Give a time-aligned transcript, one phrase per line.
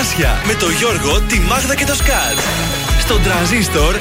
[0.00, 2.38] Καρτάσια με το Γιώργο, τη Μάγδα και το Σκάτ.
[3.00, 4.00] Στον τραζίστορ 100,3.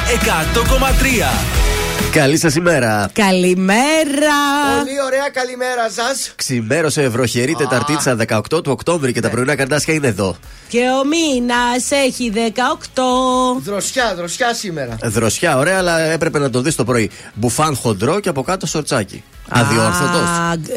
[2.11, 3.09] Καλή σας ημέρα.
[3.13, 4.37] Καλημέρα.
[4.77, 6.33] Πολύ ωραία, καλημέρα σας.
[6.35, 10.35] Ξημέρωσε βροχερή Τεταρτίτσα 18 του Οκτώβρη και τα πρωινά καρτάσια είναι εδώ.
[10.67, 13.61] Και ο μήνας έχει 18.
[13.63, 14.97] Δροσιά, δροσιά σήμερα.
[15.03, 17.11] Δροσιά, ωραία, αλλά έπρεπε να το δεις το πρωί.
[17.33, 19.23] Μπουφάν χοντρό και από κάτω σορτσάκι.
[19.49, 20.29] Αδιόρθωτος.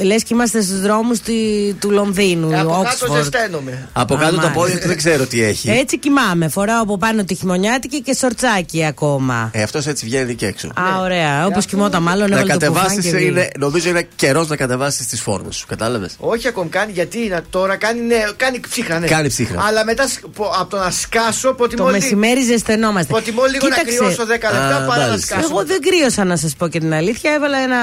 [0.03, 1.21] Λες και είμαστε στους δρόμους
[1.79, 2.51] του Λονδίνου.
[2.51, 3.89] Ε, από κάτω ζεσταίνομαι.
[3.93, 5.71] Από κάτω το πόδι του δεν ξέρω τι έχει.
[5.71, 6.49] Έτσι κοιμάμαι.
[6.49, 9.51] Φοράω από πάνω τη χειμωνιάτικη και σορτσάκι ακόμα.
[9.53, 10.67] Ε, αυτός έτσι βγαίνει και έξω.
[10.67, 11.47] Α, ωραία.
[11.47, 12.31] Όπως κοιμόταν μάλλον.
[12.31, 15.67] Να κατεβάσεις είναι, νομίζω είναι καιρός να κατεβάσεις τις φόρμες σου.
[15.67, 18.99] Κατάλαβες; Όχι ακόμη κάνει γιατί τώρα κάνει, ναι, κάνει ψύχρα.
[18.99, 19.07] Ναι.
[19.07, 19.63] Κάνει ψύχρα.
[19.67, 20.09] Αλλά μετά
[20.61, 21.55] από το να σκάσω.
[21.77, 23.13] Το μεσημέρι ζεσθενόμαστε.
[23.13, 25.49] Προτιμώ λίγο να κρυώσω 10 λεπτά παρά να σκάσω.
[25.51, 27.33] Εγώ δεν κρύωσα να σας πω και την αλήθεια.
[27.33, 27.79] Έβαλα ένα.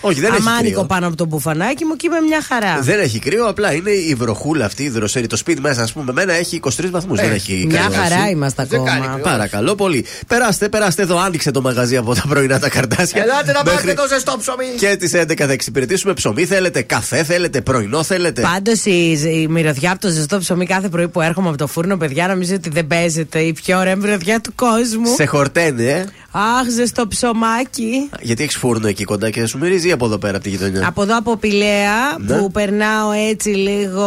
[0.00, 2.78] Όχι, δεν αμάνικο πάνω από το μπουφανάκι μου και είμαι μια χαρά.
[2.80, 5.26] Δεν έχει κρύο, απλά είναι η βροχούλα αυτή, η δροσέρη.
[5.26, 7.20] Το σπίτι μέσα, ας πούμε, μένα έχει 23 βαθμούς.
[7.20, 9.18] δεν έχει Μια χαρά είμαστε ακόμα.
[9.22, 10.06] Παρακαλώ πολύ.
[10.26, 13.22] Περάστε, περάστε εδώ, άνοιξε το μαγαζί από τα πρωινά τα καρτάσια.
[13.22, 14.64] Ελάτε να πάρετε το ζεστό ψωμί.
[14.78, 18.42] Και τις 11 θα εξυπηρετήσουμε ψωμί θέλετε, καφέ θέλετε, πρωινό θέλετε.
[18.42, 21.96] Πάντως η, η μυρωδιά από το ζεστό ψωμί κάθε πρωί που έρχομαι από το φούρνο,
[21.96, 25.14] παιδιά, νομίζω ότι δεν παίζεται η πιο ωραία μυρωδιά του κόσμου.
[25.16, 26.04] Σε χορτένει, ε.
[26.36, 28.10] Αχ, ζεστό ψωμάκι.
[28.20, 31.02] Γιατί έχεις φούρνο εκεί κοντά και σου μυρίζει από εδώ πέρα από τη γειτονιά; Από
[31.02, 32.36] εδώ από Πηλαία ναι.
[32.36, 34.04] που περνάω έτσι λίγο.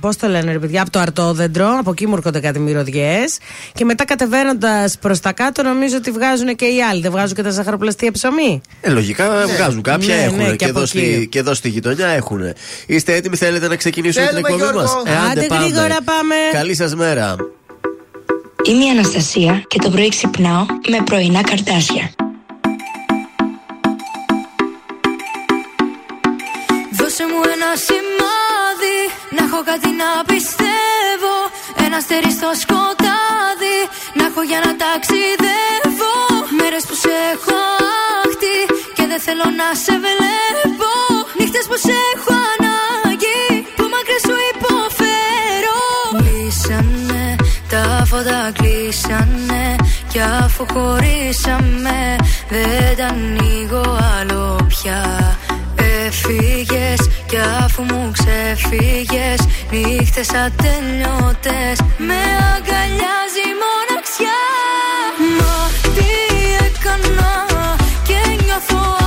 [0.00, 1.76] Πώς το λένε, ρε παιδιά, από το αρτόδεντρο.
[1.78, 3.38] Από εκεί μου έρχονται κάτι μυρωδιές.
[3.72, 7.00] Και μετά κατεβαίνοντας προς τα κάτω, νομίζω ότι βγάζουν και οι άλλοι.
[7.00, 8.60] Δεν βγάζουν και τα ζαχαροπλαστεία ψωμί.
[8.80, 9.52] Ε, λογικά ναι.
[9.52, 9.82] βγάζουν.
[9.82, 10.36] Κάποια ναι, έχουν.
[10.36, 12.40] Ναι, και, και, εδώ στη, και, εδώ στη, γειτονιά έχουν.
[12.86, 16.34] Είστε έτοιμοι, θέλετε να ξεκινήσουμε την εκπομπή μας; Ε, άντε, γρήγορα πάμε.
[16.52, 17.36] Καλή σας μέρα.
[18.68, 22.10] Είμαι η Αναστασία και το πρωί ξυπνάω με πρωινά καρτάσια.
[26.98, 28.98] Δώσε μου ένα σημάδι
[29.30, 31.34] Να έχω κάτι να πιστεύω.
[31.84, 33.78] Ένα αστέρι στο σκοτάδι
[34.14, 36.14] Να έχω για να ταξιδεύω.
[36.58, 37.58] Μέρες που σε έχω
[38.24, 38.56] άχτη
[38.96, 40.90] Και δεν θέλω να σε βλέπω.
[41.38, 42.67] Νύχτες που σε έχω ανάγκη
[50.08, 52.16] Κι αφού χωρίσαμε
[52.48, 55.36] Δεν τα ανοίγω άλλο πια.
[56.06, 61.78] Έφυγες κι αφού μου ξεφύγες Νύχτες ατελειώτες.
[61.98, 62.20] Με
[62.54, 64.40] αγκαλιάζει μοναξιά.
[65.38, 66.10] Μα τι
[66.66, 67.46] έκανα
[68.02, 68.97] και νιώθω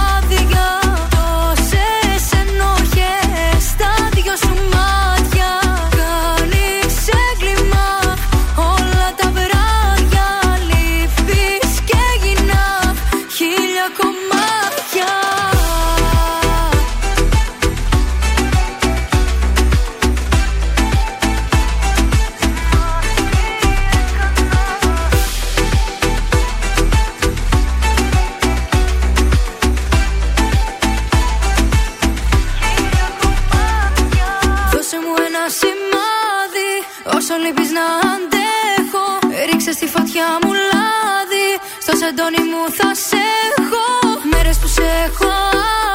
[37.52, 39.06] Όσο λείπεις να αντέχω.
[39.50, 41.50] Ρίξε στη φωτιά μου λάδι.
[41.86, 43.22] Στο σεντόνι μου θα σε
[43.58, 43.86] έχω.
[44.32, 45.32] Μέρες που σε έχω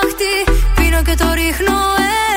[0.00, 0.34] άχτη
[0.76, 1.78] Πίνω και το ρίχνω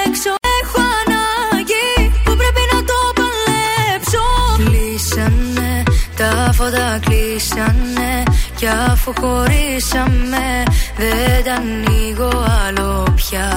[0.05, 0.31] έξω.
[0.59, 1.89] Έχω ανάγκη
[2.25, 4.25] που πρέπει να το παλέψω.
[4.65, 5.83] Κλείσανε
[6.19, 8.23] τα φώτα κλείσανε.
[8.59, 10.63] Κι αφού χωρίσαμε
[10.97, 12.31] Δεν τα ανοίγω
[12.65, 13.49] άλλο πια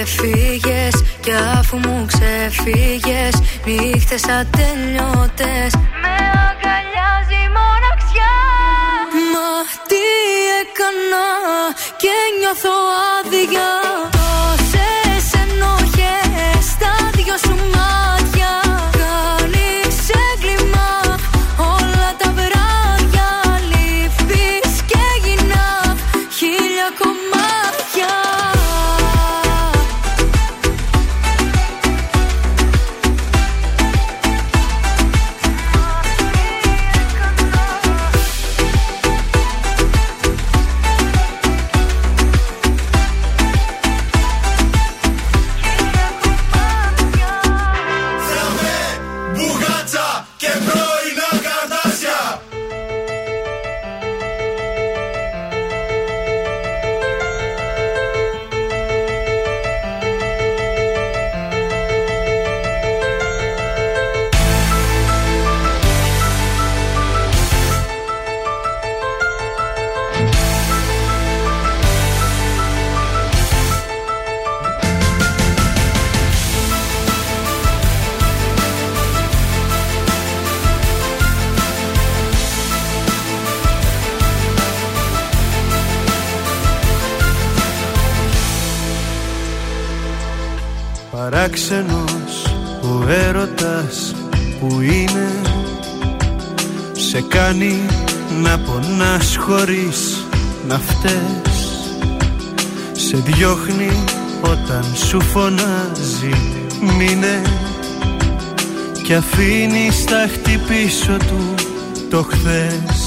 [0.00, 3.34] Έφυγες κι αφού μου ξεφύγες
[3.64, 5.72] Νύχτες ατελειώτες.
[6.02, 8.36] Με αγκαλιάζει μοναξιά.
[9.32, 9.50] Μα
[9.88, 10.04] τι
[10.60, 11.28] έκανα
[11.96, 12.76] και νιώθω
[13.18, 13.70] άδεια
[91.46, 94.14] Παράξενος ο έρωτας
[94.60, 95.40] που είναι.
[96.92, 97.80] Σε κάνει
[98.42, 100.26] να πονάς χωρίς
[100.68, 101.58] να φταίς.
[102.92, 104.04] Σε διώχνει
[104.42, 106.62] όταν σου φωνάζει
[106.98, 107.42] μείνε.
[109.02, 111.54] Και αφήνει στα χτυπήσω του
[112.10, 113.04] το χθες.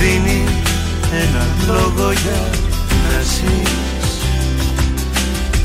[0.00, 0.44] δίνει
[1.22, 2.42] ένα λόγο για
[3.08, 4.10] να ζεις.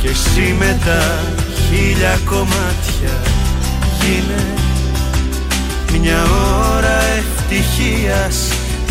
[0.02, 1.24] Και εσύ με τα
[1.70, 3.16] χίλια κομμάτια
[4.00, 4.44] γίνε
[6.00, 6.24] Μια
[6.76, 8.38] ώρα ευτυχίας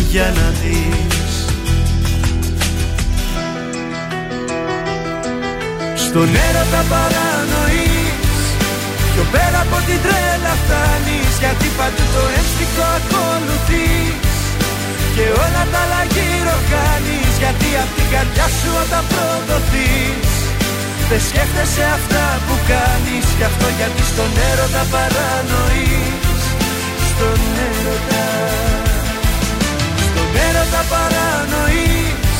[0.09, 1.09] για να δεις.
[5.95, 8.39] Στον έρωτα παρανοείς
[9.13, 14.28] Πιο πέρα από την τρέλα φτάνεις Γιατί παντού το ένστικο ακολουθείς
[15.19, 20.33] Και όλα τα άλλα γύρω κάνεις Γιατί απ' την καρδιά σου όταν προδοθείς
[21.09, 26.43] Δεν σκέφτεσαι αυτά που κάνεις Γι' αυτό γιατί στον έρωτα παρανοείς.
[27.09, 27.39] Στον
[27.69, 28.25] έρωτα
[30.07, 32.37] Στον έρωτα παρανοείς.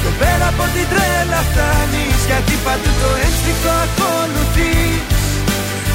[0.00, 5.04] Πιο πέρα από την τρέλα φτάνεις Γιατί παντού το ένστικο ακολουθείς.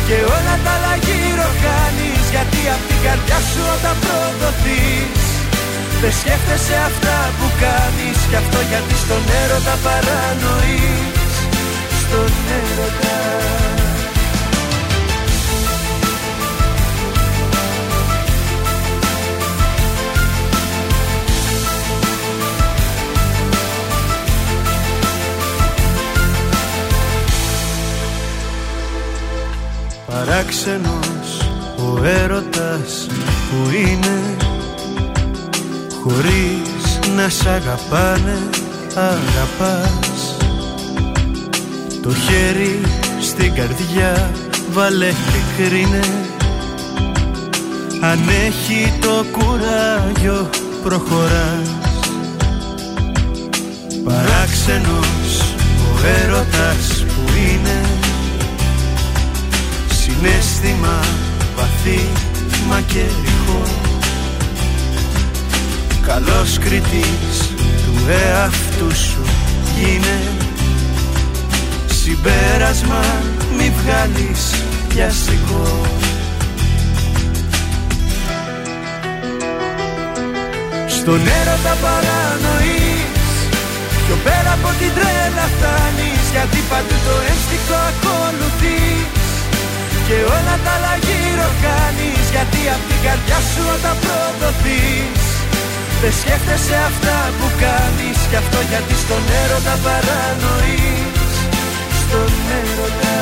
[0.08, 5.31] Και όλα τα άλλα γύρω κάνεις Γιατί απ' την καρδιά σου όταν προδοθείς
[6.02, 11.36] Δεν σκέφτεσαι αυτά που κάνεις Γι' αυτό γιατί στον έρωτα παρανοείς.
[12.02, 12.32] Στον
[12.62, 13.20] έρωτα.
[30.08, 33.08] Παράξενος ο έρωτας
[33.50, 34.51] που είναι
[36.04, 38.38] Χωρίς να σ' αγαπάνε
[38.96, 40.38] αγαπάς.
[42.02, 42.82] Το χέρι
[43.22, 44.32] στην καρδιά
[44.72, 46.00] βάλε και κρίνε.
[48.02, 50.50] Αν έχει το κουράγιο
[50.84, 51.70] προχωράς.
[54.04, 57.82] Παράξενος ο έρωτας που είναι.
[59.90, 61.00] Συνέστημα
[61.56, 62.10] βαθύ
[62.68, 63.81] μα και ρηχό
[66.12, 67.38] Καλός κριτής
[67.86, 69.24] του εαυτού σου
[69.76, 70.20] γίνε.
[72.02, 73.04] Συμπέρασμα
[73.58, 74.42] μη βγάλεις
[74.88, 75.68] πιαστικό
[80.88, 83.32] Στον έρωτα παρανοείς
[84.06, 86.24] Πιο πέρα από την τρέλα φτάνεις.
[86.34, 89.28] Γιατί παντού το ένστικο ακολουθείς.
[90.08, 92.24] Και όλα τα άλλα γύρω κάνεις.
[92.34, 95.21] Γιατί απ' την καρδιά σου όταν προδοθείς
[96.04, 101.36] Δεν σκέφτεσαι αυτά που κάνεις Κι αυτό γιατί στον έρωτα παρανοείς.
[102.02, 102.32] Στον
[102.62, 103.18] έρωτα.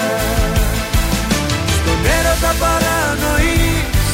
[1.78, 4.08] Στον έρωτα παρανοείς.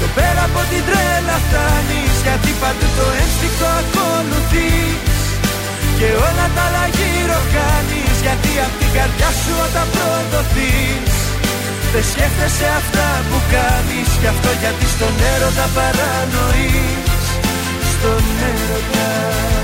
[0.00, 5.14] Το πέρα από την τρέλα φτάνεις Γιατί παντού το ένστικο ακολουθείς.
[5.98, 11.14] Και όλα τα άλλα γύρω κάνεις Γιατί απ' την καρδιά σου όταν προδοθείς.
[11.92, 17.01] Δεν σκέφτεσαι αυτά που κάνεις Γι' αυτό γιατί στον έρωτα παρανοείς
[18.02, 19.61] Στον έρωτα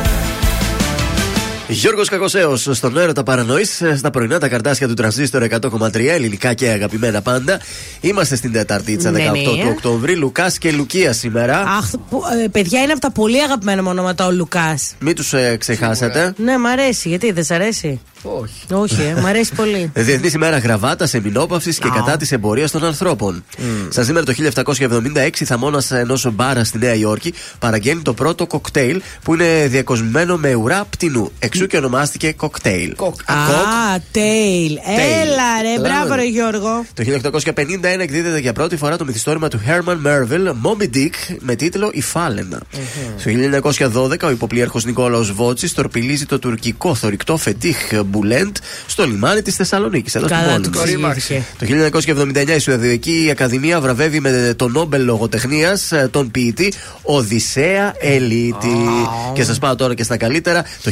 [1.71, 7.23] Γιώργος Κακοσέος, στον έρωτα παρανοής, στα πρωινά τα καρτάσια του τρανζίστορ 100,3 ελληνικά και αγαπημένα
[7.23, 7.61] πάντα.
[8.01, 9.43] Είμαστε στην Τεταρτίτσα 18 ναι, ναι.
[9.43, 10.17] του Οκτώβρη.
[10.17, 11.61] Λουκάς και Λουκία σήμερα.
[11.61, 14.95] Αχ, που, ε, παιδιά είναι από τα πολύ αγαπημένα μου ονόματα ο Λουκάς.
[14.99, 16.33] Μην τους ε, ξεχάσετε.
[16.37, 17.09] Ναι, μ' αρέσει.
[17.09, 18.65] Γιατί δεν σ' αρέσει; Όχι.
[18.73, 19.91] Όχι, ε, μ' αρέσει πολύ.
[19.95, 23.45] Διεθνή ημέρα γραβάτα, εμπινόπαυση και κατά της εμπορίας των ανθρώπων.
[23.57, 23.61] Mm.
[23.89, 24.35] Σαν σήμερα το
[25.17, 30.55] 1776, θαμώνας ενός μπάρα στη Νέα Υόρκη παραγγέλνει το πρώτο κοκτέιλ που είναι διακοσμημένο με
[30.55, 31.33] ουρά πτηνού.
[31.59, 32.95] Εξού και ονομάστηκε κοκτέιλ.
[33.25, 33.35] Α,
[34.13, 34.79] τέιλ.
[35.23, 36.85] Έλα ρε, μπράβο ρε Γιώργο.
[36.95, 41.91] Το 1851 εκδίδεται για πρώτη φορά το μυθιστόρημα του Herman Merville, Moby Dick, με τίτλο
[41.93, 42.63] Η Φάλαινα.
[43.25, 43.31] Το
[43.95, 50.15] 1912 ο υποπλήρχος Νικόλαος Βότσης τορπιλίζει το τουρκικό θορυκτό φετίχ Μπουλέντ στο λιμάνι της Θεσσαλονίκης.
[50.15, 50.99] Εδώ στην πόλη.
[51.59, 51.67] Το
[52.47, 56.73] 1979 η Σουηδική Ακαδημία βραβεύει με το Νόμπελ Λογοτεχνίας ε, τον ποιητή
[57.03, 58.77] Οδυσσέα Ελίτη.
[59.33, 60.65] Και σας πάω τώρα και στα καλύτερα.
[60.83, 60.91] Το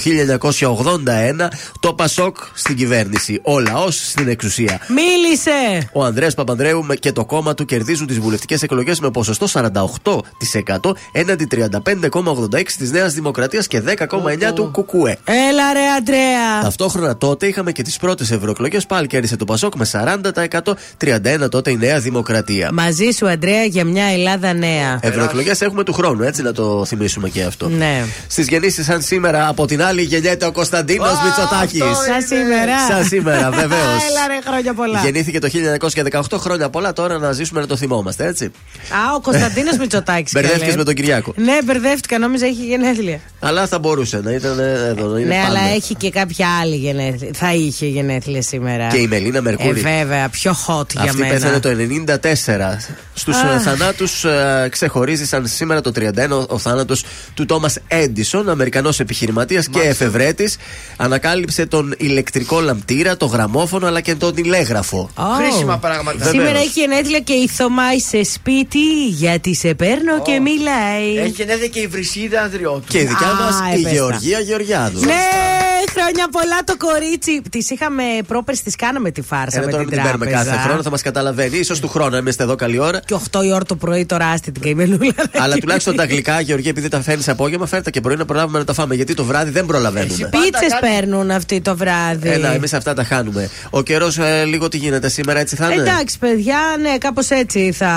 [1.81, 3.41] το Πασόκ στην κυβέρνηση.
[3.45, 4.81] Ο λαό στην εξουσία.
[4.89, 5.89] Μίλησε!
[5.93, 10.93] Ο Ανδρέα Παπανδρέου με- και το κόμμα του κερδίζουν τι βουλευτικέ εκλογέ με ποσοστό 48%
[11.13, 15.19] έναντι 35,86% τη Νέα Δημοκρατία και 10,9% του Κουκουέ.
[15.25, 16.61] Έλα ρε Αντρέα!
[16.63, 18.79] Ταυτόχρονα τότε είχαμε και τι πρώτε ευρωεκλογέ.
[18.89, 22.71] Πάλι κέρδισε το Πασόκ με 40%, 31% τότε η Νέα Δημοκρατία.
[22.73, 24.99] Μαζί σου Αντρέα για μια Ελλάδα νέα.
[25.03, 27.69] Ευρωεκλογέ έχουμε του χρόνου, έτσι να το θυμίσουμε και αυτό.
[27.69, 28.05] Ναι.
[28.29, 31.81] Στι γεννήσει, σαν σήμερα, από την άλλη γεννιέται ο Κωνσταντίνος Α, Μητσοτάκης.
[31.83, 32.87] αυτό Σαν σήμερα.
[32.89, 34.03] Σαν σήμερα, βεβαίως.
[34.11, 35.01] Έλα ρε χρόνια πολλά.
[35.05, 38.45] Γεννήθηκε το 1918 χρόνια πολλά, τώρα να ζήσουμε να το θυμόμαστε, έτσι.
[38.45, 40.33] Α, ο Κωνσταντίνος Μητσοτάκης.
[40.37, 41.33] Μπερδεύτηκες με τον Κυριάκο.
[41.37, 43.21] Ναι, μπερδεύτηκα, νόμιζα έχει γενέθλια.
[43.41, 45.07] Αλλά θα μπορούσε να ήταν εδώ.
[45.07, 45.47] να είναι ναι, πάντα.
[45.49, 47.31] αλλά έχει και κάποια άλλη γενέθλια.
[47.35, 48.87] Θα είχε γενέθλια σήμερα.
[48.87, 49.81] Και η Μελίνα Μερκούρη.
[49.85, 51.33] Ε, βέβαια, πιο hot για Αυτή μένα.
[51.33, 52.79] πέθανε το 94.
[53.15, 53.63] Στους Αχ.
[53.63, 54.25] θανάτους
[54.71, 60.36] ξεχωρίζει σαν σήμερα το 31 ο θάνατος του Τόμα Έντισον, Αμερικανός επιχειρηματίας και εφευρέτη.
[60.97, 65.11] Ανακάλυψε τον ηλεκτρικό λαμπτήρα, το γραμμόφωνο αλλά και τον τηλέγραφο.
[65.15, 65.23] Ω.
[65.23, 66.17] Χρήσιμα πράγματα.
[66.19, 66.35] Βεβαίως.
[66.35, 71.17] Σήμερα έχει γενέθλια και η Θωμάη σε σπίτι γιατί σε παίρνω και μιλάει.
[71.17, 72.85] Έχει γενέθλια και η Βρυσίδα Ανδριώτου.
[72.89, 73.91] Και η δικιά Α, μας η έπεστα.
[73.91, 75.01] Γεωργία Γεωργιάδου.
[75.01, 75.15] Ναι,
[75.95, 77.43] χρόνια πολλά το κορίτσι.
[77.51, 80.51] Τη είχαμε πρόπερς, τη κάναμε τη φάρσα Ε, με τώρα την μην την παίρνουμε τράπεζα.
[80.51, 81.63] κάθε χρόνο, θα μας καταλαβαίνει.
[81.63, 83.01] σω του χρόνου, αν είμαστε εδώ καλή ώρα.
[83.07, 85.13] Και 8 η ώρα το πρωί τώρα άστη την καημενούλα.
[85.39, 88.65] Αλλά τουλάχιστον τα γλυκά, Γεωργία, επειδή τα φέρνεις απόγευμα, φέρτα και πρωί να προλάβουμε να
[88.65, 88.95] τα φάμε.
[88.95, 90.13] Γιατί το βράδυ δεν προλαβαίνουμε.
[90.13, 92.29] Εσύ Πίτσες Πάντα κάτι- παίρνουν αυτοί το βράδυ.
[92.29, 93.51] Ένα, εμείς αυτά τα χάνουμε.
[93.71, 97.95] Ο καιρός λίγο τι γίνεται σήμερα, έτσι θα είναι; Εντάξει, παιδιά, ναι, κάπως έτσι θα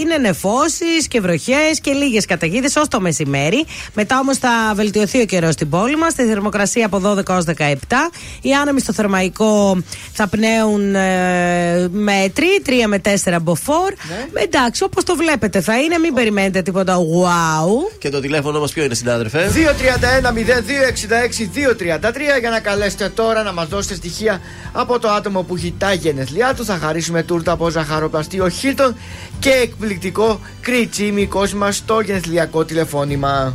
[0.00, 3.64] είναι νεφώσεις και βροχές και λίγες καταιγίδες ως το μεσημέρι.
[3.94, 6.14] Μετά όμως θα βελτιωθεί ο καιρός στην πόλη μας.
[6.14, 7.74] Τη θερμοκρασία από 12 έω 17.
[8.40, 13.92] Οι άνεμοι στο θερμαϊκό θα πνέουν ε, μέτρη, 3 με 4 μποφόρ.
[14.08, 14.40] Ναι.
[14.40, 17.98] Εντάξει, όπως το βλέπετε θα είναι, μην περιμένετε τίποτα wow.
[17.98, 19.50] Και το τηλέφωνο μας ποιο είναι, συνάδελφε;
[21.94, 24.40] 231-0266-233 για να καλέσετε τώρα να μας δώσετε στοιχεία
[24.72, 26.64] από το άτομο που έχει τα γενεθλιά του.
[26.64, 28.96] Θα χαρίσουμε τούρτα από ζαχαροπλαστείο Χίλτον
[29.38, 33.54] και εκπληκτικό κριτσίμι κόσμημα στο γενεθλιακό τηλεφώνημα.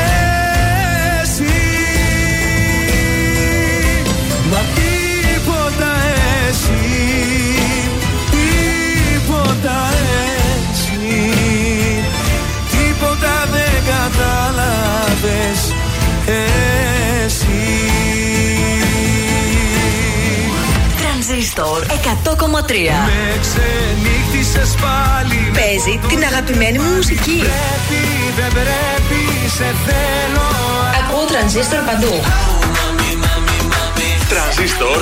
[21.53, 22.73] Τρανζίστορ 100,3
[23.05, 25.39] Με ξενύχτησες πάλι.
[25.53, 27.39] Παίζει την αγαπημένη μου μουσική.
[27.47, 28.01] Πρέπει,
[28.37, 29.21] δεν πρέπει,
[29.57, 30.47] σε θέλω.
[30.99, 32.13] Ακούω τρανζίστορ παντού.
[34.31, 34.99] Τρανζίστορ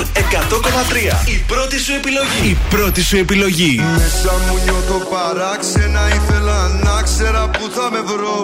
[1.24, 1.28] 100,3.
[1.34, 2.42] Η πρώτη σου επιλογή.
[2.50, 3.74] Η πρώτη σου επιλογή.
[3.98, 6.02] Μέσα μου νιώθω παράξενα.
[6.18, 8.38] Ήθελα να ξέρα που θα με βρω.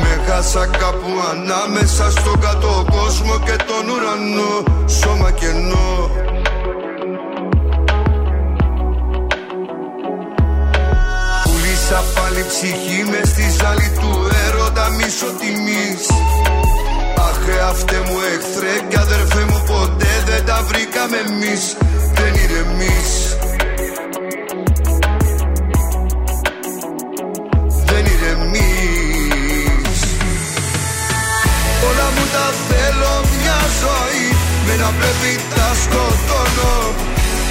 [0.00, 4.54] Με χάσα κάπου ανάμεσα στον κάτω κόσμο και τον ουρανό.
[4.98, 6.10] Σώμα κενό
[12.34, 16.06] Πουλήσα πάλι ψυχή με στη ζάλη του έρωτα μίσο τιμής
[17.16, 21.76] Αχ αυτέ μου εχθρέ και αδερφέ μου ποτέ δεν τα βρήκαμε εμείς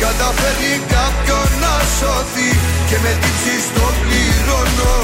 [0.01, 2.49] Καταφέρνει κάποιον να σώθει
[2.89, 4.95] Και με τύψεις το πληρώνω.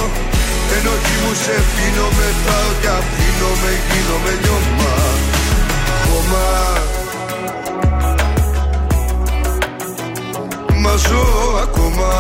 [0.75, 4.95] Ενοχή μου σε πίνω μετράω και αφήνω με γίνομαι λιώμα
[6.05, 6.47] Χώμα.
[10.83, 11.25] Μα ζω
[11.61, 12.11] ακόμα.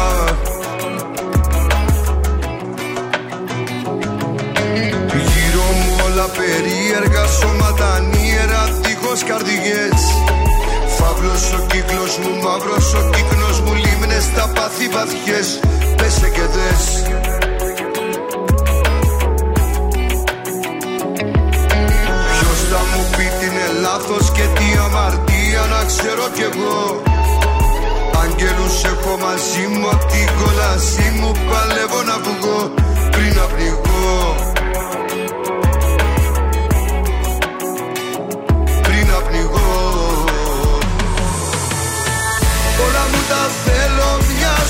[5.29, 10.01] Γύρω μου όλα περίεργα σώματα ανίερα δίχως καρδιές
[10.99, 15.59] Φαύλος ο κύκλος μου, μαύρος ο κύκνος μου Λίμνες τα πάθη βαθιές
[15.97, 16.83] Πέσε και δες.
[22.33, 27.01] Ποιος θα μου πει τι είναι λάθος και τι αμαρτία να ξέρω κι εγώ.
[28.21, 32.73] Αγγέλους έχω μαζί μου απ' την κόλασή μου Παλεύω να βγω
[33.11, 34.38] πριν να πνιγώ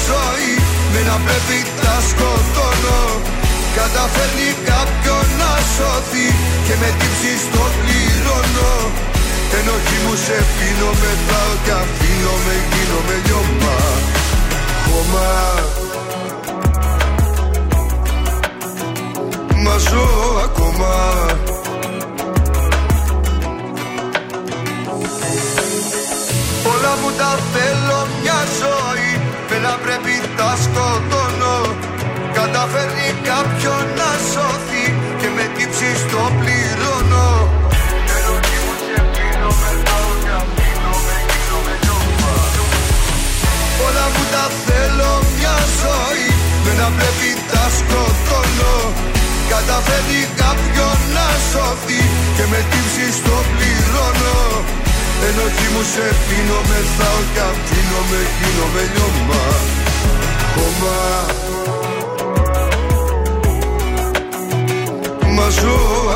[0.10, 0.52] ζωή
[0.94, 3.02] Με να πρέπει τα σκοτώνω.
[3.80, 6.28] Καταφέρνει κάποιον να σώθει
[6.66, 8.74] Και με τύψεις το πληρώνω.
[9.58, 13.78] Ενοχή μου σε πίνω μετράω και αφήνω με γίνομαι λιώμα.
[14.86, 15.30] Χώμα.
[19.64, 20.08] Μα ζω
[20.44, 20.94] ακόμα.
[26.72, 29.12] Όλα μου τα θέλω μια ζωή
[29.50, 29.99] Με να πρέπει
[30.38, 31.58] τα σκοτώνω
[32.38, 34.86] Καταφέρνει κάποιον να σώθει
[35.20, 37.28] Και με τύψεις το πληρώνω.
[38.16, 42.34] Ενοχή μου σε πίνω μετράω και αφήνω με γίνομαι λιώμα.
[43.86, 46.28] Όλα μου τα θέλω μια ζωή
[46.64, 48.76] Με να πρέπει τα σκοτώνω.
[49.54, 52.02] Καταφέρνει κάποιον να σώθει
[52.36, 54.40] Και με τύψεις το πληρώνω.
[55.28, 59.20] Ενοχή μου σε πίνω μεθάω και αφήνω με γίνομαι λιώμα.
[59.28, 59.79] Χώμα Μα ζω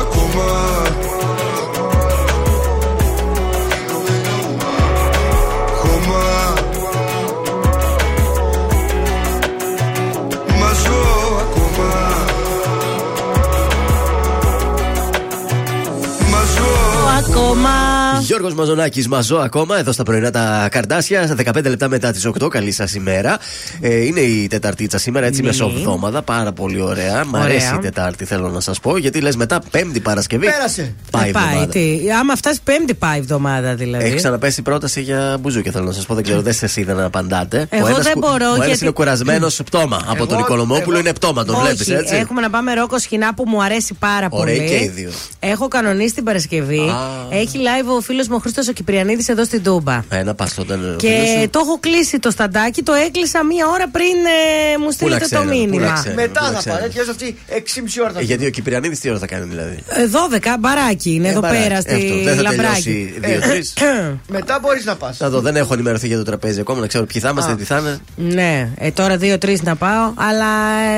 [0.00, 0.44] ακόμα.
[5.80, 6.54] Χώμα
[10.60, 11.02] Μα ζω
[11.40, 11.92] ακόμα.
[16.30, 16.72] Μα ζω
[17.18, 18.03] Ακόμα.
[18.26, 21.34] Γιώργος Μαζονάκης, μαζό ακόμα εδώ στα πρωινά τα καρτάσια.
[21.36, 22.48] 15 λεπτά μετά τις 8.
[22.48, 23.38] Καλή σας ημέρα.
[23.80, 25.46] Ε, είναι η Τεταρτίτσα σήμερα, έτσι Ναι.
[25.46, 26.22] μεσοβδόμαδα.
[26.22, 27.24] Πάρα πολύ ωραία.
[27.26, 27.78] Μ' αρέσει Ωραία.
[27.78, 28.96] η Τετάρτη, θέλω να σας πω.
[28.96, 30.46] Γιατί λες μετά Πέμπτη Παρασκευή.
[30.46, 30.94] Πέρασε.
[31.10, 31.66] Πάει η Ε, πάει, εβδομάδα.
[31.72, 31.98] τι.
[32.20, 34.04] Άμα φτάσεις πέμπτη πάει η εβδομάδα δηλαδή.
[34.04, 36.14] Έχει ξαναπέσει πρόταση για μπουζούκια, θέλω να σας πω.
[36.14, 37.66] Δεν ξέρω, δεν σα είδα να απαντάτε.
[37.70, 39.96] Εγώ ο ένας δεν κου- μπορώ, Ο ένας γιατί- είναι κουρασμένος πτώμα.
[39.96, 42.98] Από Εγώ- τον Νικολομόπουλο εγώ- είναι πτώμα, τον Όχι, βλέπεις έτσι; Έχουμε να πάμε ρόκο
[42.98, 44.68] σκηνά που μου αρέσει πάρα Ωραίοι πολύ.
[44.68, 45.10] και οι δύο.
[45.40, 46.80] Έχω κανονίσει την Παρασκευή.
[47.30, 50.02] Έχει live ο φίλος μου ο Χρήστος ο Κυπριανίδης εδώ στην Τούμπα.
[50.08, 50.78] Ένα πας όταν.
[50.78, 51.48] ο φίλος Και σου.
[51.50, 54.14] το έχω κλείσει το σταντάκι, το έκλεισα μία ώρα πριν
[54.74, 55.92] ε, μου να στείλετε το ξέρω, πού να μήνυμα.
[55.92, 56.14] ξέρω.
[56.14, 56.74] Μετά δεν θα ξέρω.
[56.74, 59.78] πάνε, έτσι αυτή 6,5 ώρα θα Ε, Γιατί ο Κυπριανίδης τι ώρα θα κάνει δηλαδή;
[59.88, 61.62] Ε, 12, μπαράκι είναι Ε, εδώ μπαράκι.
[61.62, 62.22] πέρα Ε, στη αυτό.
[62.24, 62.82] Δεν θα Λαμπράκη.
[62.82, 63.62] τελειώσει δύο-τρει.
[64.36, 65.16] Μετά μπορείς να πας.
[65.16, 67.56] Θα δω, δεν έχω ενημερωθεί για το τραπέζι ακόμα, να ξέρω ποιοι θα είμαστε, Α.
[67.56, 67.98] τι θα είναι.
[68.34, 70.46] Ναι, ε, τώρα δύο-τρει να πάω, αλλά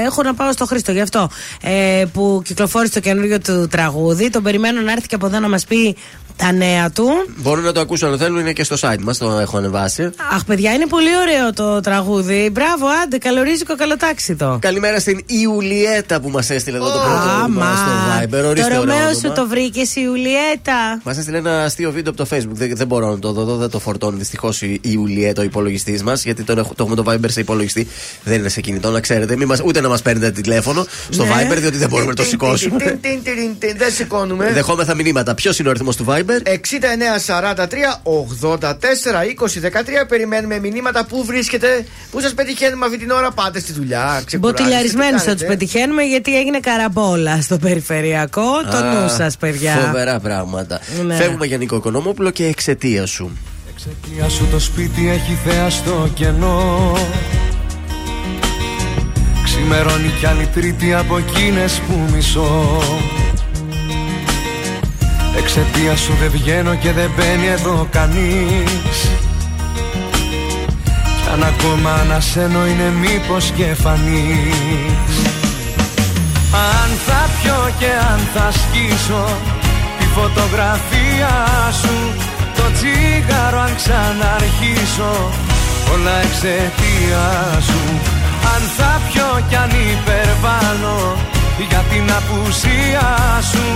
[0.03, 1.31] ε, έχω να πάω στο Χρήστο γι' αυτό.
[1.63, 4.31] Ε, που κυκλοφόρησε το καινούριο του τραγούδι.
[4.31, 5.97] Τον περιμένω να έρθει και από εδώ να μας πει
[6.37, 7.09] τα νέα του.
[7.37, 10.11] Μπορούν να το ακούσουν αν θέλουν, είναι και στο site μας, το έχω ανεβάσει.
[10.33, 12.51] Αχ, παιδιά, είναι πολύ ωραίο το τραγούδι.
[12.53, 14.59] Μπράβο, άντε, καλορίζικο, καλοτάξιδο.
[14.61, 17.47] Καλημέρα στην Ιουλιέτα που μας έστειλε εδώ το πρώτο Άμα.
[17.47, 17.93] μήνυμα στο
[18.39, 18.43] Viber.
[18.43, 19.13] Το Ορίστε Ρωμαίο όνομα.
[19.15, 21.01] σου το βρήκες, Ιουλιέτα.
[21.03, 22.53] Μας έστειλε ένα αστείο βίντεο από το Facebook.
[22.53, 26.25] Δεν, δεν μπορώ να το δω, δεν το φορτώνει δυστυχώς η Ιουλιέτα, ο υπολογιστής μας,
[26.25, 27.89] γιατί τον έχω, το έχουμε το Viber σε υπολογιστή.
[28.25, 29.37] Δεν είναι σε κινητό, να ξέρετε.
[29.37, 31.31] Μη μας, ούτε να μας παίρνετε τηλέφωνο στο Ναι.
[31.31, 32.79] Viber, διότι δεν μπορούμε να το σηκώσουμε.
[32.79, 34.51] Τιν, τιν, τιν, τιν, τιν, Δεν σηκώνουμε.
[34.53, 35.35] Δεχόμεθα μηνύματα.
[35.35, 36.26] Ποιος είναι ο αριθμός του Viber?
[36.27, 43.31] 6943 84 20 13 περιμένουμε μηνύματα που βρίσκεται, που σας πετυχαίνουμε αυτή την ώρα.
[43.31, 44.39] Πάτε στη δουλειά, ξεκουράζεστε.
[44.39, 48.63] Μποτιλιαρισμένου τι θα του κάνετε; πετυχαίνουμε γιατί έγινε καραμπόλα στο περιφερειακό.
[48.71, 49.75] Το Α, νου σας, παιδιά.
[49.75, 50.81] Φοβερά πράγματα.
[51.07, 51.15] Ναι.
[51.15, 53.39] Φεύγουμε για Νίκο Οικονόμοπουλο και εξαιτία σου.
[53.73, 56.97] Εξαιτία σου το σπίτι έχει θέα στο κενό
[59.45, 62.81] Ξημερώνει κι άλλη τρίτη από εκείνες που μισώ
[65.39, 68.99] Εξαιτία σου δεν βγαίνω και δεν μπαίνει εδώ κανείς.
[71.23, 75.17] Κι αν ακόμα ανασένω είναι μήπως και φανείς
[76.53, 79.25] Αν θα πιω και αν θα σκίσω
[79.99, 81.35] Τη φωτογραφία
[81.81, 81.97] σου
[82.57, 85.13] Το τσίγαρο αν ξαναρχίσω.
[85.93, 87.27] Όλα εξαιτία
[87.69, 87.81] σου.
[88.55, 91.17] Αν θα πιω κι αν υπερβάλλω
[91.69, 93.09] Για την απουσία
[93.51, 93.67] σου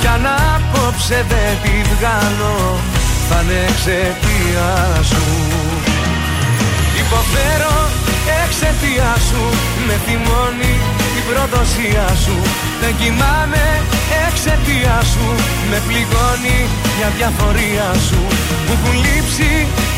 [0.00, 2.78] Κι αν απόψε δεν τη βγάλω
[3.28, 4.68] Θα είναι εξαιτία
[5.10, 5.24] σου.
[7.02, 7.76] Υποφέρω
[8.44, 9.42] εξαιτία σου
[9.86, 10.99] Με θυμώνεις την
[11.30, 12.36] προδοσία σου.
[12.80, 13.64] Δεν κοιμάμαι
[14.26, 15.26] εξαιτία σου.
[15.70, 16.58] Με πληγώνει
[16.96, 18.20] μια διαφορία σου.
[18.66, 19.50] Μου έχουν λείψει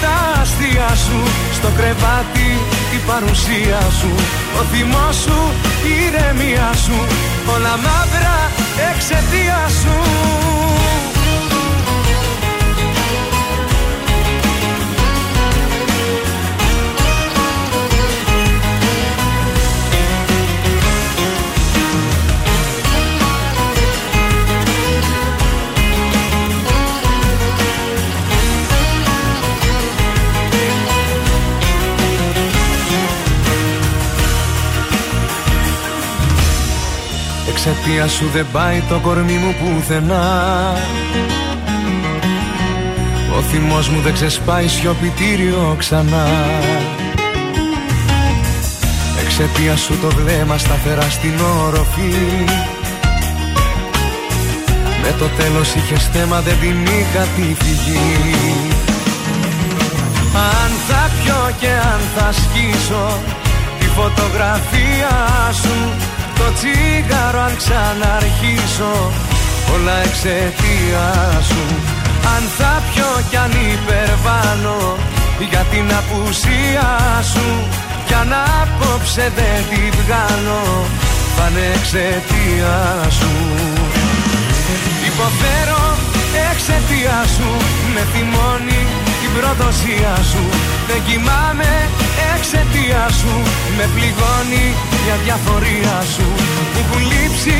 [0.02, 1.20] τα αστεία σου.
[1.58, 2.50] Στο κρεβάτι
[2.96, 4.10] η παρουσία σου.
[4.58, 5.38] Ο θυμός σου,
[5.90, 6.98] η ηρεμία σου.
[7.54, 8.38] Όλα μαύρα
[8.90, 9.96] εξαιτία σου
[37.64, 40.72] Εξαιτία σου δεν πάει το κορμί μου πουθενά.
[43.36, 46.26] Ο θυμός μου δεν ξεσπάει σιωπητήριο ξανά.
[49.24, 51.32] Εξαιτία σου το βλέμμα σταθερά στην
[51.64, 52.14] όροφη.
[55.02, 58.66] Με το τέλος είχε θέμα δεν την είχα τη φυγή.
[60.34, 63.20] Αν θα πιω και αν θα σκίσω
[63.78, 65.12] Τη φωτογραφία
[65.62, 66.10] σου
[66.42, 68.94] Το τσίγαρο αν ξαναρχίσω
[69.74, 71.06] Όλα εξαιτία
[71.48, 71.62] σου.
[72.34, 74.82] Αν θα πιω κι αν υπερβάλλω
[75.50, 76.90] Για την απουσία
[77.32, 77.48] σου.
[78.06, 80.62] Κι αν απόψε δεν τη βγάλω
[81.36, 82.76] Θα είναι εξαιτία
[83.18, 83.32] σου.
[85.10, 85.84] Υποφέρω
[86.50, 87.50] εξαιτία σου
[87.94, 88.82] Με θυμώνει
[89.20, 90.44] την προδοσία σου.
[90.88, 91.70] Δεν κοιμάμαι
[92.42, 93.34] εξαιτία σου
[93.76, 94.66] Με πληγώνει
[95.02, 96.26] μια διαφορία σου.
[96.72, 97.58] Μου έχουν λείψει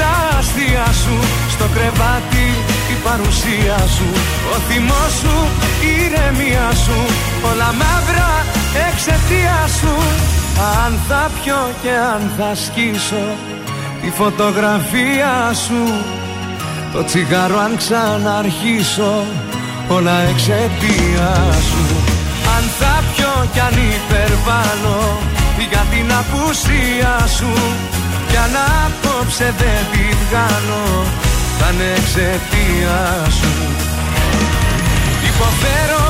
[0.00, 1.16] τα αστεία σου
[1.54, 2.46] Στο κρεβάτι
[2.94, 4.08] η παρουσία σου.
[4.52, 5.36] Ο θυμός σου,
[5.88, 6.98] η ηρεμία σου
[7.50, 8.32] Όλα μαύρα
[8.88, 9.94] εξαιτία σου.
[10.84, 13.24] Αν θα πιω και αν θα σκίσω
[14.00, 15.82] Τη φωτογραφία σου
[16.92, 19.14] το τσιγάρο αν ξαναρχίσω
[19.88, 21.32] Όλα εξαιτία
[21.68, 21.84] σου.
[22.56, 22.93] Αν θα πιω
[23.52, 25.02] κι αν υπερβάλλω
[25.70, 27.52] Για την απουσία σου
[28.30, 30.84] Κι αν απόψε δεν τη βγάλω
[31.58, 33.00] Θα είναι εξαιτία
[33.38, 33.52] σου.
[35.30, 36.04] Υποφέρω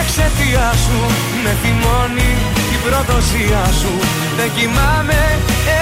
[0.00, 0.98] εξαιτία σου
[1.44, 2.32] Με θυμώνει
[2.68, 3.92] την προδοσία σου.
[4.38, 5.20] Δεν κοιμάμαι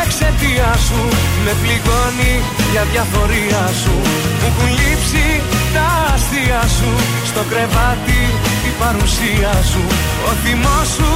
[0.03, 1.01] εξαιτία σου
[1.45, 2.35] Με πληγώνει
[2.73, 3.95] για διαφορία σου.
[4.39, 5.27] Μου έχουν λείψει
[5.75, 6.91] τα αστεία σου
[7.31, 8.23] Στο κρεβάτι
[8.69, 9.83] η παρουσία σου
[10.29, 11.11] Ο θυμός σου,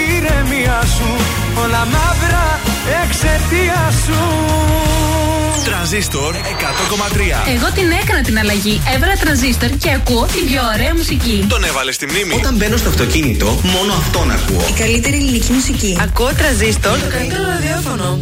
[0.00, 1.10] η ηρεμία σου
[1.62, 2.46] Όλα μαύρα
[3.02, 4.20] εξαιτία σου
[5.64, 6.38] Τρανζίστορ 100,3.
[7.54, 8.80] Εγώ την έκανα την αλλαγή.
[8.94, 11.46] Έβαλα τρανζίστορ και ακούω την πιο ωραία μουσική.
[11.48, 12.34] Τον έβαλες στη μνήμη.
[12.34, 14.64] Όταν μπαίνω στο αυτοκίνητο, μόνο αυτόν ακούω.
[14.68, 15.98] Η καλύτερη ελληνική μουσική.
[16.00, 16.98] Ακούω τραζίστορ.
[16.98, 18.18] Το καλύτερο ραδιόφωνο.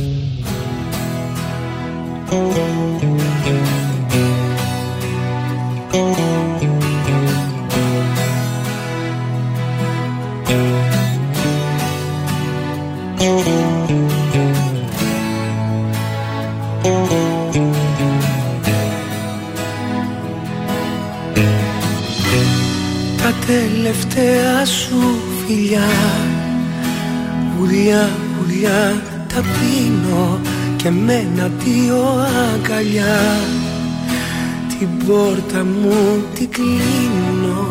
[23.94, 24.96] Τελευταία σου
[25.46, 25.88] φιλιά.
[27.60, 28.10] Ουλιά,
[28.42, 29.02] ουλιά
[29.34, 30.40] τα πίνω
[30.76, 32.04] και με ένα δύο
[32.54, 33.40] αγκαλιά.
[34.78, 37.68] Την πόρτα μου την κλείνω.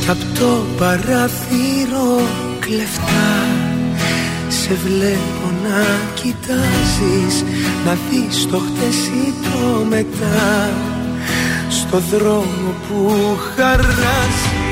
[0.00, 2.20] Κι απ' το παράθυρο
[2.60, 3.46] κλεφτά
[4.48, 5.39] Σε βλέπω
[5.70, 7.44] να κοιτάζεις
[7.84, 10.70] Να δεις το χτες ή το μετά.
[11.68, 12.98] Στο δρόμο που
[13.56, 14.70] χαράζεις.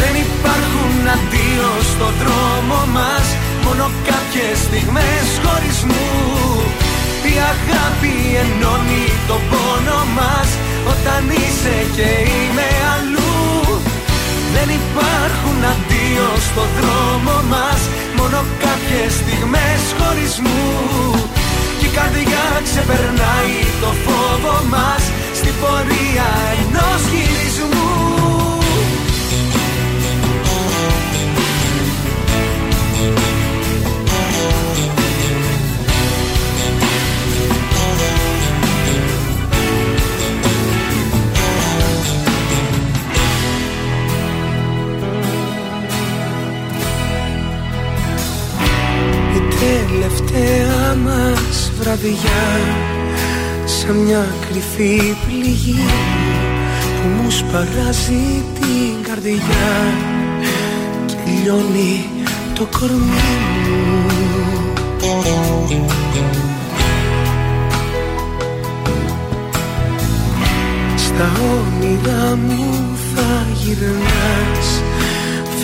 [0.00, 3.26] Δεν υπάρχουν αντίο στο δρόμο μας
[3.64, 6.10] Μόνο κάποιες στιγμές χωρισμού
[7.32, 10.48] Η αγάπη ενώνει το πόνο μας
[10.92, 13.19] Όταν είσαι και είμαι αλλού
[14.54, 17.80] Δεν υπάρχουν αντίο στο δρόμο μας
[18.18, 20.62] Μόνο κάποιες στιγμές χωρισμού.
[21.78, 25.02] Και η καρδιά ξεπερνάει το φόβο μας
[25.38, 26.28] Στην πορεία
[26.60, 27.69] ενός γυρισμού
[49.60, 52.44] τελευταία μας βραδιά
[53.64, 55.84] Σαν μια κρυφή πληγή
[57.02, 59.94] Που μου σπαράζει την καρδιά
[61.06, 62.04] Και λιώνει
[62.54, 62.96] το κορμί
[63.66, 64.10] μου.
[70.96, 74.82] Στα όνειρά μου θα γυρνάς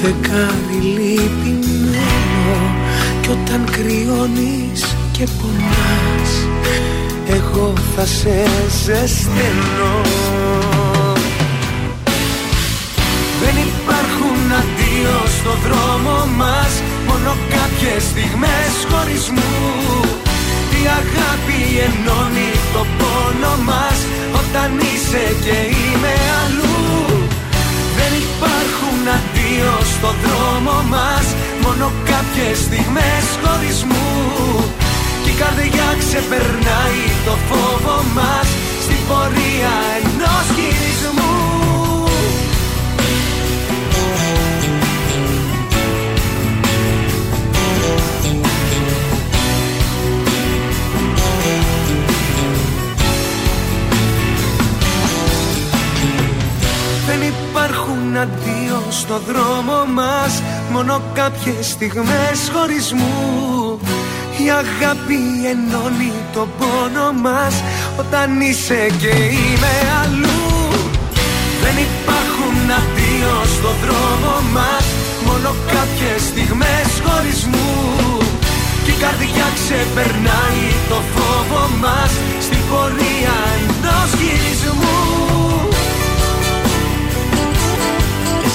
[0.00, 2.65] Φεγγάρι λυπημένο
[3.26, 6.30] Κι όταν κρυώνεις και πονάς
[7.26, 8.46] Εγώ θα σε
[8.84, 9.94] ζεσταίνω.
[13.42, 19.54] Δεν υπάρχουν αντίο στο δρόμο μας Μόνο κάποιες στιγμές χωρισμού.
[20.80, 23.98] Η αγάπη ενώνει το πόνο μας
[24.40, 27.15] Όταν είσαι και είμαι αλλού
[28.08, 31.26] Δεν υπάρχουν αντίο στο δρόμο μας
[31.62, 34.10] Μόνο κάποιες στιγμές χωρισμού.
[35.22, 38.48] Και η καρδιά ξεπερνάει το φόβο μας
[38.84, 41.55] Στην πορεία ενός γυρισμού
[57.86, 63.80] υπάρχουν αντίο στο δρόμο μας Μόνο κάποιες στιγμές χωρισμούς.
[64.44, 65.20] Η αγάπη
[65.52, 67.54] ενώνει το πόνο μας
[67.98, 70.44] Όταν είσαι και είμαι αλλού.
[71.62, 74.84] Δεν υπάρχουν αντίο στο δρόμο μας
[75.26, 78.26] Μόνο κάποιες στιγμές χωρισμούς.
[78.84, 82.12] Και η καρδιά ξεπερνάει το φόβο μας
[82.46, 84.95] Στην πορεία ενός γυρισμού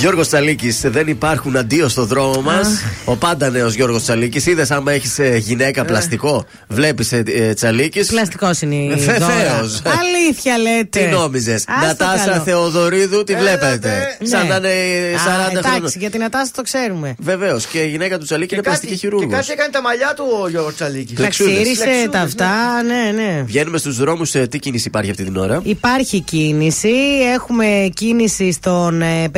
[0.01, 2.67] Γιώργος Τσαλίκης, δεν υπάρχουν αντίο στο δρόμο μας.
[3.05, 4.45] Ο πάντα νέος Γιώργος Τσαλίκης.
[4.45, 6.45] Είδες άμα έχεις γυναίκα πλαστικό.
[6.67, 7.23] Βλέπεις ε,
[7.55, 8.07] Τσαλίκης.
[8.07, 9.81] Πλαστικός είναι η Βεβαίως.
[9.81, 9.95] δώρα.
[9.99, 10.99] Αλήθεια λέτε.
[10.99, 12.41] Τι νόμιζες; Άστο Νατάσα καλό.
[12.43, 14.17] Θεοδωρίδου τη βλέπετε.
[14.23, 14.49] Σαν Ναι.
[14.49, 14.67] να είναι
[15.15, 15.75] Α, 40 χρόνια.
[15.77, 17.15] Εντάξει, για την Ατάσα το ξέρουμε.
[17.19, 17.65] Βεβαίως.
[17.65, 19.29] Και η γυναίκα του Τσαλίκη είναι πλαστική Και χειρούργο.
[19.29, 21.19] κάτι έκανε τα μαλλιά του ο Γιώργος Τσαλίκης.
[21.19, 22.49] Τα Ξύρισε τα αυτά,
[22.83, 23.43] ναι, ναι.
[23.45, 24.31] Βγαίνουμε στους δρόμους.
[24.49, 26.93] Τι κίνηση υπάρχει αυτή την ώρα; Υπάρχει κίνηση.
[27.33, 29.29] Έχουμε κίνηση στον ε,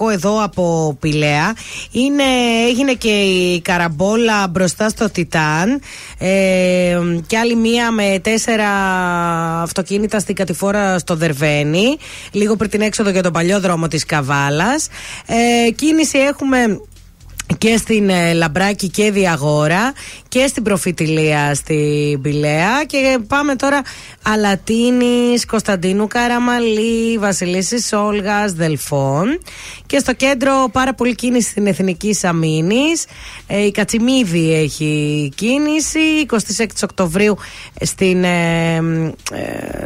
[0.00, 1.54] περιφερειακό εδώ από Πηλαία.
[1.90, 2.22] Είναι,
[2.68, 5.80] έγινε και η καραμπόλα μπροστά στο Τιτάν.
[6.18, 8.68] Ε, και άλλη μία με τέσσερα
[9.62, 11.96] αυτοκίνητα στην κατηφόρα στο Δερβένι.
[12.32, 14.88] Λίγο πριν την έξοδο για τον παλιό δρόμο της Καβάλας.
[15.26, 16.80] Ε, κίνηση έχουμε
[17.58, 19.92] και στην ε, Λαμπράκη και Διαγόρα
[20.28, 23.82] και στην Προφητηλία στην Πηλαία και πάμε τώρα
[24.22, 29.40] Αλατίνης, Κωνσταντίνου Καραμαλή, Βασιλίσης Όλγας, Δελφών
[29.86, 33.04] και στο κέντρο πάρα πολύ κίνηση στην Εθνική Αμήνης
[33.46, 36.26] ε, η Κατσιμίδη έχει κίνηση
[36.58, 37.36] 26 Οκτωβρίου
[37.80, 38.80] στην, ε, ε,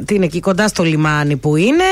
[0.05, 1.85] τι είναι εκεί κοντά στο λιμάνι που είναι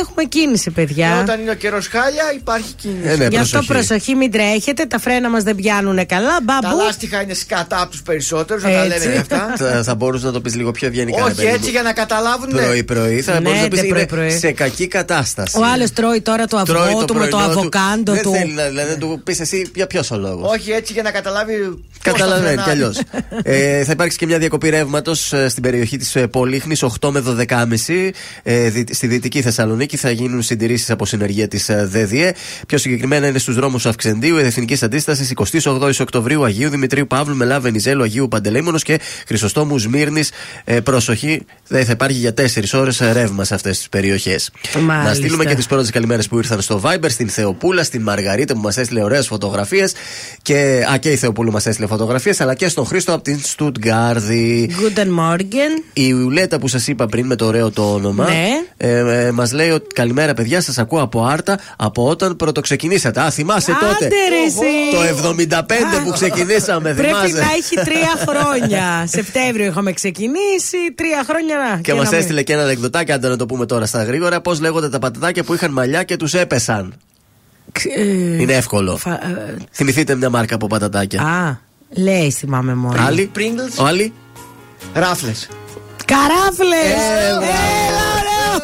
[0.00, 3.08] έχουμε κίνηση παιδιά Και όταν είναι ο καιρός χάλια υπάρχει κίνηση.
[3.08, 3.72] Ε, ναι, Γι' αυτό προσοχή.
[3.72, 4.84] προσοχή, μην τρέχετε.
[4.84, 6.36] Τα φρένα μας δεν πιάνουν καλά.
[6.46, 6.76] Τα Μπαμπού.
[6.84, 9.06] λάστιχα είναι σκατά από τους περισσότερους, να τα Έτσι.
[9.08, 9.52] λένε αυτά.
[9.58, 11.18] Θα, θα μπορούσε να το πεις λίγο πιο ευγενικά.
[11.18, 11.54] ρε Όχι παιδί μου.
[11.54, 12.48] έτσι για να καταλάβουν.
[12.54, 12.62] ναι.
[12.62, 14.30] Πρωί-πρωί θα Ναι, μπορούσε να πεις ντε, είναι πρωί-πρωί.
[14.38, 15.58] σε κακή κατάσταση.
[15.58, 18.30] Ο άλλος τρώει τώρα το Τρώει αυγό του με το πρωινό αβοκάντο Δεν του.
[18.32, 20.50] θέλει να δηλαδή, να του πεις εσύ για ποιος ο λόγος.
[20.52, 21.54] Όχι έτσι για να καταλάβει.
[21.58, 23.00] πώς Καταλαβαίνει τα κι αλλιώς.
[23.10, 23.60] φρενάρει.
[23.78, 28.10] ε, θα υπάρξει και μια διακοπή ρεύματος στην περιοχή της Πολύχνης 8 με 12.30
[28.42, 29.96] ε, δι- στη Δυτική Θεσσαλονίκη.
[29.96, 32.34] Θα γίνουν συντηρήσεις από συνεργεία της ΔΔΕ.
[32.66, 35.32] Πιο συγκεκριμένα είναι στους δρόμους Αυξεντίου, Εθνική Αντίστασης
[35.64, 40.22] 28 Οκτωβρίου, Αγίου Δημητρίου Παύλου, Μελά Βενιζέλου, Αγίου Παντελεήμονο και Χρυσοστόμου Μύρνη.
[40.64, 44.50] Ε, πρόσοχη, δεν θα υπάρχει για 4 ώρες ρεύμα σε αυτές τις περιοχές.
[44.74, 45.08] Μάλιστα.
[45.08, 48.60] Να στείλουμε και τις πρώτες καλημέρες που ήρθαν στο Viber, στην Θεοπούλα, στην Μαργαρίτα που
[48.60, 49.92] μας έστειλε ωραίες φωτογραφίες.
[50.42, 54.70] Και, α, και η Θεοπούλου μας έστειλε φωτογραφίες, αλλά και στον Χρήστο από την Στουτγκάρδη.
[54.80, 55.82] Guten Morgen.
[55.92, 58.24] Η Ιουλέτα που σας είπα πριν με το ωραίο το όνομα.
[58.24, 58.48] Ναι.
[58.76, 63.20] Ε, ε, μας λέει ότι καλημέρα, παιδιά, σας ακούω από Άρτα από όταν πρωτοξεκινήσατε.
[63.20, 64.04] Α, θυμάσαι τότε.
[64.04, 64.73] Άντε, ρε, εσύ.
[64.92, 65.00] Το
[65.48, 69.04] 75 που ξεκινήσαμε, Πρέπει θυμάσαι; να έχει τρία χρόνια.
[69.16, 71.80] Σεπτέμβριο είχαμε ξεκινήσει, τρία χρόνια να.
[71.80, 74.40] Και να μα μην- έστειλε και ένα ανεκδοτάκι, αν να το πούμε τώρα στα γρήγορα,
[74.40, 76.94] πώς λέγονται τα πατατάκια που είχαν μαλλιά και τους έπεσαν.
[77.96, 78.02] Ε,
[78.40, 78.96] Είναι εύκολο.
[78.96, 81.22] φα- ε, Θυμηθείτε μια μάρκα από πατατάκια.
[81.22, 81.56] Α,
[82.02, 83.02] λέει θυμάμαι μόνο.
[83.06, 83.30] Άλλη.
[83.36, 83.78] Pringles.
[83.82, 84.12] Ο άλλη.
[84.94, 85.32] Ράφλε.
[86.04, 86.84] Καράφλε!
[86.86, 88.54] Ε, Έλα, ωραίο!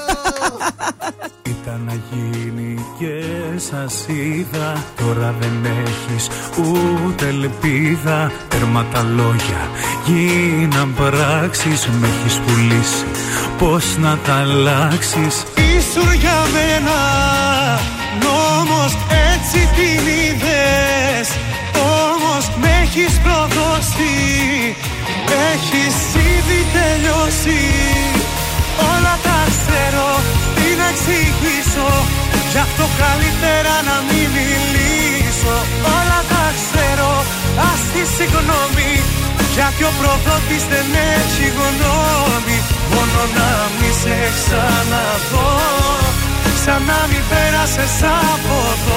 [1.43, 3.23] Ήταν να γίνει και
[3.71, 4.85] σας είδα.
[4.97, 8.33] Τώρα δεν έχεις ούτε ελπίδα.
[8.49, 9.69] Τέρμα τα λόγια
[10.05, 11.89] γίναν πράξεις.
[12.01, 13.05] Με έχεις πουλήσει
[13.59, 15.43] πως να τα αλλάξεις;
[15.77, 16.99] Ήσουν για μένα
[18.23, 18.97] νόμος
[19.33, 21.29] έτσι την είδες.
[22.03, 24.15] Όμως με έχεις προδώσει
[25.53, 25.97] Έχεις
[26.33, 27.61] ήδη τελειώσει.
[28.93, 30.09] Όλα τα ξέρω,
[30.57, 31.91] τι να εξηγήσω.
[32.53, 35.57] Γι' αυτό καλύτερα να μην μιλήσω.
[35.97, 37.11] Όλα τα ξέρω,
[37.71, 38.93] ας τη συγγνώμη.
[39.55, 42.59] Γιατί ο προδότης δεν έχει γνώμη.
[42.93, 45.51] Μόνο να μη σε ξαναδώ.
[46.65, 47.97] Σαν να μην πέρασες
[48.33, 48.90] από εδώ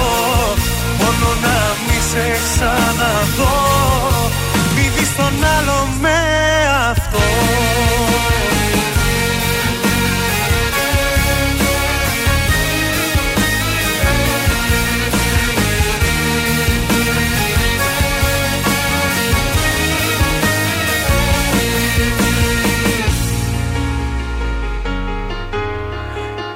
[7.14, 7.44] αυτό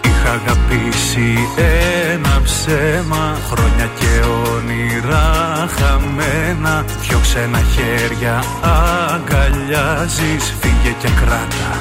[0.04, 1.87] Είχα αγαπήσει ένα
[2.68, 5.26] ψέμα Χρόνια και όνειρα
[5.78, 6.86] χαμένα.
[7.02, 11.72] Πιο ξένα χέρια αγκαλιάζεις Φύγε και κράτα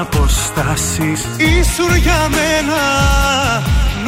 [0.00, 1.20] αποστάσεις.
[1.36, 2.82] Ήσουν για μένα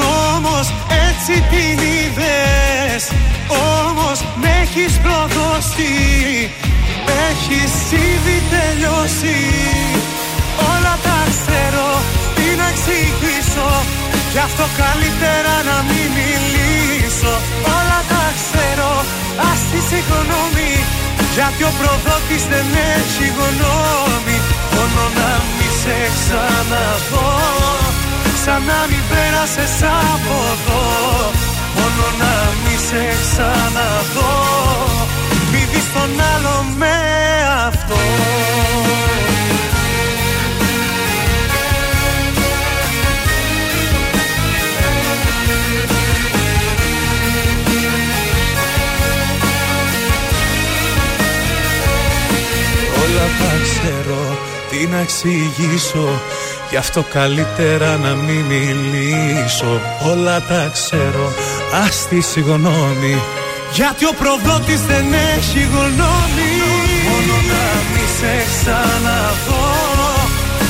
[0.01, 0.66] νόμος
[1.09, 3.03] έτσι την είδες.
[3.48, 5.92] Όμως με έχεις προδώσει
[7.29, 9.38] Έχεις ήδη τελειώσει.
[10.72, 11.88] Όλα τα ξέρω,
[12.35, 13.97] τι να εξηγήσω
[14.32, 17.34] Γι' αυτό καλύτερα να μην μιλήσω.
[17.76, 18.92] Όλα τα ξέρω,
[19.50, 20.72] ας τη συγγνώμη.
[21.34, 24.36] Γιατί ο προδότης δεν έχει γνώμη.
[24.74, 27.30] Μόνο να μη σε ξαναδώ.
[28.44, 29.76] Σαν να μην πέρασες
[30.10, 30.84] από εδώ.
[31.76, 34.34] Μόνο να μη σε ξαναδώ.
[35.50, 36.96] Μη δεις τον άλλο με
[37.66, 37.98] αυτό
[53.88, 54.38] ξέρω,
[54.70, 56.20] τι να εξηγήσω.
[56.70, 59.81] Γι' αυτό καλύτερα να μην μιλήσω.
[60.11, 61.33] Όλα τα ξέρω,
[61.87, 63.14] ας τη συγγνώμη.
[63.72, 66.53] Γιατί ο προδότης δεν έχει γνώμη.
[67.09, 69.66] Μόνο να μη σε ξαναδώ.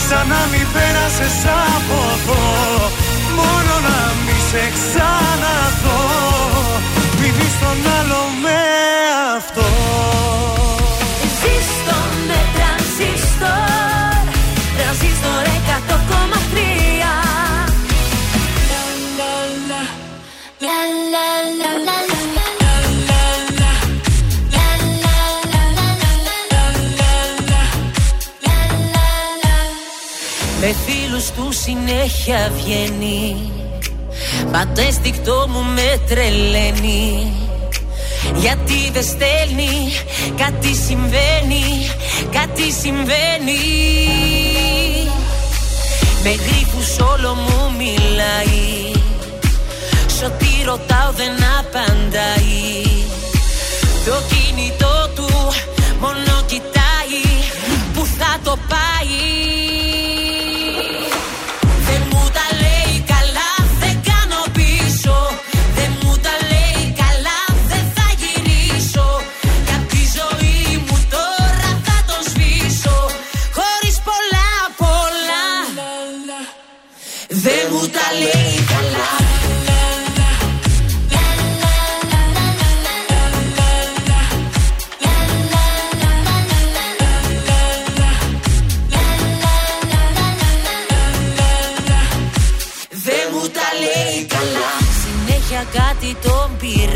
[0.08, 1.38] Σαν να μην πέρασες
[1.74, 2.44] από εδώ.
[3.38, 6.02] Μόνο να μη σε ξαναδώ.
[7.18, 8.58] Μη δεις τον άλλο με
[9.36, 10.37] αυτό
[15.20, 15.46] Τρανζίστορ
[15.78, 17.08] 100,3
[20.66, 20.78] La
[21.12, 21.28] la
[21.60, 22.18] la la la
[30.60, 33.52] Με φίλους του συνέχεια βγαίνει
[34.52, 37.32] Μα το αίσθηκτό μου με τρελαίνει
[38.34, 39.92] γιατί δεν στέλνει,
[40.36, 41.90] κάτι συμβαίνει,
[42.30, 43.62] κάτι συμβαίνει.
[46.22, 46.34] Με
[46.72, 48.92] που όλο μου μιλάει.
[50.06, 52.82] Σ' ό,τι ρωτάω δεν απαντάει.
[54.04, 55.28] Το κινητό του
[56.00, 57.22] μόνο κοιτάει
[57.94, 59.57] που θα το πάει.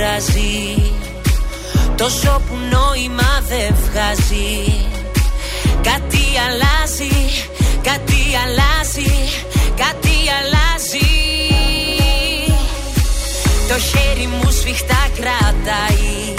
[0.03, 0.93] Αλλάζει
[1.97, 4.75] Τόσο που νόημα δεν βγάζει.
[5.83, 7.15] Κάτι αλλάζει,
[7.83, 9.13] κάτι αλλάζει,
[9.83, 11.11] κάτι αλλάζει.
[13.69, 16.35] Το χέρι μου σφιχτά κρατάει.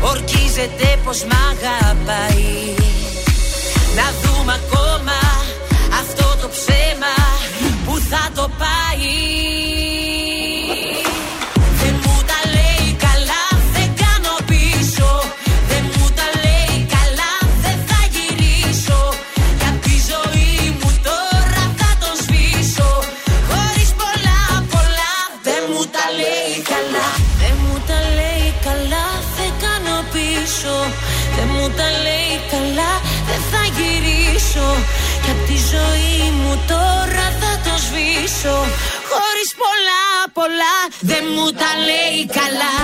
[0.00, 2.74] Ορκίζεται πως μ' αγαπάει.
[3.96, 5.20] Να δούμε ακόμα
[6.00, 7.14] αυτό το ψέμα
[7.84, 9.41] που θα το πάει
[34.52, 34.76] γυρίσω
[35.24, 38.56] Για τη ζωή μου τώρα θα το σβήσω.
[39.10, 42.74] Χωρίς πολλά πολλά Δεν μου τα λέει καλά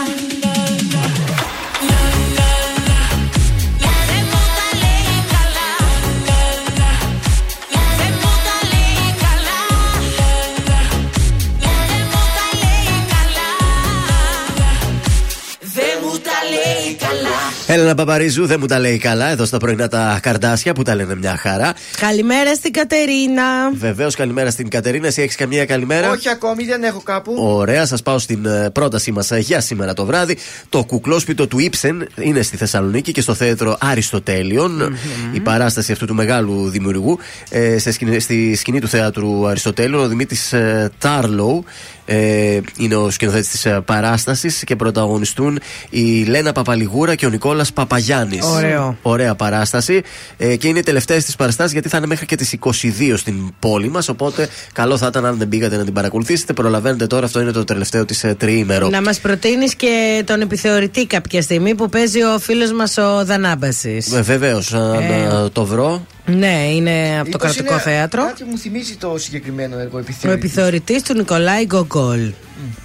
[17.70, 21.14] Έλενα Παπαρίζου, δεν μου τα λέει καλά εδώ στα πρωινά τα καρδάσια που τα λένε
[21.14, 21.74] μια χαρά.
[22.00, 23.70] Καλημέρα στην Κατερίνα.
[23.72, 25.06] Βεβαίως, καλημέρα στην Κατερίνα.
[25.06, 27.34] Εσύ έχεις καμία καλημέρα; Όχι ακόμη, δεν έχω κάπου.
[27.38, 30.36] Ωραία, σας πάω στην ε, πρότασή μας για σήμερα το βράδυ.
[30.68, 34.96] Το κουκλόσπιτο του Ήψεν είναι στη Θεσσαλονίκη και στο θέατρο Αριστοτέλειων.
[35.32, 37.18] Η παράσταση αυτού του μεγάλου δημιουργού.
[37.50, 41.64] Ε, σε σκηνή, στη σκηνή του θέατρου Αριστοτέλειων, ο Δημήτρης ε, Τάρλοου
[42.11, 45.59] ε, είναι ο σκηνοθέτης της ε, παράστασης και πρωταγωνιστούν
[45.90, 48.44] η Λένα Παπαλιγούρα και ο Νικόλας Παπαγιάννης.
[48.44, 48.96] Ωραίο.
[49.02, 50.02] Ωραία παράσταση.
[50.36, 53.34] Ε, και είναι οι τελευταίες της παραστάσει γιατί θα είναι μέχρι και τις 22 στην
[53.59, 54.09] πόλη μας.
[54.09, 56.52] Οπότε καλό θα ήταν αν δεν πήγατε να την παρακολουθήσετε.
[56.52, 58.88] Προλαβαίνετε τώρα, αυτό είναι το τελευταίο της ε, τριήμερο.
[58.88, 64.12] Να μας προτείνεις και τον επιθεωρητή κάποια στιγμή που παίζει ο φίλος μας ο Δανάμπασης.
[64.12, 65.28] Ε, Βεβαίως, Ε.
[65.32, 66.06] να το βρω.
[66.37, 68.26] Ναι, είναι από το Μήπως κρατικό είναι- θέατρο.
[68.26, 70.47] Κάτι μου θυμίζει το συγκεκριμένο έργο Ο επιθεωρητή.
[70.47, 72.33] επιθεωρητή του Νικολάη Γκογκόλ.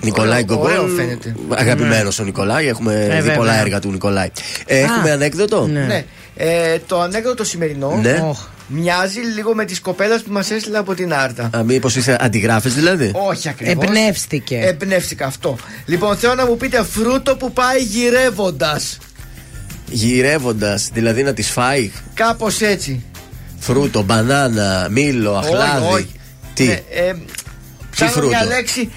[0.02, 0.96] Νικολάη Ωραίο- ωραίο Γκογκόλ.
[0.98, 1.36] φαίνεται.
[1.50, 2.68] Αγαπημένος ο Νικολάη.
[2.68, 3.36] Έχουμε Ε, δει βέβαια.
[3.36, 4.30] πολλά έργα του Νικολάη.
[4.66, 6.04] Ε, έχουμε ανέκδοτο; Ναι.
[6.36, 8.24] Ε, το ανέκδοτο σημερινό Ναι.
[8.30, 8.39] Οχ.
[8.68, 11.64] μοιάζει λίγο με τη κοπέλα που μας έστειλε από την Άρτα.
[11.66, 13.84] Μήπως είσαι αντιγράφη δηλαδή; Όχι ακριβώς.
[13.84, 14.58] Εμπνεύστηκε.
[14.64, 15.58] Εμπνεύστηκα αυτό.
[15.86, 18.98] Λοιπόν, θέλω να μου πείτε φρούτο που πάει γυρεύοντας.
[19.89, 23.04] Γυρεύοντας, δηλαδή να τη φάει; Κάπως έτσι.
[23.64, 25.86] Φρούτο, μπανάνα, μήλο, αχλάδι.
[25.86, 26.11] Όχι, όχι.
[26.53, 27.16] Τι; Ε, ε,
[27.91, 28.91] ψάχνω φρούτο; μια λέξη.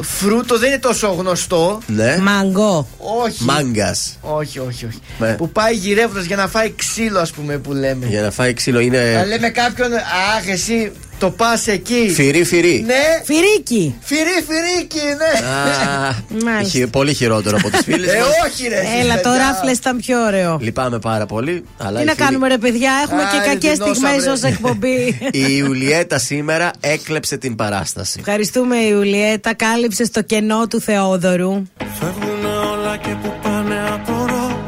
[0.00, 1.78] Φρούτο δεν είναι τόσο γνωστό.
[1.86, 2.16] Ναι.
[2.20, 2.88] Μαγκό.
[3.24, 3.44] Όχι.
[3.44, 4.18] Μάγκας.
[4.20, 4.98] Όχι, όχι, όχι.
[5.18, 5.32] Ναι.
[5.34, 8.06] Που πάει γυρεύοντας για να φάει ξύλο, ας πούμε, που λέμε.
[8.06, 9.24] Για να φάει ξύλο Να είναι.
[9.24, 10.92] λέμε κάποιον, Αχ, εσύ
[11.22, 12.10] το πας εκεί.
[12.14, 12.84] Φυρί, φυρί.
[12.86, 12.94] Ναι.
[13.24, 13.94] Φυρίκι.
[14.00, 15.46] Φυρί, φυρίκι, ναι.
[15.48, 16.14] Α,
[16.44, 16.78] Μάλιστα.
[16.78, 18.12] χει- πολύ χειρότερο από τις φίλες.
[18.12, 18.74] Ε, όχι, ρε.
[18.78, 19.38] εσείς, Έλα, το παιδιά.
[19.46, 20.58] ράφλες ήταν πιο ωραίο.
[20.60, 21.64] Λυπάμαι πάρα πολύ.
[21.78, 24.18] Αλλά Τι η να φίλη- κάνουμε, ρε παιδιά, έχουμε Α, και είναι κακές δεινόσαυρε.
[24.20, 25.18] στιγμές ως εκπομπή.
[25.42, 28.16] Η Ιουλιέτα σήμερα έκλεψε την παράσταση.
[28.18, 29.54] Ευχαριστούμε, Ιουλιέτα.
[29.54, 31.62] Κάλυψες το κενό του Θεόδωρου.
[32.00, 34.64] Φεύγουνε όλα και που πάνε απορώ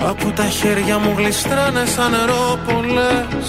[0.00, 3.48] Από τα χέρια μου γλιστράνε σαν νερό πολλές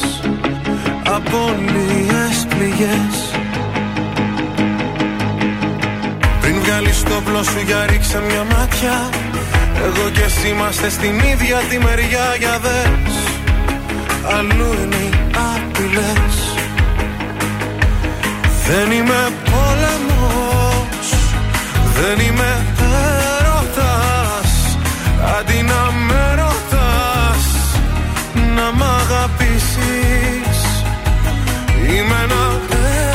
[2.42, 3.16] Απόλυες πληγές.
[6.42, 9.10] Πριν βγάλεις το όπλο σου για ρίξε μια μάτια.
[9.86, 13.16] Εγώ και εσύ είμαστε στην ίδια τη μεριά για δες.
[14.38, 15.10] Αλλού είναι οι
[15.56, 16.36] άπειλες
[18.68, 21.08] Δεν είμαι πόλεμος
[21.94, 22.66] Δεν είμαι
[23.40, 24.52] έρωτας.
[25.40, 27.46] Αντί να με ρωτάς
[28.56, 30.31] Να μ' αγαπήσεις
[31.88, 32.62] Είμαι ένα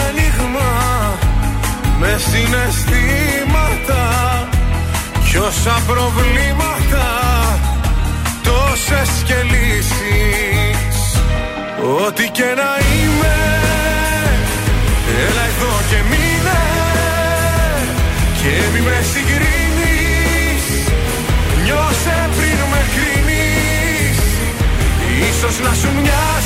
[0.08, 0.70] ένιγμα
[2.00, 4.02] Με συναισθήματα.
[5.28, 7.08] Κι όσα προβλήματα
[8.42, 10.98] Τόσες και λύσεις.
[12.06, 13.36] Ό,τι και να είμαι
[15.28, 16.62] Έλα εδώ και μείνε.
[18.40, 20.64] Και μη με συγκρίνεις
[21.64, 24.18] Νιώσε πριν με κρίνεις.
[25.28, 26.45] Ίσως να σου μοιάζει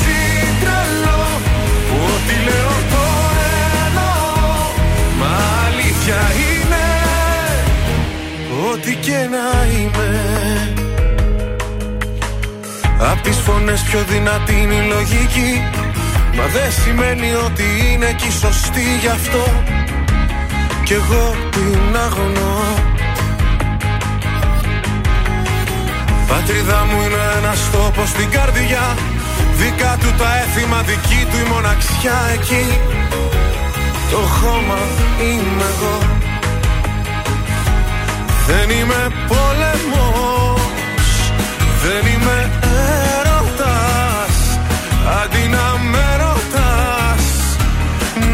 [6.11, 6.85] αλήθεια είναι
[8.71, 10.09] Ό,τι και να είμαι.
[13.11, 15.61] Απ' τις φωνές πιο δυνατή είναι η λογική.
[16.35, 19.63] Μα δεν σημαίνει ότι είναι και η σωστή γι' αυτό.
[20.83, 22.59] Κι εγώ την αγωνώ.
[26.27, 28.97] Πατρίδα μου είναι ένας τόπος στην καρδιά.
[29.55, 32.65] Δικά του τα έθιμα, δική του η μοναξιά εκεί
[34.11, 34.79] Το χώμα
[35.21, 35.97] είμαι εγώ.
[38.47, 40.61] Δεν είμαι πόλεμος
[41.83, 42.49] Δεν είμαι
[43.17, 44.35] έρωτας.
[45.23, 47.25] Αντί να με ρωτάς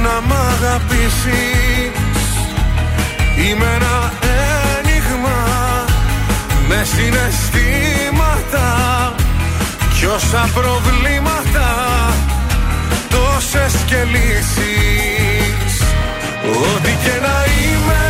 [0.03, 1.91] Να μ' αγαπήσεις.
[3.35, 4.11] Είμαι ένα
[4.77, 5.39] ένιγμα
[6.67, 8.67] Με συναισθήματα.
[9.99, 11.69] Κι όσα προβλήματα
[13.09, 15.36] Τόσες και λύσεις
[16.49, 18.03] Ό,τι και να είμαι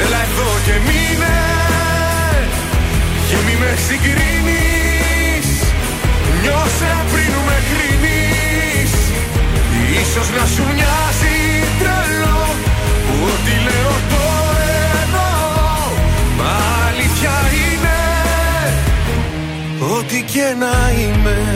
[0.00, 1.38] Έλα εδώ και μείνε.
[3.28, 5.48] Και μη με συγκρίνεις
[6.42, 8.92] Νιώσε πριν με κρίνεις.
[10.00, 11.36] Ίσως να σου μοιάζει
[11.78, 12.42] τρελό
[13.06, 14.24] Που ό,τι λέω το
[15.02, 15.76] εννοώ.
[16.38, 16.52] Μα
[16.88, 17.98] αλήθεια είναι
[19.96, 21.55] Ό,τι και να είμαι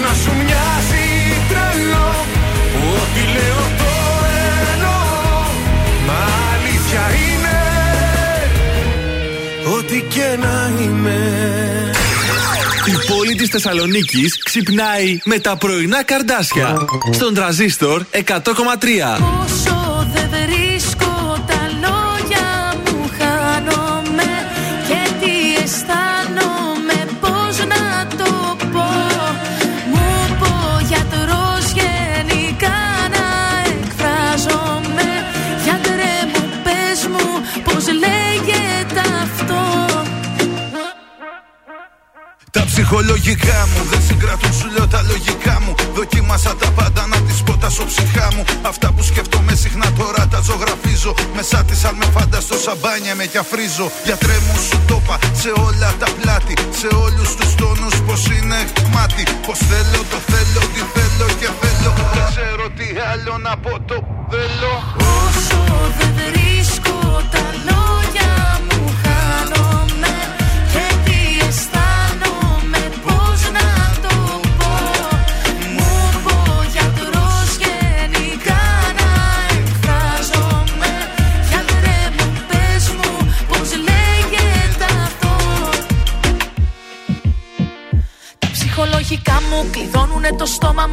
[0.00, 1.06] να σου μοιάζει
[1.48, 2.10] τρελό
[2.72, 3.92] Που ό,τι λέω το
[4.72, 4.98] εννοώ
[6.06, 6.20] Μα
[6.54, 7.56] αλήθεια είναι
[9.76, 11.18] Ό,τι και να είμαι
[12.86, 16.76] Η πόλη της Θεσσαλονίκης ξυπνάει με τα πρωινά καρδάσια.
[17.10, 19.67] Στον τραζίστορ 100,3.
[53.28, 53.90] Σαμπάνια με κι αφρίζω.
[54.04, 56.07] Γιατρέ μου σου το είπα σε όλα τα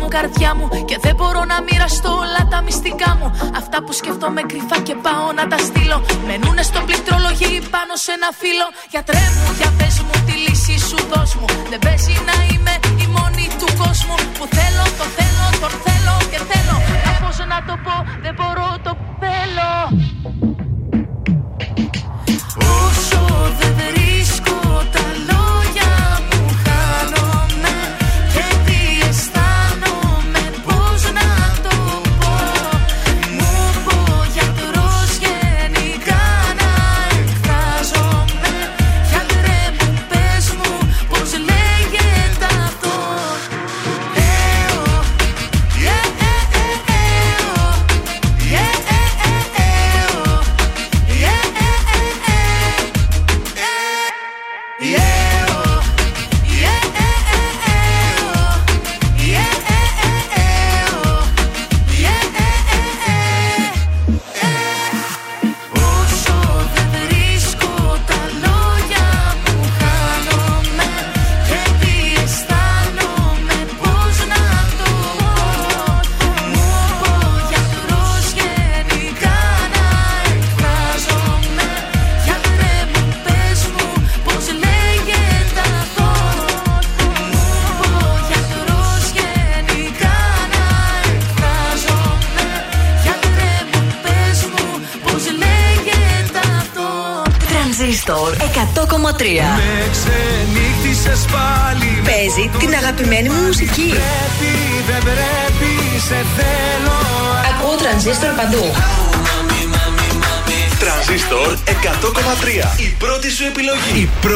[0.05, 3.27] μου, καρδιά μου Και δεν μπορώ να μοιραστώ όλα τα μυστικά μου.
[3.61, 5.97] Αυτά που σκέφτομαι κρυφά και πάω να τα στείλω.
[6.27, 8.67] Μενούνε στο πληκτρολογή πάνω σε ένα φύλλο.
[8.93, 11.47] Γιατρέ μου, για πες μου τη λύση σου δώσ' μου.
[11.71, 14.84] Δεν παίζει να είμαι η μόνη του κόσμου Που θέλω, το θέλω,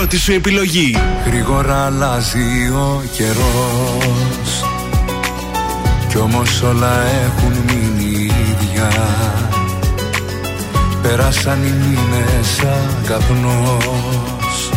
[0.09, 0.97] πρώτη σου επιλογή.
[1.25, 4.65] Γρήγορα αλλάζει ο καιρός.
[6.09, 8.89] Κι όμως όλα έχουν μείνει ίδια.
[11.01, 14.69] Πέρασαν οι μήνες σαν καπνός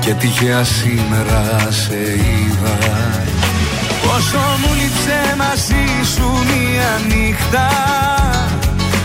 [0.00, 2.78] Και τυχαία σήμερα σε είδα.
[4.02, 7.68] Πόσο μου λείψε μαζί σου μία νύχτα.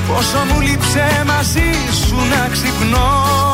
[0.08, 1.72] Πόσο μου λείψε μαζί
[2.08, 3.54] σου να ξυπνώ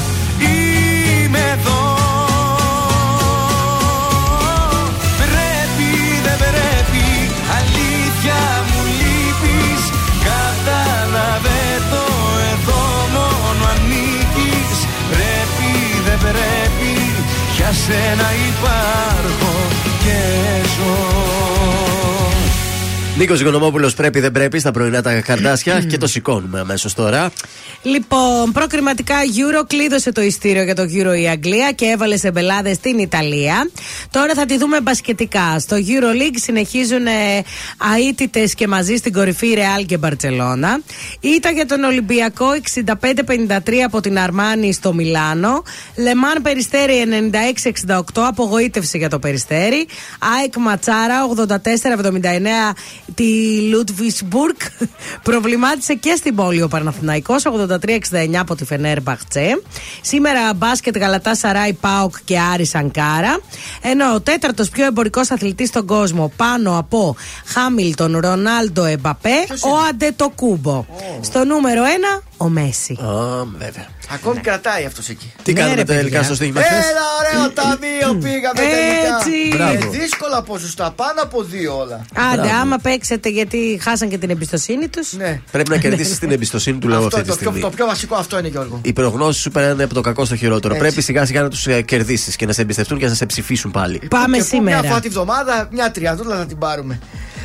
[17.71, 19.53] για σένα υπάρχω
[20.03, 20.19] και
[20.75, 21.80] ζω
[23.17, 27.31] Νίκος Οικονομόπουλο πρέπει δεν πρέπει στα πρωινά τα καρδάσια και το σηκώνουμε αμέσως τώρα.
[27.81, 32.75] Λοιπόν, προκριματικά Euro κλείδωσε το ειστήριο για το Euro η Αγγλία και έβαλε σε μπελάδες
[32.75, 33.69] στην Ιταλία.
[34.11, 35.59] Τώρα θα τη δούμε μπασκετικά.
[35.59, 37.43] Στο Euro League συνεχίζουν ε,
[38.09, 40.79] αίτητες και μαζί στην κορυφή Real και Μπαρσελόνα.
[41.19, 42.45] Ήταν για τον Ολυμπιακό
[42.85, 45.63] 65-53 από την Αρμάνη στο Μιλάνο.
[45.95, 46.93] Λεμάν Περιστέρη
[47.87, 49.87] 96-68, απογοήτευση για το Περιστέρη.
[50.37, 54.55] ΑΕΚ Ματσάρα 84-79 τη Λουτβισμπουργκ.
[55.23, 59.61] Προβλημάτισε και στην πόλη ο Παναθηναϊκός 83-69 από τη Φενέρ Μπαχτσέ.
[60.01, 63.39] Σήμερα μπάσκετ Γαλατά Σαράι Πάοκ και Άρη Σανκάρα.
[63.81, 70.85] Ενώ ο τέταρτος πιο εμπορικός αθλητής στον κόσμο πάνω από Χάμιλτον Ρονάλντο Εμπαπέ, ο Αντετοκούμπο.
[71.21, 71.83] Στο νούμερο
[72.19, 72.97] 1 ο Μέση.
[73.01, 73.05] Α,
[73.57, 73.87] βέβαια.
[74.13, 75.33] Ακόμη κρατάει αυτός εκεί.
[75.43, 76.23] Τι Ναι, κάνουμε ρε, τελικά παιδιά.
[76.23, 79.29] στο στοίχημα χθες; Έλα, ωραίο ταμείο πήγαμε Έτσι.
[79.31, 79.57] τελικά.
[79.57, 79.91] Μπράβο.
[79.91, 82.05] Με δύσκολα ποσοστά, πάνω από δύο όλα.
[82.31, 82.59] Άντε, Μπράβο.
[82.61, 85.13] άμα παίξετε γιατί χάσαν και την εμπιστοσύνη τους.
[85.13, 85.41] Ναι.
[85.51, 87.69] Πρέπει να κερδίσεις την εμπιστοσύνη του λαού Αυτό αυτή τη το πιο, στιγμή.
[87.69, 88.79] το πιο βασικό αυτό είναι Γιώργο.
[88.83, 90.73] Οι προγνώσεις σου περνάνε από το κακό στο χειρότερο.
[90.73, 90.87] Έτσι.
[90.87, 94.01] Πρέπει σιγά σιγά να τους κερδίσεις και να σε εμπιστευτούν και να σε ψηφίσουν πάλι.
[94.09, 94.79] Πάμε Και που σήμερα.
[94.79, 96.99] Μια φορά τη βδομάδα, μια τριαδούλα θα την πάρουμε.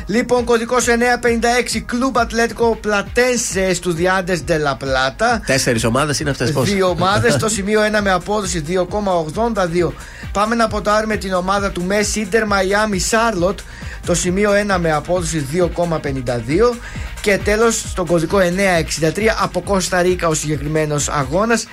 [0.09, 5.41] Λοιπόν, κωδικός 956 Κλουμπ Ατλέτικο Πλατένσε στους Διάντες Ντελα Πλάτα.
[5.45, 9.93] Τέσσερις ομάδες είναι αυτές πώς; Δύο ομάδες, στο σημείο 1 με απόδοση 2,82.
[10.31, 13.59] Πάμε να ποτάρουμε την ομάδα του Μες Ιντερ Μαϊάμι Σάρλοτ.
[14.05, 16.77] Το σημείο 1 με απόδοση 2,52.
[17.21, 21.67] Και τέλος, στον κωδικό 963 από Κώστα Ρίκα ο συγκεκριμένος αγώνας.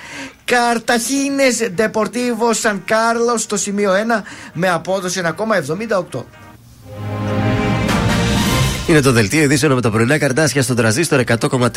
[0.45, 4.23] Καρταχίνες Ντεπορτίβο Σαν Κάρλο στο σημείο 1
[4.53, 6.25] με απόδοση 1,78.
[8.87, 11.69] Είναι το δελτίο ειδήσεων με τα πρωινά καρτάσια στον τραζίστορ 100,3.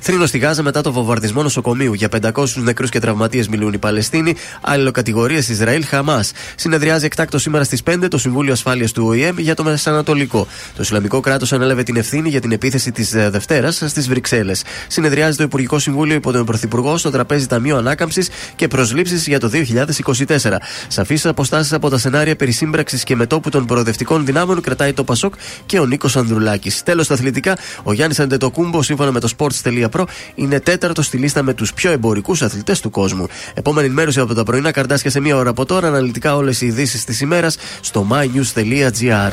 [0.00, 1.92] Θρύνο στη Γάζα μετά το βομβαρδισμό νοσοκομείου.
[1.92, 4.34] Για 500 νεκρούς και τραυματίες μιλούν οι Παλαιστίνοι.
[4.60, 6.32] Αλληλοκατηγορίες Ισραήλ Χαμάς.
[6.54, 10.46] Συνεδριάζει εκτάκτο σήμερα στις 5 το Συμβούλιο Ασφάλειας του ΟΗΕ για το Μεσανατολικό.
[10.76, 14.62] Το Ισλαμικό κράτος ανέλαβε την ευθύνη για την επίθεση της Δευτέρας στις Βρυξέλλες.
[14.86, 19.48] Συνεδριάζει το Υπουργικό Συμβούλιο υπό τον Πρωθυπουργό στο τραπέζι Ταμείο Ανάκαμψης και προσλήψεις για το
[19.48, 20.60] 2024.
[20.88, 25.34] Σαφείς αποστάσεις από τα σενάρια περί σύμπραξης και μετόπου των προοδευτικών δυνάμεων κρατάει το Πασόκ
[25.66, 26.16] και ο Νίκος
[26.52, 26.82] Ανδρουλάκη.
[26.84, 31.54] Τέλος, στα αθλητικά, ο Γιάννης Αντετοκούμπο, σύμφωνα με το sports.pro, είναι τέταρτος στη λίστα με
[31.54, 33.26] τους πιο εμπορικούς αθλητές του κόσμου.
[33.54, 35.88] Επόμενη ενημέρωση από τα πρωινά καρτάσια σε μία ώρα από τώρα.
[35.88, 39.32] Αναλυτικά όλες οι ειδήσεις της ημέρας στο mynews.gr.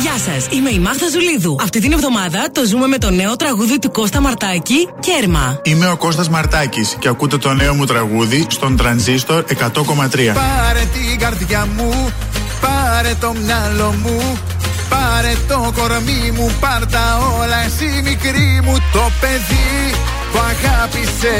[0.00, 1.56] Γεια σας, είμαι η Μάγδα Ζουλίδου.
[1.62, 5.60] Αυτή την εβδομάδα το ζούμε με το νέο τραγούδι του Κώστα Μαρτάκη, Κέρμα.
[5.62, 10.34] Είμαι ο Κώστας Μαρτάκης και ακούτε το νέο μου τραγούδι στον Τρανζίστορ 100,3.
[10.34, 12.12] Πάρε την καρδιά μου,
[12.60, 14.38] πάρε το μυαλό μου
[14.88, 17.06] Πάρε το κορμί μου, πάρ' τα
[17.38, 19.70] όλα εσύ μικρή μου Το παιδί
[20.32, 21.36] που αγάπησε.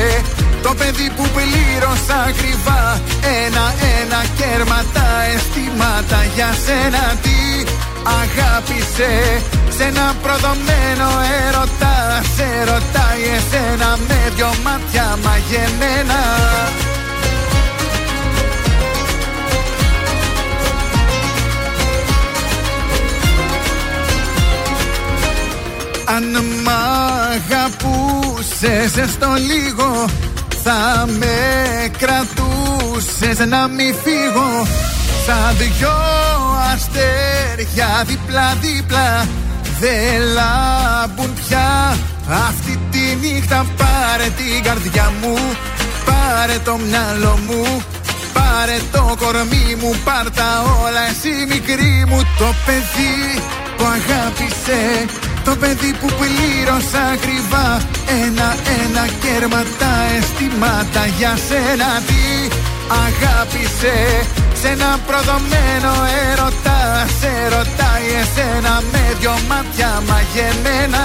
[0.62, 2.82] Το παιδί που πλήρωσα ακριβά
[3.44, 7.38] Ένα-ένα κέρμα τα αισθήματα για σένα τι
[8.20, 9.12] αγάπησε.
[9.76, 11.08] Σε ένα προδομένο
[11.46, 11.96] έρωτα
[12.36, 16.20] Σε ρωτάει εσένα με δυο μάτια μαγεμένα
[26.14, 26.24] Αν
[26.64, 26.68] μ'
[27.32, 30.04] αγαπούσες στο λίγο
[30.62, 31.36] Θα με
[31.98, 34.66] κρατούσες να μη φύγω.
[35.26, 35.96] Σαν δυο
[36.72, 39.26] αστέρια δίπλα-δίπλα
[39.80, 41.96] Δεν λάμπουν πια.
[42.48, 45.34] Αυτή τη νύχτα Πάρε την καρδιά μου
[46.04, 47.82] Πάρε το μυαλό μου
[48.32, 52.20] Πάρε το κορμί μου, πάρ' τα όλα εσύ μικρή μου.
[52.38, 53.42] Το παιδί
[53.76, 55.06] που αγάπησε
[55.48, 57.68] το παιδί που πλήρωσα ακριβά
[58.22, 62.22] Ένα-ένα κέρμα τα αισθήματα για σένα τι
[63.04, 63.96] αγάπησε
[64.60, 65.92] σε ένα προδομένο
[66.30, 71.04] έρωτα Σε ρωτάει εσένα με δυο μάτια μαγεμένα.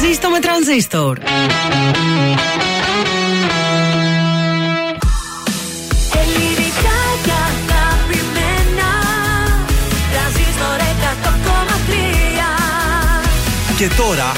[0.00, 1.18] Ζήστο με τρανζίστορ
[13.80, 14.32] Και τώρα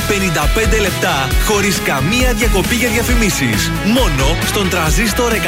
[0.76, 3.70] 55 λεπτά χωρίς καμία διακοπή για διαφημίσεις.
[3.84, 5.38] Μόνο στον τραζίστορ 100,3.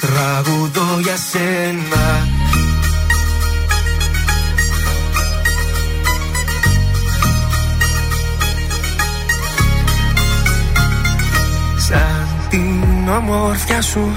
[0.00, 2.28] Τραγουδό για σένα
[11.76, 14.16] Σαν την ομορφιά σου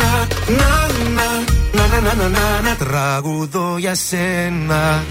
[0.00, 0.12] να,
[0.58, 0.70] να,
[1.16, 1.28] να,
[1.76, 5.02] να, να, να, να, να, να, τραγουδώ να, σένα.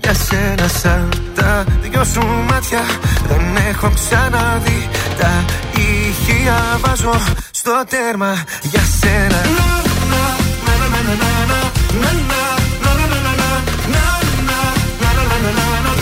[0.00, 2.82] για σένα σαν τα δυο σου μάτια.
[3.28, 4.88] Δεν έχω ξαναδεί
[5.18, 5.44] τα
[5.80, 7.14] ηχεία βάζω
[7.50, 9.40] στο τέρμα για σένα.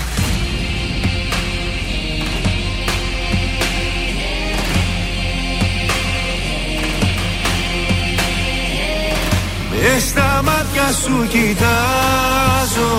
[9.83, 12.93] Μες στα μάτια σου κοιτάζω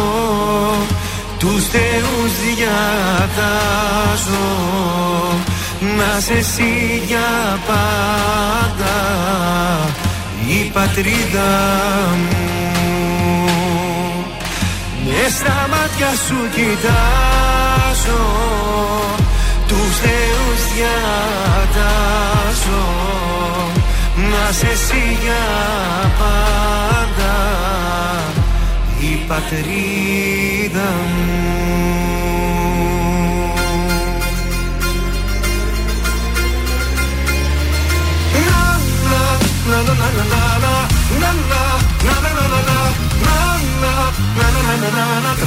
[1.37, 4.47] Τους θεούς διατάζω.
[5.97, 8.97] Να σε εσύ για πάντα
[10.47, 11.51] Η πατρίδα
[12.17, 12.37] μου.
[15.05, 18.23] Μες στα μάτια σου κοιτάζω
[19.67, 22.81] Τους θεούς διατάζω
[24.15, 25.43] να σε εσύ για
[26.19, 27.33] πάντα
[28.99, 31.63] η πατρίδα μου.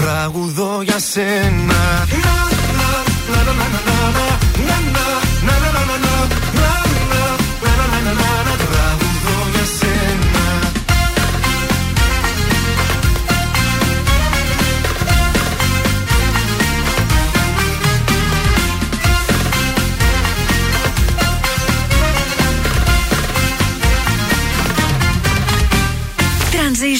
[0.01, 2.07] Τραγουδώ για σένα.
[3.31, 3.67] Τραγουδώ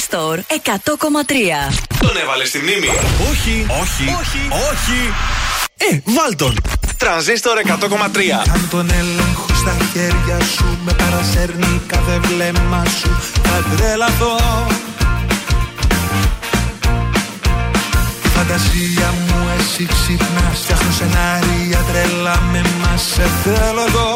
[0.09, 1.97] Τρανζίστορ 100,3.
[1.99, 2.87] Τον έβαλε στη μνήμη.
[3.29, 4.41] Όχι, όχι, όχι,
[4.71, 4.99] όχι.
[5.77, 6.55] Ε, βάλ τον.
[6.97, 7.69] Τρανζίστορ 100,3.
[8.53, 13.09] Αν τον έλεγχο στα χέρια σου με παρασέρνει κάθε βλέμμα σου
[13.43, 14.37] θα τρελαθώ
[18.23, 24.15] Η φαντασία μου εσύ ξυπνάς Φτιάχνω σενάρια τρελά με μας Σε θέλω εδώ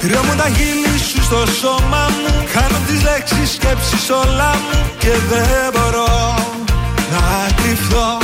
[0.00, 2.46] Τριόμουν τα χείλη σου στο σώμα μου.
[2.52, 6.34] Κάνω τις λέξεις σκέψεις όλα μου Και δεν μπορώ
[7.12, 7.22] να
[7.58, 8.18] κρυφθώ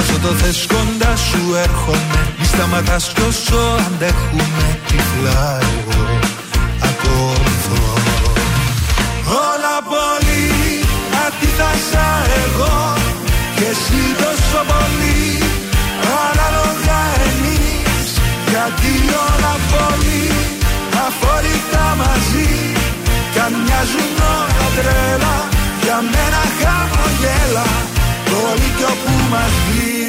[0.00, 2.20] Όσο το θες κοντά σου έρχομαι.
[2.38, 6.00] Μη σταματάς κι όσο αντέχουμε Τυφλά εγώ
[6.90, 7.84] ακολουθώ.
[9.50, 10.44] Όλα πολύ
[11.24, 12.08] αντίθασα
[12.44, 12.94] εγώ.
[13.56, 15.42] Και εσύ τόσο πολύ
[16.26, 18.08] Ανάλογα εμείς.
[18.50, 18.92] Γιατί
[19.26, 20.31] όλα πολύ
[23.82, 25.34] Κι αν μοιάζουν όλα τρέλα
[25.82, 27.68] Για μένα χαμογέλα
[28.48, 30.02] Όλοι κι όπου μας βγει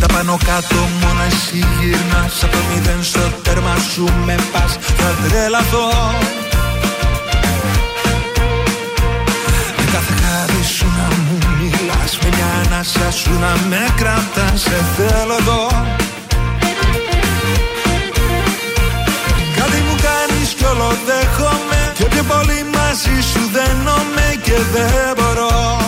[0.00, 5.28] Τα πάνω κάτω μόνο εσύ γυρνάς Από το μηδέν στο τέρμα σου με πας Θα
[5.28, 5.88] τρελαθώ.
[9.76, 14.84] Με κάθε χάρη σου να μου μιλάς Με μια ανάσα σου να με κρατάς Σε
[14.96, 15.82] θέλω εδώ
[21.42, 25.78] δέχομαι Και πιο πολύ μαζί σου δένομαι Και δεν μπορώ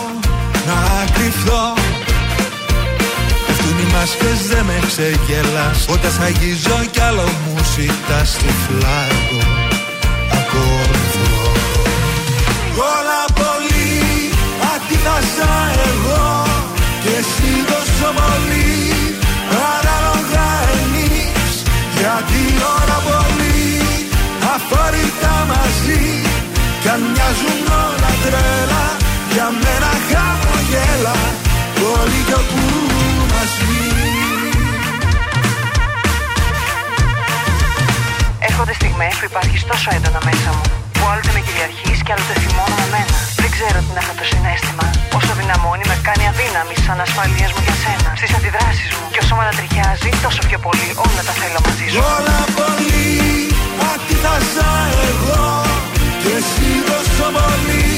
[0.69, 0.79] να
[1.15, 1.65] κρυφθώ
[3.47, 9.43] Πέφτουν οι μάσκες δεν με ξεγελάς Όταν σ' αγγίζω κι άλλο μου ζητάς τυφλά εγώ
[10.39, 11.33] ακολουθώ.
[12.95, 13.93] Όλα πολύ
[14.73, 15.53] αντίθασα
[15.91, 16.27] εγώ
[17.03, 18.73] Και εσύ τόσο πολύ
[19.75, 20.49] Ανάλογα
[20.83, 21.53] εμείς
[21.99, 22.43] Γιατί
[22.77, 23.24] όλα πολύ
[24.57, 26.03] αφορικά μαζί
[26.83, 28.85] Κι αν μοιάζουν όλα τρέλα
[29.33, 31.17] Για μένα χαμογέλα
[31.99, 32.63] Όλοι κι όπου
[33.31, 33.53] μας
[38.49, 42.77] Έρχονται στιγμές που υπάρχει τόσο έντονα μέσα μου, που άλλοτε με κυριαρχείς και άλλοτε θυμώνω
[42.83, 43.17] με μένα.
[43.43, 44.87] Δεν ξέρω τι είναι αυτό το συνέστημα.
[45.19, 48.11] Όσο δυναμώνει, με κάνει αδύναμη σαν ασφαλείας μου για σένα.
[48.21, 49.05] Στις αντιδράσεις μου.
[49.13, 51.99] Και όσο με ανατριχιάζει, τόσο πιο πολύ όλα τα θέλω μαζί σου.
[52.17, 53.24] Όλα πολύ
[53.93, 54.71] αντίθασα
[55.09, 55.47] εγώ
[56.23, 57.89] Και εσύ τόσο πολύ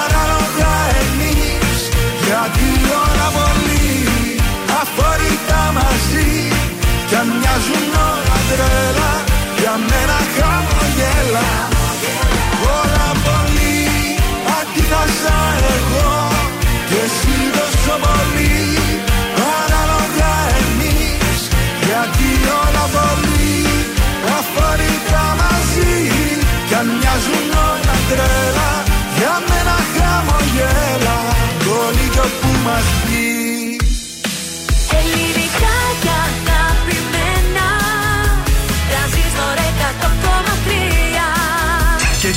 [0.00, 0.72] Ανάλογα
[1.02, 1.78] εμείς
[2.26, 2.68] Γιατί
[3.02, 3.90] όλα πολύ
[4.80, 6.30] Αφορικά μαζί.
[7.08, 8.91] Κι αν μοιάζουν όλα τρέλα
[24.52, 25.94] αφορικά μαζί
[26.68, 28.70] Κι αν μοιάζουν όλα τρέλα
[29.16, 31.18] Για μένα χαμογέλα.
[31.64, 33.11] Κόλλη κι που μας πει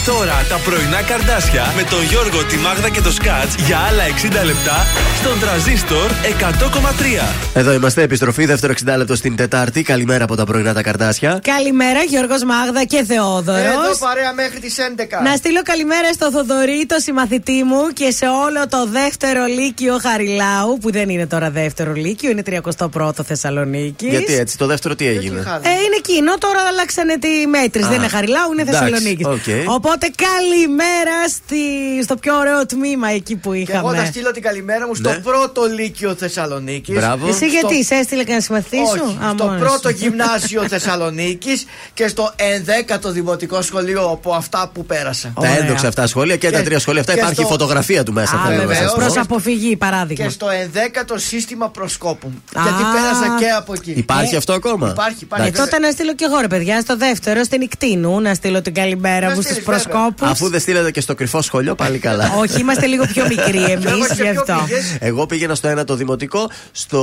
[0.05, 4.03] τώρα τα πρωινά καρδάσια με τον Γιώργο, τη Μάγδα και το Σκάτς για άλλα
[4.41, 4.77] 60 λεπτά
[5.19, 7.33] στον τραζίστορ 100,3.
[7.53, 9.83] Εδώ είμαστε, επιστροφή, δεύτερο 60 λεπτό στην Τετάρτη.
[9.83, 11.39] Καλημέρα από τα πρωινά τα καρδάσια.
[11.43, 13.61] Καλημέρα, Γιώργος Μάγδα και Θεόδωρος.
[13.61, 15.21] Εδώ παρέα μέχρι τις 11.
[15.23, 20.77] Να στείλω καλημέρα στο Θοδωρή, το συμμαθητή μου και σε όλο το δεύτερο λύκειο Χαριλάου,
[20.81, 24.09] που δεν είναι τώρα δεύτερο λύκειο, είναι 31ο Θεσσαλονίκης.
[24.09, 27.85] Γιατί έτσι, το δεύτερο τι έγινε; Ε, είναι εκείνο, τώρα αλλάξανε τη μέτρηση.
[27.85, 29.25] Α, Δεν είναι Χαριλάου, είναι εντάξει, Θεσσαλονίκης.
[29.25, 29.73] οκ.
[29.77, 31.55] Οπότε καλημέρα στη,
[32.03, 34.05] στο πιο ωραίο τμήμα εκεί που Και εγώ θα είχαμε.
[34.11, 35.15] στείλω την καλημέρα μου στο Ναι.
[35.17, 36.95] πρώτο Λύκειο Θεσσαλονίκης.
[36.95, 37.27] Μπράβο.
[37.27, 39.03] Εσύ γιατί, σε έστειλε και να συμμαθήσει Όχι, σου.
[39.25, 39.95] Α, στο μόνος πρώτο σου.
[39.95, 45.33] γυμνάσιο Θεσσαλονίκης και στο 11ο δημοτικό σχολείο από αυτά που πέρασα.
[45.41, 48.13] Τα έδωξα αυτά σχόλια και, τα Και- τρία σχόλια αυτά και υπάρχει στο- φωτογραφία του
[48.13, 48.35] μέσα.
[48.35, 48.77] Α, θέλω να βεβαίως.
[48.77, 48.97] σας πω.
[48.99, 50.23] Προς αποφυγή, παράδειγμα.
[50.25, 52.31] Και στο 11ο σύστημα προσκόπου.
[52.55, 52.61] Α.
[52.63, 53.91] Γιατί πέρασα και από εκεί.
[53.91, 55.47] Υπάρχει αυτό ακόμα; Υπάρχει, υπάρχει.
[55.47, 58.73] Ε, τότε να στείλω και εγώ ρε παιδιά στο δεύτερο, στην Ικτίνου, να στείλω την
[58.73, 60.11] καλημέρα Να μου στους στείλεις, βέβαια.
[60.11, 60.25] προσκόπου.
[60.31, 62.31] Αφού δεν στείλετε και στο κρυφό σχολείο, πάλι καλά.
[62.41, 64.63] Όχι, είμαστε λίγο πιο μικροί εμείς Γιώργο, σε γι' ποιο αυτό.
[64.65, 66.99] πήγες; Εγώ πήγαινα στο ένα το δημοτικό, στο.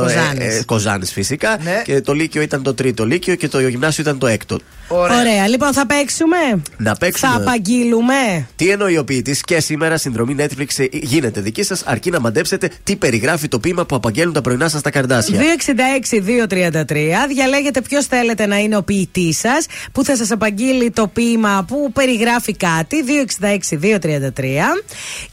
[0.00, 0.64] Κοζάνης.
[0.64, 1.58] Κοζάνης φυσικά.
[1.62, 1.82] Ναι.
[1.84, 4.58] Και το Λύκειο ήταν το τρίτο Λύκειο και το γυμνάσιο ήταν το έκτο.
[4.88, 5.20] Ωραία.
[5.20, 6.36] Ωραία, λοιπόν θα παίξουμε;
[6.76, 7.32] Να παίξουμε.
[7.32, 12.10] Θα απαγγείλουμε; Τι εννοεί ο ποιητής και σήμερα συνδρομή Netflix ε, γίνεται δική σας, αρκεί
[12.10, 15.40] να μαντέψετε τι περιγράφει το ποίημα που απαγγέλνουν τα πρωινά σας τα καρδάσια.
[16.48, 16.96] 266-233.
[17.28, 21.92] Διαλέγετε ποιος θέλετε να είναι ο ποιητής σας, που θα σας απαγγείλει το ποίημα που
[21.92, 22.96] περιγράφει κάτι.
[23.02, 24.82] 266-233.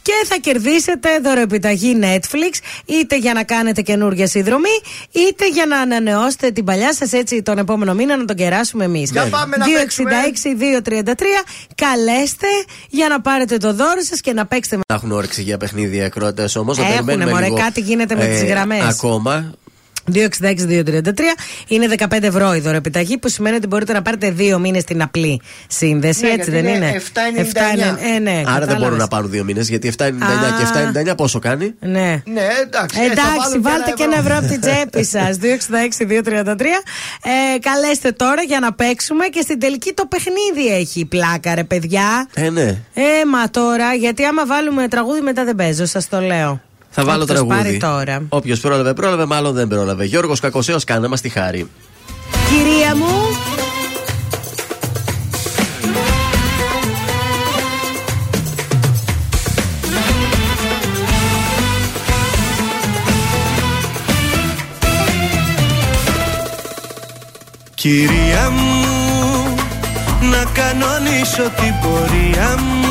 [0.02, 4.82] Και θα κερδίσετε δωροεπιταγή Netflix, είτε για να κάνετε καινούργια συνδρομή,
[5.12, 9.12] είτε για να ανανεώσετε την παλιά σας έτσι τον επόμενο μήνα να τον κεράσουμε εμείς.
[9.12, 10.12] Για πάμε να παίξουμε.
[10.84, 11.12] 266-233.
[11.76, 12.48] Καλέστε
[12.89, 14.82] για να πάρετε το δώρο σας και να παίξετε με.
[14.88, 16.78] Να έχουν όρεξη για παιχνίδια ακροατές όμως.
[16.78, 18.84] Να Έχουνε, περιμένουμε μωρέ, λίγο, κάτι γίνεται με τις γραμμές.
[18.84, 19.54] Ακόμα.
[20.14, 20.14] 266-233
[21.68, 25.41] είναι 15 ευρώ η δωρεπιταγή που σημαίνει ότι μπορείτε να πάρετε δύο μήνες στην απλή
[25.68, 26.22] σύνδεση.
[26.26, 27.02] Ναι, έτσι γιατί δεν είναι είναι;
[27.93, 27.97] 7,99.
[28.16, 28.78] Ε, ναι, Άρα δεν κατάλαβες.
[28.80, 30.12] μπορούν να πάρουν δύο μήνες γιατί 7,99 Α.
[30.93, 32.22] και 7,99 πόσο κάνει; Ναι.
[32.26, 32.99] Ναι, εντάξει.
[32.99, 35.38] ε, θα Εντάξει, βάλουν βάλτε και ένα ευρώ από την τσέπη σας.
[35.39, 36.62] 266-233.
[37.24, 42.28] Ε, καλέστε τώρα για να παίξουμε και στην τελική το παιχνίδι έχει πλάκα, ρε παιδιά.
[42.34, 42.68] Ε, ναι.
[42.93, 46.62] Ε, μα τώρα, γιατί άμα βάλουμε τραγούδι μετά δεν παίζω, σας το λέω.
[46.94, 47.58] Θα βάλω Όποιος τραγούδι.
[47.64, 48.24] πάρει τώρα.
[48.30, 50.06] Όποιος πρόλαβε, πρόλαβε, μάλλον δεν πρόλαβε.
[50.06, 51.68] Γιώργος Κακοσέος, κάνε μας τη χάρη.
[52.50, 53.12] Κυρία μου,
[67.76, 69.56] Κυρία μου,
[70.32, 72.91] να κανονίσω την πορεία μου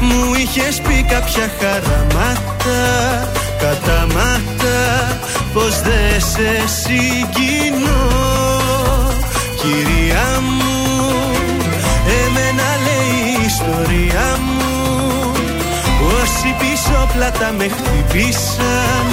[0.00, 2.82] Μου είχες πει κάποια χαραμάτα,
[3.58, 5.18] καταμάτα
[5.52, 6.50] Πως δεν σε
[6.82, 8.06] συγκινώ.
[9.60, 10.98] Κυρία μου,
[12.20, 14.58] εμένα λέει η ιστορία μου
[16.20, 19.06] Όσοι πίσω πλάτα με χτυπήσαν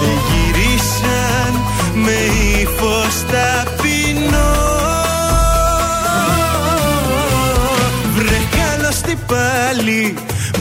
[0.00, 1.52] Δεν γυρίσαν
[1.94, 2.18] με
[2.60, 4.50] ύφος ταπεινό.
[8.14, 10.14] Βρε καλώς τι πάλι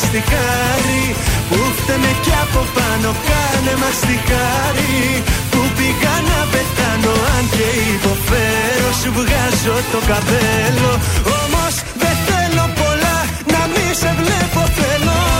[0.00, 1.04] μας τη χάρη
[1.48, 7.68] που φταίμε κι από πάνω Κάνε μας τη χάρη που πήγα να πεθάνω Αν και
[7.94, 10.92] υποφέρω σου βγάζω το καπέλο.
[11.40, 13.16] Όμως δεν θέλω πολλά
[13.52, 15.39] να μη σε βλέπω θέλω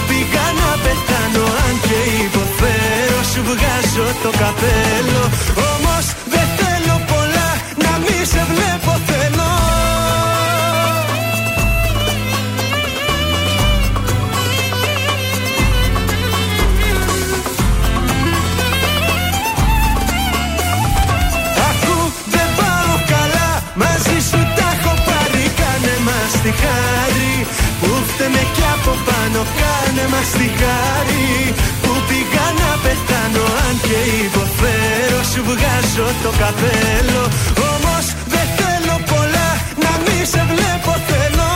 [0.59, 5.23] να πεθάνω Αν και υποφέρω Σου βγάζω το καπέλο.
[5.71, 7.49] Όμως δεν θέλω πολλά
[7.83, 9.49] Να μη σε βλέπω θέλω.
[21.69, 21.97] Ακού
[22.33, 23.49] δεν πάω καλά
[23.81, 27.33] Μαζί σου τα έχω πάρει Κάνε μας τη χάρη
[28.21, 33.99] Που φταίμε κι από πάνω Κάνε μας τη χάρη Που πήγα να πεθάνω Αν και
[34.25, 37.23] υποφέρω Σου βγάζω το καπέλο
[37.71, 39.49] Όμως δεν θέλω πολλά
[39.83, 41.49] Να μη σε βλέπω θέλω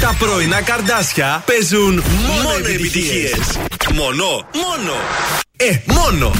[0.00, 3.58] Τα πρωινά καρδάσια παίζουν μόνο επιτυχίες.
[3.94, 4.26] Μόνο,
[4.62, 4.94] μόνο.
[5.56, 6.32] Ε, μόνο.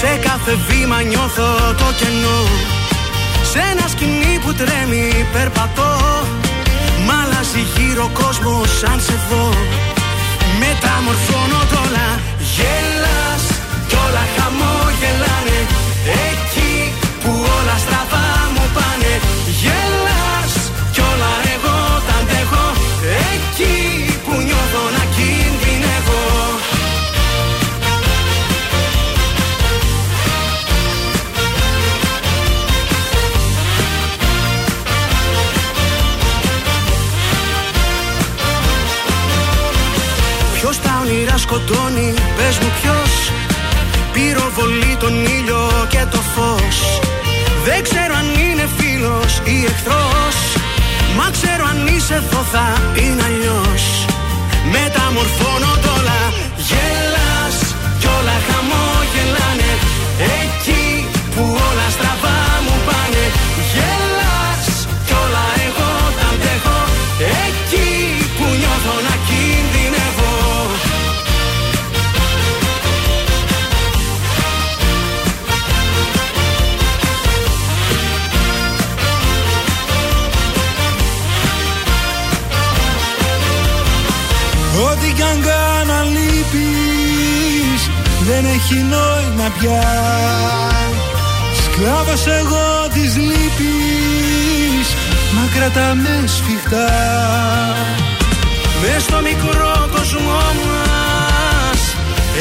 [0.00, 1.48] Σε κάθε βήμα νιώθω
[1.80, 2.40] το κενό.
[3.50, 5.92] Σε ένα σκηνή που τρέμει περπατώ.
[7.06, 9.46] Μ' αλλάζει γύρω ο κόσμος σαν σε δω.
[10.60, 12.08] Μεταμορφώνω τ' όλα.
[12.54, 13.44] Γελάς
[13.88, 15.60] κι όλα χαμόγελάνε.
[16.26, 16.67] Εκεί
[42.48, 43.32] πες μου ποιος
[44.12, 46.78] Πυροβολεί τον ήλιο και το φως.
[47.64, 50.36] Δεν ξέρω αν είναι φίλος ή εχθρός
[51.16, 52.66] Μα ξέρω αν είσαι εδώ θα
[53.02, 53.82] είναι αλλιώς
[54.72, 56.20] Μεταμορφώνω τ' όλα
[88.70, 89.82] έχει νόημα πια.
[91.62, 94.88] Σκλάβος εγώ της λύπης
[95.34, 96.88] Μα κρατάμε σφιχτά.
[98.80, 101.80] Μες στο μικρό κόσμο μας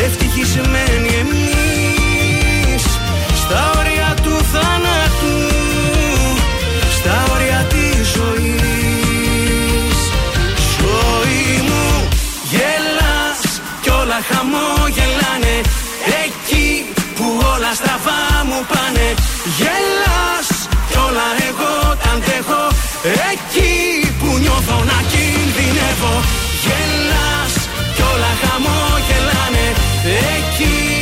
[0.05, 2.83] Ευτυχισμένοι εμείς.
[3.35, 5.37] Στα όρια του θάνατου
[6.97, 9.97] Στα όρια της ζωής.
[10.79, 12.07] Ζωή μου
[12.51, 15.61] γελάς Κι όλα χαμόγελάνε
[16.23, 16.85] Εκεί
[17.15, 19.07] που όλα στραβά μου πάνε
[19.57, 20.49] Γελάς
[20.89, 21.73] Κι όλα εγώ
[22.03, 22.63] τα αντέχω.
[23.31, 23.75] Εκεί
[24.19, 26.13] που νιώθω να κινδυνεύω
[26.63, 27.53] Γελάς
[27.95, 29.67] Κι όλα χαμόγελάνε
[30.35, 30.96] Εκεί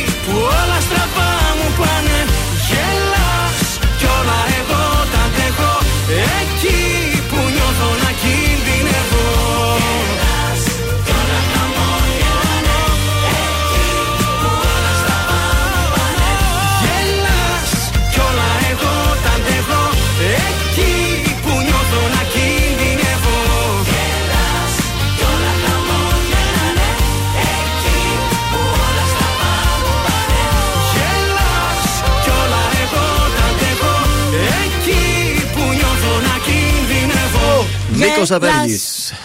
[38.30, 38.80] Νίκο Αβέλγη.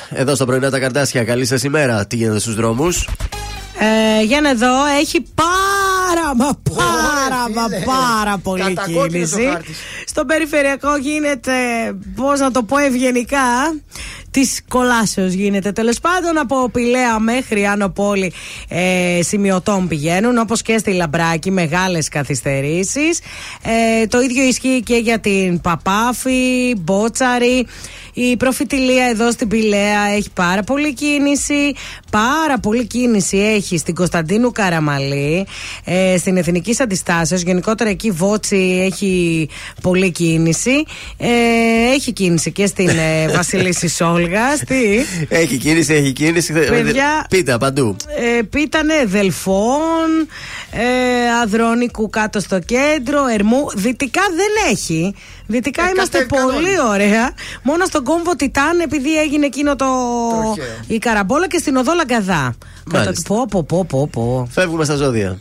[0.09, 1.23] Εδώ στα πρωινά τα καρτάσια.
[1.23, 2.05] Καλή σας ημέρα.
[2.05, 3.07] Τι γίνεται στους δρόμους;
[3.79, 9.07] Ε, για να δω, έχει πάρα μα πάρα μα πάρα πολύ Κατακόκκινος ο
[9.37, 9.49] κίνηση.
[9.51, 9.77] χάρτης.
[10.05, 11.51] Στο περιφερειακό γίνεται,
[12.15, 13.73] πώς να το πω ευγενικά,
[14.31, 15.71] της κολάσεως γίνεται.
[15.71, 18.33] Τέλος πάντων, από Πηλαία μέχρι Άνω Πόλη
[18.67, 23.19] ε, σημειωτών πηγαίνουν, όπως και στη Λαμπράκη, μεγάλες καθυστερήσεις.
[23.63, 27.67] Ε, το ίδιο ισχύει και για την Παπάφη, Μπότσαρη
[28.13, 31.73] Η προφητηλία εδώ στην Πηλαία έχει πάρα πολύ κίνηση.
[32.11, 35.45] Πάρα πολύ κίνηση έχει στην Κωνσταντίνου Καραμαλή,
[35.83, 37.41] ε, στην Εθνική Αντιστάσεως.
[37.41, 39.49] Γενικότερα εκεί Βότσι έχει
[39.81, 40.83] πολύ κίνηση.
[41.17, 41.27] Ε,
[41.93, 43.87] έχει κίνηση και στην ε, Βασιλίση
[44.21, 44.57] Σόλγα.
[44.67, 45.05] Τι.
[45.29, 46.53] Έχει κίνηση, έχει κίνηση.
[46.53, 47.95] Παιδιά- Πίτα παντού.
[48.37, 50.09] Ε, πίτανε Δελφών,
[50.71, 53.65] ε, Αδρόνικου κάτω στο κέντρο, Ερμού.
[53.75, 55.15] Δυτικά δεν έχει.
[55.47, 56.79] Δυτικά Ε, είμαστε κατέβηκαν πολύ όλοι.
[56.89, 57.31] ωραία.
[57.63, 59.85] Μόνο στον κόμβο Τιτάν, επειδή έγινε εκείνο το.
[60.87, 62.53] η καραμπόλα και στην οδό Λαγκαδά.
[62.85, 63.21] Μάλιστα.
[63.27, 64.47] Πω, πω, πω, πω, πω.
[64.51, 65.39] Φεύγουμε στα ζώδια.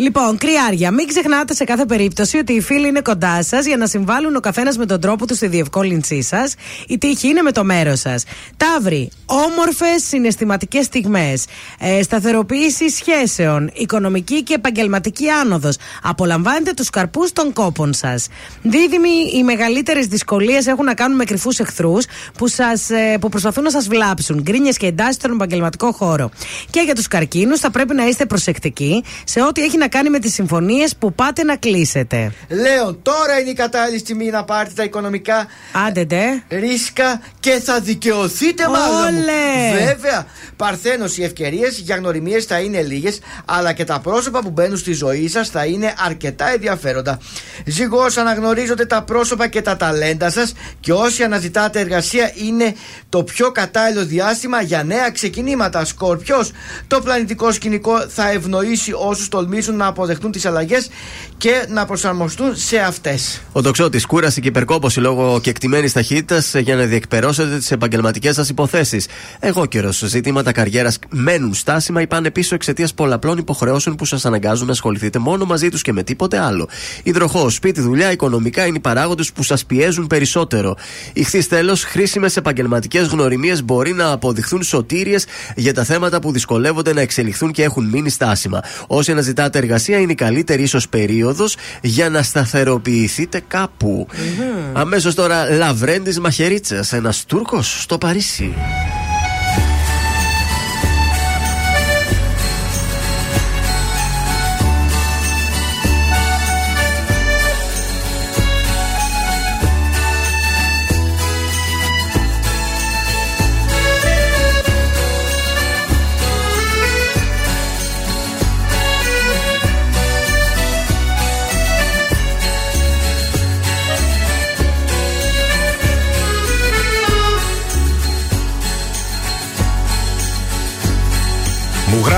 [0.00, 3.86] Λοιπόν, κρυάρια, μην ξεχνάτε σε κάθε περίπτωση ότι οι φίλοι είναι κοντά σας για να
[3.86, 6.54] συμβάλλουν ο καθένας με τον τρόπο του στη διευκόλυνσή σας.
[6.88, 8.24] Η τύχη είναι με το μέρος σας.
[8.56, 11.44] Ταύροι, όμορφες συναισθηματικές στιγμές.
[11.78, 13.70] Ε, σταθεροποίηση σχέσεων.
[13.74, 15.76] Οικονομική και επαγγελματική άνοδος.
[16.02, 18.26] Απολαμβάνετε τους καρπούς των κόπων σας.
[18.62, 22.04] Δίδυμοι, οι μεγαλύτερες δυσκολίες έχουν να κάνουν με κρυφούς εχθρούς
[22.38, 24.40] που, σας, ε, που προσπαθούν να σας βλάψουν.
[24.42, 26.30] Γκρίνιες και εντάσεις στον επαγγελματικό χώρο.
[26.70, 30.18] Και για τους καρκίνους θα πρέπει να είστε προσεκτικοί σε ό,τι έχει να κάνει με
[30.18, 32.32] τις συμφωνίες που πάτε να κλείσετε.
[32.48, 35.46] Λέων, τώρα είναι η κατάλληλη στιγμή να πάρετε τα οικονομικά
[35.86, 36.42] Άντε, ντε.
[36.48, 39.14] ρίσκα και θα δικαιωθείτε μάλλον.
[39.14, 39.84] Όλε.
[39.86, 40.26] Βέβαια.
[40.56, 44.92] Παρθένος, οι ευκαιρίες για γνωριμίες θα είναι λίγες, αλλά και τα πρόσωπα που μπαίνουν στη
[44.92, 47.18] ζωή σας θα είναι αρκετά ενδιαφέροντα.
[47.64, 52.74] Ζυγό, αναγνωρίζονται τα πρόσωπα και τα ταλέντα σας και όσοι αναζητάτε εργασία είναι
[53.08, 55.84] το πιο κατάλληλο διάστημα για νέα ξεκινήματα.
[55.84, 56.50] Σκορπιός,
[56.86, 60.88] το πλανητικό σκηνικό θα ευνοήσει όσους τολμήσουν να αποδεχτούν τις αλλαγές
[61.36, 63.40] και να προσαρμοστούν σε αυτές.
[63.52, 69.06] Ο τοξότη, κούραση και υπερκόπωση λόγω κεκτημένης ταχύτητας για να διεκπαιρώσετε τις επαγγελματικές σας υποθέσεις.
[69.40, 74.66] Εγώ καιρός, ζητήματα καριέρας μένουν στάσιμα ή πάνε πίσω εξαιτίας πολλαπλών υποχρεώσεων που σας αναγκάζουν
[74.66, 76.68] να ασχοληθείτε μόνο μαζί τους και με τίποτε άλλο.
[77.02, 80.76] Υδροχός, σπίτι, δουλειά, οικονομικά είναι οι παράγοντες που σας πιέζουν περισσότερο.
[81.12, 85.26] Ηχθείς τέλος, χρήσιμες επαγγελματικές γνωριμίες μπορεί να αποδειχθούν σωτήριες
[85.56, 88.60] για τα θέματα που δυσκολεύονται να εξελιχθούν και έχουν μείνει στάσιμα.
[88.86, 94.06] Όσοι αναζητάτε εργασία, είναι η καλύτερη ίσως περίοδος για να σταθεροποιηθείτε κάπου.
[94.72, 98.54] Αμέσως τώρα, Λαβρέντη Μαχαιρίτσα, ένας Τούρκος στο Παρίσι.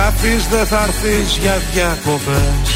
[0.01, 2.70] Γράφεις δεν θα έρθεις για διακοπές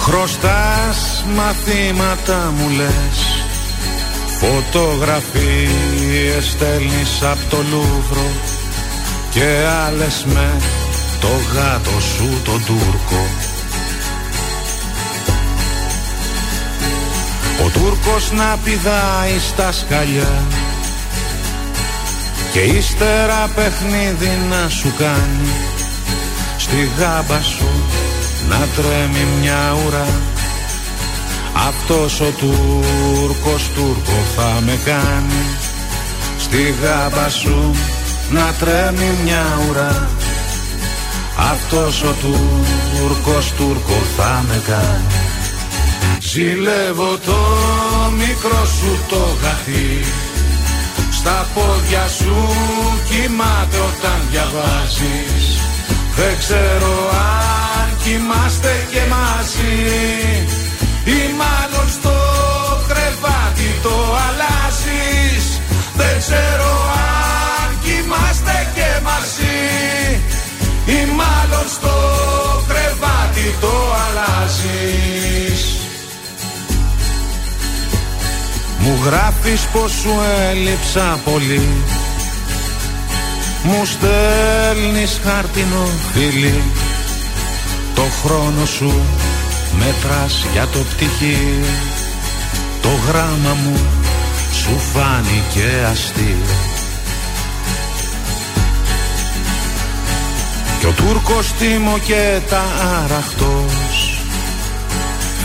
[0.00, 3.42] Χρωστάς μαθήματα μου λες.
[4.40, 8.30] Φωτογραφίες στέλνεις από το Λούβρο
[9.30, 10.56] Και άλλες με
[11.20, 13.26] το γάτο σου τον Τούρκο.
[17.64, 20.46] Ο Τούρκος να πηδάει στα σκαλιά
[22.52, 25.48] και ύστερα παιχνίδι να σου κάνει
[26.56, 27.68] Στη γάμπα σου
[28.48, 30.08] να τρέμει μια ουρά.
[31.68, 35.44] Αυτός ο Τούρκος Τούρκο θα με κάνει
[36.38, 37.74] Στη γάμπα σου
[38.30, 40.08] να τρέμει μια ουρά.
[41.52, 45.06] Αυτός ο Τούρκος Τούρκο θα με κάνει.
[46.20, 47.36] Ζηλεύω το
[48.16, 50.27] μικρό σου το γαθί
[51.10, 52.36] στα πόδια σου
[53.08, 55.46] κοιμάται όταν διαβάζεις.
[56.16, 59.76] Δεν ξέρω αν κοιμάστε και μαζί.
[61.04, 62.16] Ή μάλλον στο
[62.88, 65.44] κρεβάτι το αλλάζεις.
[65.96, 66.67] Δεν ξέρω
[78.88, 80.14] Μου γράφεις πως σου
[80.50, 81.68] έλειψα πολύ.
[83.62, 86.62] Μου στέλνεις χάρτινο φίλι
[87.94, 89.00] Το χρόνο σου
[89.78, 91.60] μέτρας για το πτυχί
[92.82, 93.80] Το γράμμα μου
[94.52, 96.46] σου φάνηκε αστείο
[100.78, 102.62] Κι ο Τούρκος τίμω και τα
[103.04, 104.07] αραχτός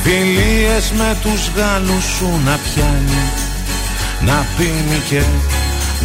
[0.04, 3.24] Φιλίες με τους Γάλλους σου να πιάνει
[4.26, 5.22] Να πίνει και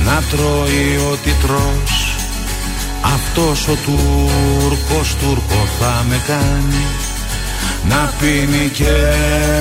[0.05, 2.15] να τρώει ό,τι τρως.
[3.01, 6.85] Αυτός ο Τούρκος Τούρκο θα με κάνει
[7.89, 8.95] Να πίνει και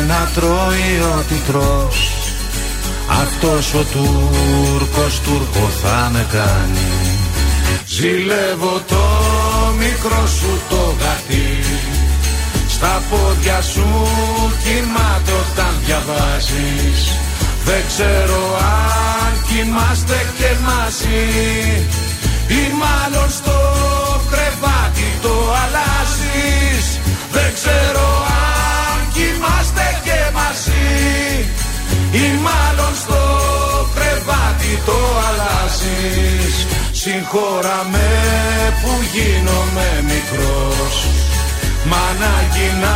[0.08, 2.12] να τρώει ό,τι τρως.
[3.22, 7.18] Αυτός ο Τούρκος Τούρκο θα με κάνει.
[7.88, 9.04] Ζηλεύω το
[9.78, 11.57] μικρό σου το γατί
[12.78, 13.88] Στα πόδια σου
[14.64, 17.02] κοιμάται όταν διαβάζεις
[17.66, 18.42] Δεν ξέρω
[18.76, 21.24] αν κοιμάστε και μαζί.
[22.60, 23.58] Ή μάλλον στο
[24.32, 26.86] κρεβάτι το αλλάζεις.
[27.32, 28.08] Δεν ξέρω
[28.46, 30.88] αν κοιμάστε και μαζί.
[32.24, 33.22] Ή μάλλον στο
[33.96, 34.98] κρεβάτι το
[35.28, 36.56] αλλάζεις.
[36.92, 38.10] Συγχώρα με
[38.82, 40.96] που γίνομαι μικρός
[41.86, 42.96] Μα ανάγκη να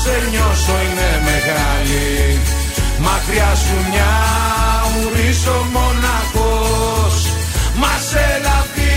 [0.00, 2.40] σε νιώσω είναι μεγάλη.
[2.98, 4.12] Μακριά σου μια
[4.98, 7.16] ουρίσω μοναχός.
[7.80, 8.96] Μα σε λαβή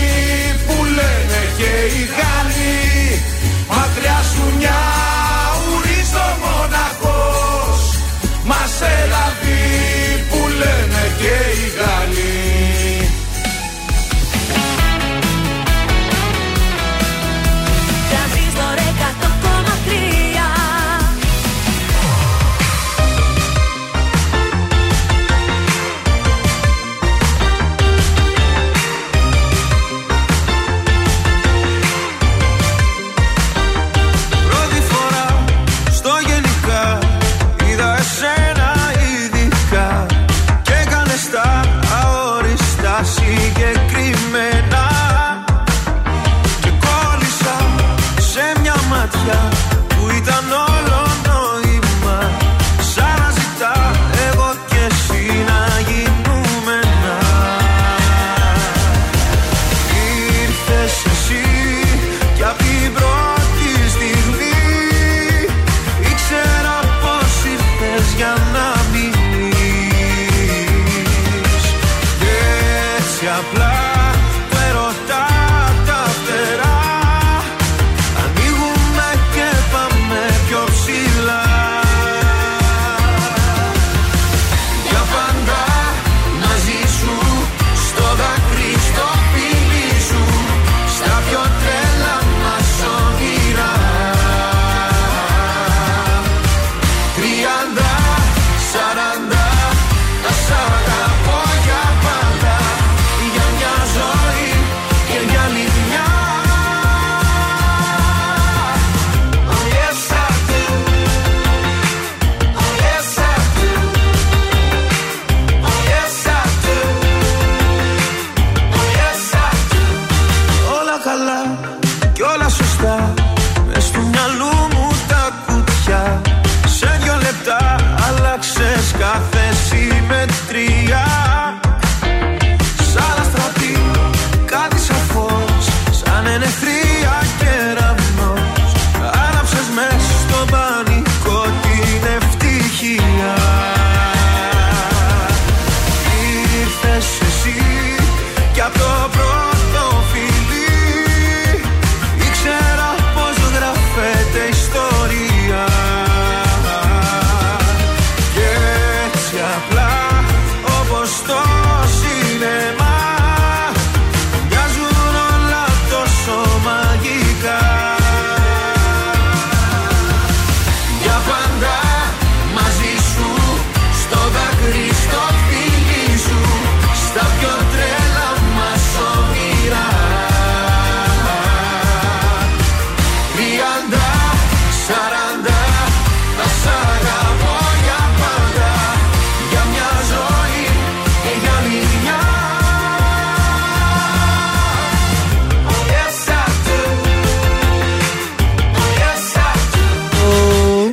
[0.66, 3.22] που λένε και οι Γάλλοι.
[3.68, 4.80] Μακριά σου μια
[5.68, 7.80] ουρίσω μοναχός.
[8.44, 9.62] Μα σε λαβή
[10.30, 12.41] που λένε και οι Γάλλοι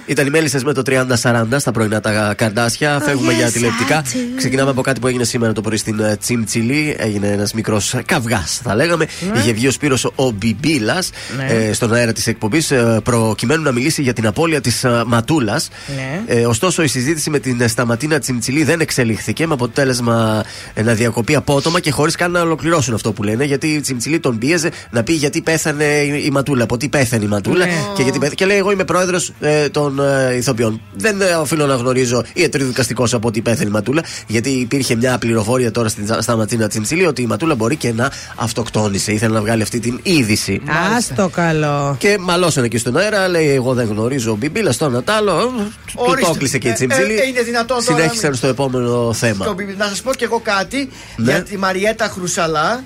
[0.09, 2.99] Ήταν οι μέλισσες με το 30-40 στα πρωινά τα καρδάσια.
[2.99, 4.01] Φεύγουμε yes, για τηλεοπτικά.
[4.03, 4.17] I do.
[4.35, 6.95] Ξεκινάμε από κάτι που έγινε σήμερα το πρωί στην ε, Τσιμτσιλή.
[6.99, 9.07] Έγινε ένας μικρός καυγάς, θα λέγαμε.
[9.33, 9.39] Ναι.
[9.39, 11.45] Είχε βγει ο Σπύρος ο Μπιμπίλας Ναι.
[11.53, 12.73] ε, στον αέρα της εκπομπής
[13.03, 15.69] προκειμένου να μιλήσει για την απώλεια της Ματούλας.
[15.95, 16.21] Ναι.
[16.35, 20.93] Ε, ωστόσο, η συζήτηση με την ε, Σταματίνα Τσιμτσιλή δεν εξελίχθηκε με αποτέλεσμα ε, να
[20.93, 23.43] διακοπεί απότομα και χωρίς καν να ολοκληρώσουν αυτό που λένε.
[23.43, 26.63] Γιατί η Τσιμτσιλή τον πίεζε να πει γιατί πέθανε η, η Ματούλα.
[26.63, 27.71] Από τι πέθανε η Ματούλα Ναι.
[27.95, 28.35] και γιατί πέθανε.
[28.35, 30.81] Και λέει: Εγώ είμαι πρόεδρος ε, των ε, ηθοποιών.
[30.93, 35.71] Δεν ε, οφείλω να γνωρίζω ιατροδικαστικό από ό,τι πέθανε η Ματούλα, γιατί υπήρχε μια πληροφορία
[35.71, 39.11] τώρα στην, στα Ματίνα Τσιμψίλη ότι η Ματούλα μπορεί και να αυτοκτόνησε.
[39.11, 40.61] Ήθελε να βγάλει αυτή την είδηση.
[40.67, 41.95] Α το καλό.
[41.99, 45.37] Και μαλώσανε εκεί στον αέρα, λέει: Εγώ δεν γνωρίζω Μπιμπίλα στο Νατάλο.
[45.85, 46.25] Του Ορίστε.
[46.25, 47.13] το έκλεισε και η Ε, Τσιμψίλη.
[47.19, 49.45] ε, είναι δυνατόν τώρα Συνέχισαν να- στο επόμενο θέμα.
[49.45, 51.31] Το μπιμπι- να σας πω κι εγώ κάτι Ναι.
[51.31, 52.83] για τη Μαριέτα Χρουσαλά.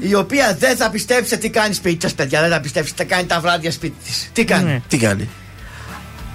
[0.00, 2.40] Η οποία δεν θα πιστέψετε τι κάνει σπίτι σας, παιδιά.
[2.40, 4.30] Δεν θα πιστέψετε τι κάνει τα βράδια σπίτι της.
[4.32, 5.28] Τι κάνει; Τι κάνει;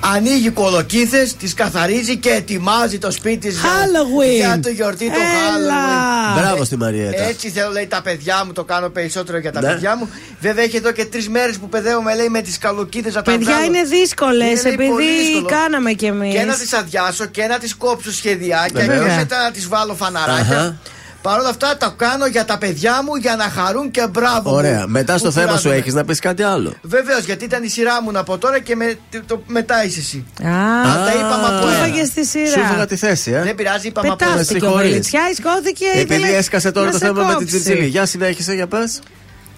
[0.03, 4.35] Ανοίγει κολοκύθες, τις καθαρίζει και ετοιμάζει το σπίτι της Halloween.
[4.35, 5.11] για το γιορτή του
[5.57, 5.73] Έλα.
[5.73, 6.41] Halloween.
[6.41, 7.23] Μπράβο στη Μαριέτα.
[7.23, 9.67] Έτσι θέλω, λέει, τα παιδιά μου, το κάνω περισσότερο για τα Ναι.
[9.71, 10.09] παιδιά μου.
[10.39, 13.47] Βέβαια, έχει εδώ και τρεις μέρες που παιδεύομαι, λέει, με τις καλοκύθες να τα Παιδιά
[13.51, 13.65] βγάλω.
[13.65, 15.45] είναι δύσκολες Είναι, λέει, πολύ επειδή δύσκολο.
[15.45, 16.33] κάναμε κι εμείς.
[16.33, 19.07] Και να τις αδειάσω και να τις κόψω σχεδιάκια Βέβαια.
[19.07, 20.57] και μετά να τις βάλω φαναράκια.
[20.59, 20.77] Αχα.
[21.21, 24.51] Παρ' όλα αυτά τα κάνω για τα παιδιά μου για να χαρούν και μπράβο.
[24.53, 24.79] Ωραία.
[24.81, 25.75] μου, Μετά στο που θέμα σου κουράζομαι.
[25.75, 26.73] έχεις να πεις κάτι άλλο.
[26.81, 30.25] Βεβαίως, γιατί ήταν η σειρά μου από τώρα και με, το, μετά είσαι εσύ.
[30.47, 31.77] Α, τα είπαμε από του ένα.
[31.77, 33.41] έφαγες στη σειρά; Σου έφαγα τη θέση, ε.
[33.41, 34.89] Δεν πειράζει, είπαμε από Με Πετάστηκε ο συγχωρείς.
[34.89, 35.85] Βελιτσιά, σκόθηκε.
[35.93, 37.45] Επειδή ήθελε έσκασε τώρα να το σε θέμα με την κόψει.
[37.59, 37.85] Τσιτσίλη.
[37.85, 38.99] Για συνέχισε, για πες.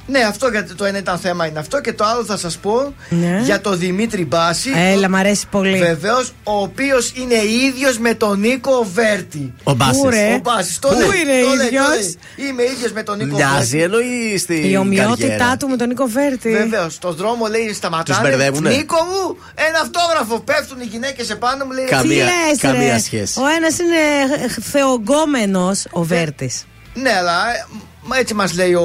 [0.08, 2.94] Ναι, αυτό γιατί το ένα ήταν θέμα είναι αυτό και το άλλο θα σας πω
[3.10, 3.40] Ναι.
[3.44, 4.70] για τον Δημήτρη Μπάση.
[4.76, 5.78] Έλα, μ' αρέσει πολύ.
[5.78, 7.36] Βεβαίως, ο οποίος είναι
[7.68, 9.54] ίδιος με τον Νίκο Βέρτη.
[9.64, 10.02] Ο Μπάσης.
[10.02, 12.48] Πού, ρε; Ο Μπάσης, το Πού λέει, είναι το λέει, το ίδιος; λέει.
[12.50, 13.82] Είμαι ίδιος με τον Νίκο Μοιάζει Βέρτη.
[13.82, 14.70] εννοεί στη.
[14.70, 15.58] Η ομοιότητά καριέρα.
[15.58, 16.52] του με τον Νίκο Βέρτη.
[16.52, 18.30] Βεβαίως, στο δρόμο λέει Τους σταματάνε.
[18.30, 20.40] μπερδεύουνε; Νίκο μου, ένα αυτόγραφο.
[20.40, 21.86] Πέφτουν οι γυναίκες επάνω μου, λέει.
[21.86, 23.40] Καμία- Τι λες, καμία ρε; σχέση.
[23.40, 24.02] Ο ένας είναι
[24.62, 26.66] θεογκόμενος ο Βέρτης.
[26.94, 27.66] Ναι, αλλά ε,
[28.04, 28.84] μα έτσι μας λέει ο.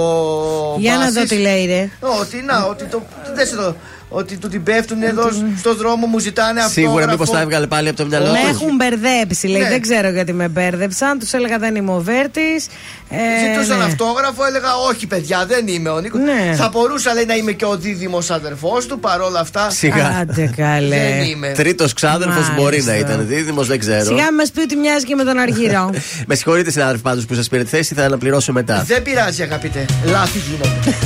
[0.78, 1.14] Για να Μπάσης.
[1.14, 1.90] δω τι λέει, ρε.
[2.20, 3.02] Ότι, να, ότι το.
[3.34, 3.76] δες εδώ,
[4.08, 5.28] ότι του την πέφτουν εδώ
[5.58, 6.72] στο δρόμο, μου ζητάνε αυτό.
[6.72, 8.46] Σίγουρα μήπως τα έβγαλε πάλι από το μυαλό Με του.
[8.48, 9.62] έχουν μπερδέψει, λέει.
[9.62, 9.68] Ναι.
[9.68, 11.18] Δεν ξέρω γιατί με μπέρδεψαν.
[11.18, 12.66] Τους έλεγα δεν είμαι ο Βέρτης.
[13.10, 13.16] Ε,
[13.52, 13.84] Ζητούσαν ναι.
[13.84, 16.20] αυτόγραφο, έλεγα όχι παιδιά, δεν είμαι ο Νίκος.
[16.20, 16.54] Ναι.
[16.56, 19.70] Θα μπορούσα λέει να είμαι και ο δίδυμος αδερφός του, παρόλα αυτά.
[19.70, 20.06] Σιγά.
[20.20, 20.96] Άντε καλέ.
[20.96, 21.48] Δεν είμαι.
[21.48, 22.96] Τρίτος ξάδερφος μπορεί να Μάλιστα.
[23.12, 23.26] ήταν.
[23.26, 24.04] Δίδυμος δεν ξέρω.
[24.04, 25.90] Σιγά μην μας πει ότι μοιάζει και με τον Αργύρο.
[26.26, 28.84] Με συγχωρείτε, συνάδελφοι, πάντως που σας πήρε τη θέση, θα αναπληρώσω μετά.
[28.86, 29.84] Δεν πειράζει, αγαπητέ.
[30.04, 30.96] Λάθη γίνονται.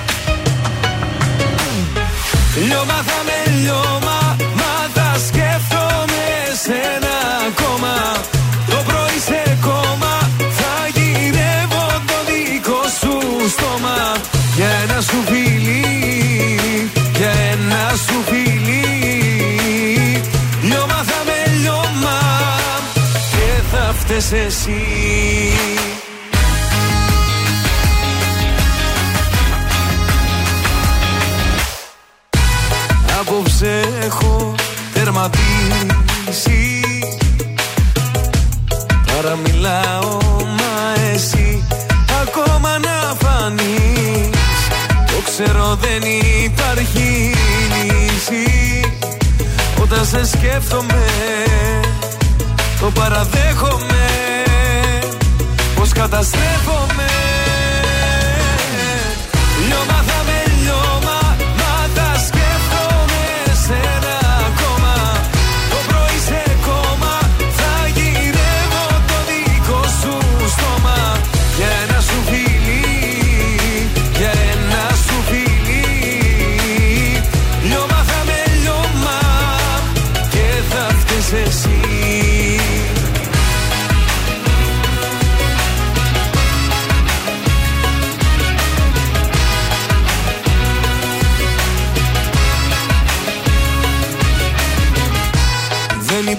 [2.82, 6.24] Λιώμα θα με λιώμα, μα θα σκέφτομαι
[6.64, 7.14] σένα
[7.48, 7.94] ακόμα.
[8.70, 10.14] Το πρωί σε κόμμα,
[10.58, 13.14] θα γυρεύω το δικό σου
[13.54, 13.98] στόμα.
[14.56, 15.84] Για ένα σου φιλί,
[17.16, 18.84] για ένα σου φιλί.
[20.62, 22.18] Λιώμα θα με λιώμα,
[23.30, 25.39] και θα φταίς εσύ.
[34.04, 34.54] Έχω
[34.94, 36.80] τερματίσει.
[39.06, 40.18] Τώρα μιλάω
[40.58, 41.64] μα εσύ
[42.22, 44.30] Ακόμα να φανείς.
[45.06, 46.02] Το ξέρω δεν
[46.44, 47.32] υπάρχει
[47.72, 48.84] λύση.
[49.82, 51.04] Όταν σε σκέφτομαι
[52.80, 54.08] Το παραδέχομαι.
[55.74, 57.09] Πως καταστρέφομαι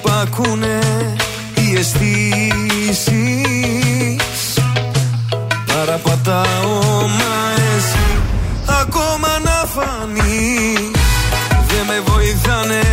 [0.03, 0.80] υπακούνε
[1.56, 3.10] οι αισθήσεις.
[5.65, 7.36] Παραπατάω μα
[7.78, 8.07] εσύ
[8.82, 10.91] Ακόμα να φανείς.
[11.68, 12.84] Δεν με βοηθάνε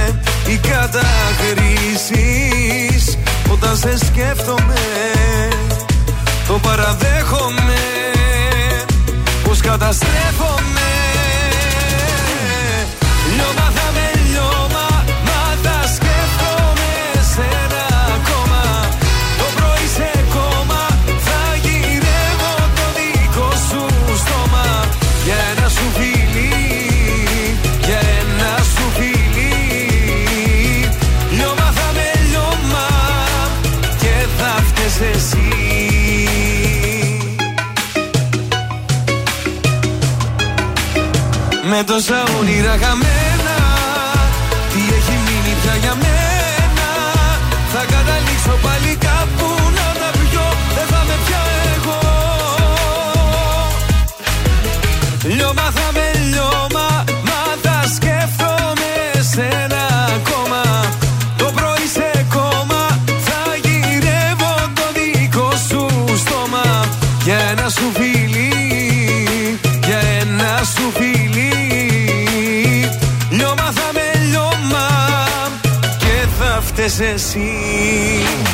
[0.46, 1.98] οι κατακρίσεις
[3.52, 4.74] Όταν σε σκέφτομαι
[6.46, 7.76] Το παραδέχομαι.
[9.44, 10.87] Πως καταστρέφομαι
[41.70, 43.56] Με τόσα όνειρα χαμένα
[44.72, 46.88] Τι έχει μείνει πια για μένα.
[47.72, 48.96] Θα καταλήξω πάλι
[76.88, 78.47] εσύ Λιώμα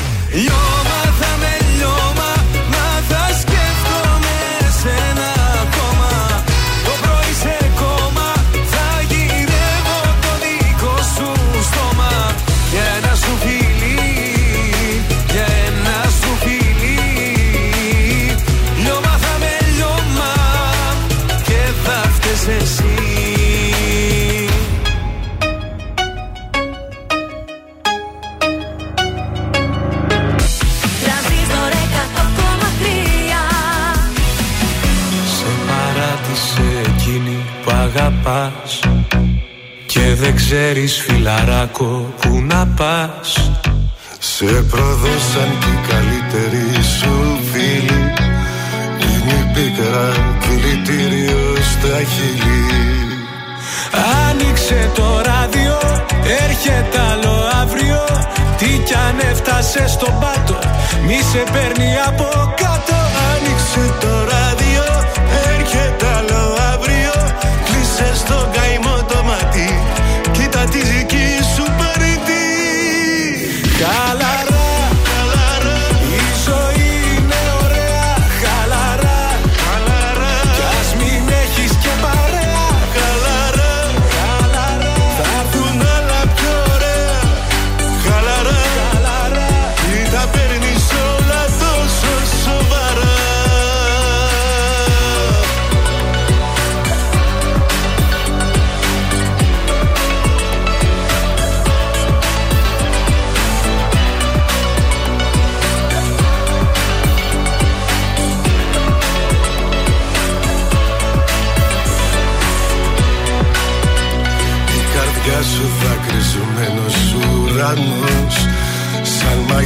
[40.24, 43.50] δεν ξέρεις φιλαράκο που να πας.
[44.18, 47.14] Σε πρόδωσαν και οι καλύτεροι σου
[47.52, 48.02] φίλοι.
[49.04, 52.64] Είναι η πίκρα δηλητήριο στα χείλη.
[54.28, 55.78] Άνοιξε το ράδιο,
[56.44, 58.04] έρχεται άλλο αύριο.
[58.58, 60.58] Τι κι αν έφτασες στον πάτο,
[61.06, 62.96] μη σε παίρνει από κάτω.
[63.32, 64.23] Άνοιξε το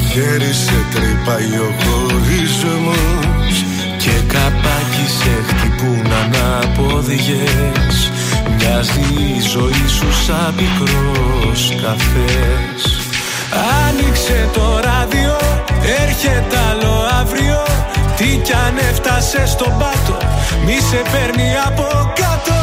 [0.08, 3.64] Σαν μαχαίρι σε τρυπάει ο χωρισμός
[3.98, 8.10] Και καπάκι σε χτυπούν ανάποδιες
[8.56, 12.82] Μοιάζει η ζωή σου σαν πικρός καφές.
[13.86, 15.36] Άνοιξε το ράδιο,
[16.02, 17.62] έρχεται άλλο αύριο.
[18.16, 20.16] Τι κι αν έφτασες στον πάτο,
[20.64, 22.57] μη σε παίρνει από κάτω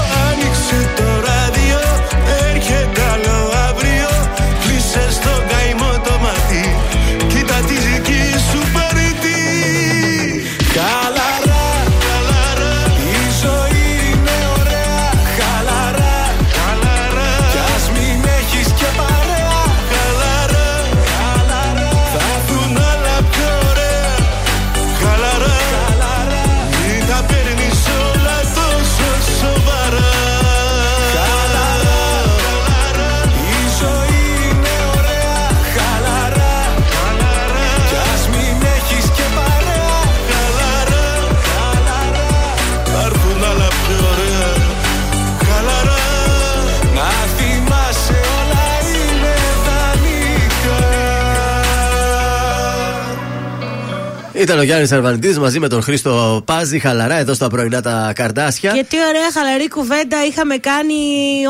[54.46, 58.72] Ήταν ο Γιάννης Αρβανιτή μαζί με τον Χρήστο Πάζη, χαλαρά εδώ στα πρωινά τα καρδάσια.
[58.72, 60.94] Και τι ωραία χαλαρή κουβέντα είχαμε κάνει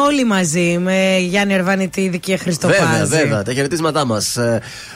[0.05, 3.05] όλοι μαζί με Γιάννη Αρβανιτίδη και Χριστό Βέβαια, Πάζη.
[3.05, 4.37] βέβαια, τα χαιρετίσματά μας.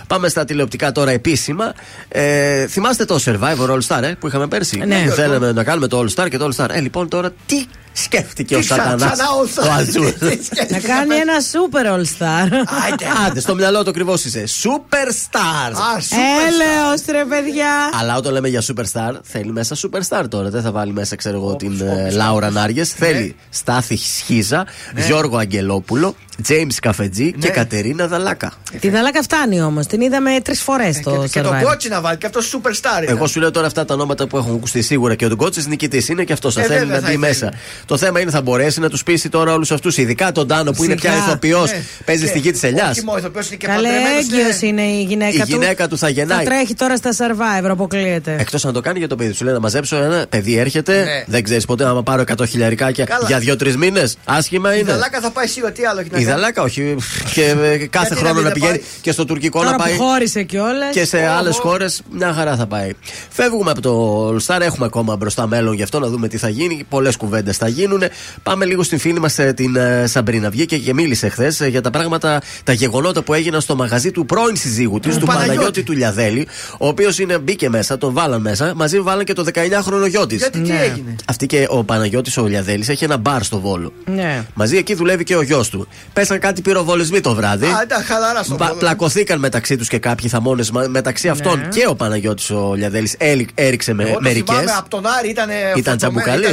[0.09, 1.73] Πάμε στα τηλεοπτικά τώρα επίσημα.
[2.07, 5.03] Ε, θυμάστε το Survivor All Star ε, που είχαμε πέρσι; Ναι.
[5.07, 6.69] Που Θέλαμε να κάνουμε το All Star και το All Star.
[6.71, 9.11] Ε, λοιπόν, τώρα τι σκέφτηκε ο Τι ξα- Σατανάς.
[9.11, 9.67] ξανά All Star.
[9.67, 10.11] Ο Αζούρ.
[10.13, 12.47] Τι σκέφτηκε; Να κάνει να ένα super all star.
[13.27, 14.43] Άντε, στο μυαλό του ακριβώς είσαι.
[14.63, 15.71] Superstar.
[15.71, 17.71] Α, super Έλεος ρε παιδιά.
[17.99, 20.49] Αλλά όταν λέμε για superstar, θέλει μέσα superstar τώρα.
[20.49, 22.83] Δεν θα βάλει μέσα, ξέρω εγώ, την ε, Λάουρα Νάριε.
[22.83, 24.65] Θέλει Στάθη Σχίζα,
[25.07, 26.15] Γιώργο Αγγελόπουλο,
[26.47, 28.53] James Καφετζή και Κατερίνα Δαλάκα.
[28.79, 29.85] Τη Δαλάκα φτάνει όμως.
[29.87, 31.63] Την είδαμε τρεις φορές στο Και, και τον Survivor.
[31.63, 33.03] κότσι να βάλει και αυτός superstar.
[33.03, 33.15] ήταν.
[33.17, 36.09] Εγώ σου λέω τώρα αυτά τα ονόματα που έχουν ακουστεί σίγουρα και ο Ντουγκότσης νικητής
[36.09, 36.53] είναι και αυτός.
[36.53, 37.27] Θα Ε, θέλει βέβαια να θα μπει ήθελε.
[37.27, 37.53] μέσα.
[37.85, 40.83] Το θέμα είναι θα μπορέσει να τους πείσει τώρα όλους αυτούς, ειδικά τον Τάνο που
[40.83, 41.13] είναι Σιγά.
[41.13, 41.81] πια ηθοποιός, Ναι.
[42.05, 42.89] παίζει Και στη γη της Ελιάς.
[42.97, 44.67] Όχι μόνο ηθοποιός, είναι και Καλέ παντρεμένος, έγκυος ναι.
[44.67, 45.45] είναι η γυναίκα Η του.
[45.47, 46.37] γυναίκα του θα γεννάει.
[46.37, 48.35] Θα τρέχει τώρα στα survivor, αποκλείεται.
[48.39, 49.33] Εκτός να το κάνει για το παιδί.
[49.33, 51.03] Σου λέει να μαζέψω ένα παιδί, έρχεται.
[51.03, 51.23] Ναι.
[51.27, 53.25] Δεν ξέρεις ποτέ άμα πάρω 100 χιλιαρικάκια Καλά.
[53.27, 54.17] για δύο-τρεις μήνες.
[54.25, 54.91] Άσχημα Η είναι.
[54.91, 56.41] Δαλάκα θα πάει σίγουρα τι άλλο έχει να Η κάνει.
[56.41, 56.95] Δαλάκα, όχι.
[57.33, 58.87] Και ε, κάθε Γιατί να χρόνο μην να δεν πηγαίνει πάει.
[59.01, 59.95] και στο τουρκικό Τώρα να που πάει.
[59.97, 60.93] χώρισε κιόλας.
[60.93, 62.91] Και σε άλλες χώρες μια χαρά θα πάει.
[63.29, 66.49] Φεύγουμε από το All Star, έχουμε ακόμα μπροστά μέλλον γι' αυτό να δούμε τι θα
[66.49, 66.85] γίνει.
[66.89, 68.01] Πολλές κουβέντες θα γίνουν.
[68.43, 70.49] Πάμε λίγο στην φίλη μας την ε, Σαμπρίνα.
[70.49, 74.55] Βγήκε και μίλησε χθες για τα πράγματα, τα γεγονότα που έγιναν στο μαγαζί του πρώην
[74.55, 75.49] συζύγου της, του Παναγιώτη.
[75.49, 76.47] Παναγιώτη του Λιαδέλη,
[76.77, 80.37] ο οποίος μπήκε μέσα, τον βάλαν μέσα, μαζί βάλαν και το 19χρονο γιο της.
[80.37, 80.79] Γιατί τι Ναι.
[80.79, 83.93] έγινε; Αυτή και ο Παναγιώτης ο Λιαδέλης έχει ένα μπαρ στο Βόλο.
[84.05, 84.45] Ναι.
[84.53, 85.87] Μαζί εκεί δουλεύει και ο γιος του.
[86.19, 87.65] Πέσαν κάτι πυροβολισμοί το βράδυ.
[87.65, 88.79] Α, εντάξει, χαλαρά στο Πα- πόλο.
[88.79, 90.71] πλακωθήκαν μεταξύ τους και κάποιοι θαμώνες.
[90.89, 93.15] Μεταξύ αυτών και ο Παναγιώτης ο Λιαδέλης
[93.55, 94.55] έριξε με Εγώ το μερικές.
[94.57, 95.49] θυμάμαι από τον Άρη ήταν.
[95.75, 96.45] Ήταν τσαμπουκαλή.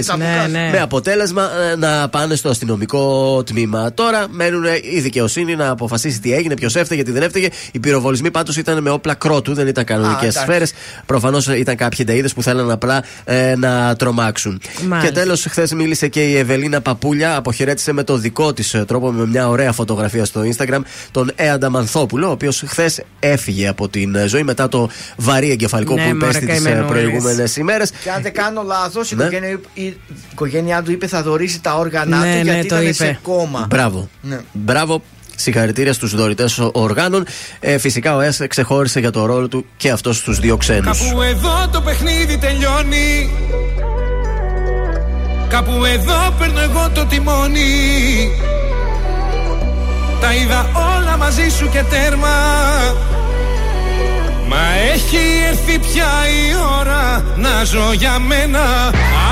[0.51, 3.93] Ναι, Με αποτέλεσμα ε, να πάνε στο αστυνομικό τμήμα.
[3.95, 7.49] Τώρα μένουν η δικαιοσύνη να αποφασίσει τι έγινε, ποιος έφταιγε, τι δεν έφταιγε.
[7.73, 10.39] Οι πυροβολισμοί πάντως ήταν με όπλα κρότου, δεν ήταν κανονικές εντάξει.
[10.39, 10.73] σφαίρες.
[11.07, 14.61] Προφανώς ήταν κάποιοι νταίδε που θέλαν απλά ε, να τρομάξουν.
[14.89, 15.09] Μάλιστα.
[15.13, 17.37] Και τέλος, χθες μίλησε και η Ευελίνα Παπούλια.
[17.37, 20.81] Αποχαιρέτησε με το δικό της τρόπο, με μια ωραία φωτογραφία στο Instagram,
[21.11, 25.95] τον Έαντα Μανθόπουλο, ο οποίος χθες έφυγε από την ε, ζωή μετά το βαρύ εγκεφαλικό
[25.95, 26.91] Ναι, που μωρέ, υπέστη τις καημένος.
[26.91, 27.91] προηγούμενες ημέρες.
[28.03, 29.23] Και αν δεν κάνω λάθος, η, Ναι.
[29.25, 29.97] οικογένεια- η
[30.33, 32.93] οικογένειά του είπε θα δωρήσει τα όργανα Ναι, του ναι, γιατί το ήταν είπε.
[32.93, 33.67] σε κόμμα.
[33.71, 34.09] Μπράβο.
[34.21, 34.39] Ναι.
[34.53, 35.03] Μπράβο.
[35.39, 37.27] Συγχαρητήρια στους δωρητές οργάνων.
[37.61, 40.99] Ε, φυσικά ο ΕΣ ξεχώρισε για το ρόλο του και αυτός στους δύο ξένους.
[41.09, 43.31] Κάπου εδώ το παιχνίδι τελειώνει
[45.49, 47.61] Κάπου εδώ παίρνω εγώ το τιμόνι
[50.27, 52.37] Τα είδα όλα μαζί σου και τέρμα.
[54.49, 54.63] Μα
[54.93, 56.45] έχει έρθει πια η
[56.79, 58.65] ώρα να ζω για μένα.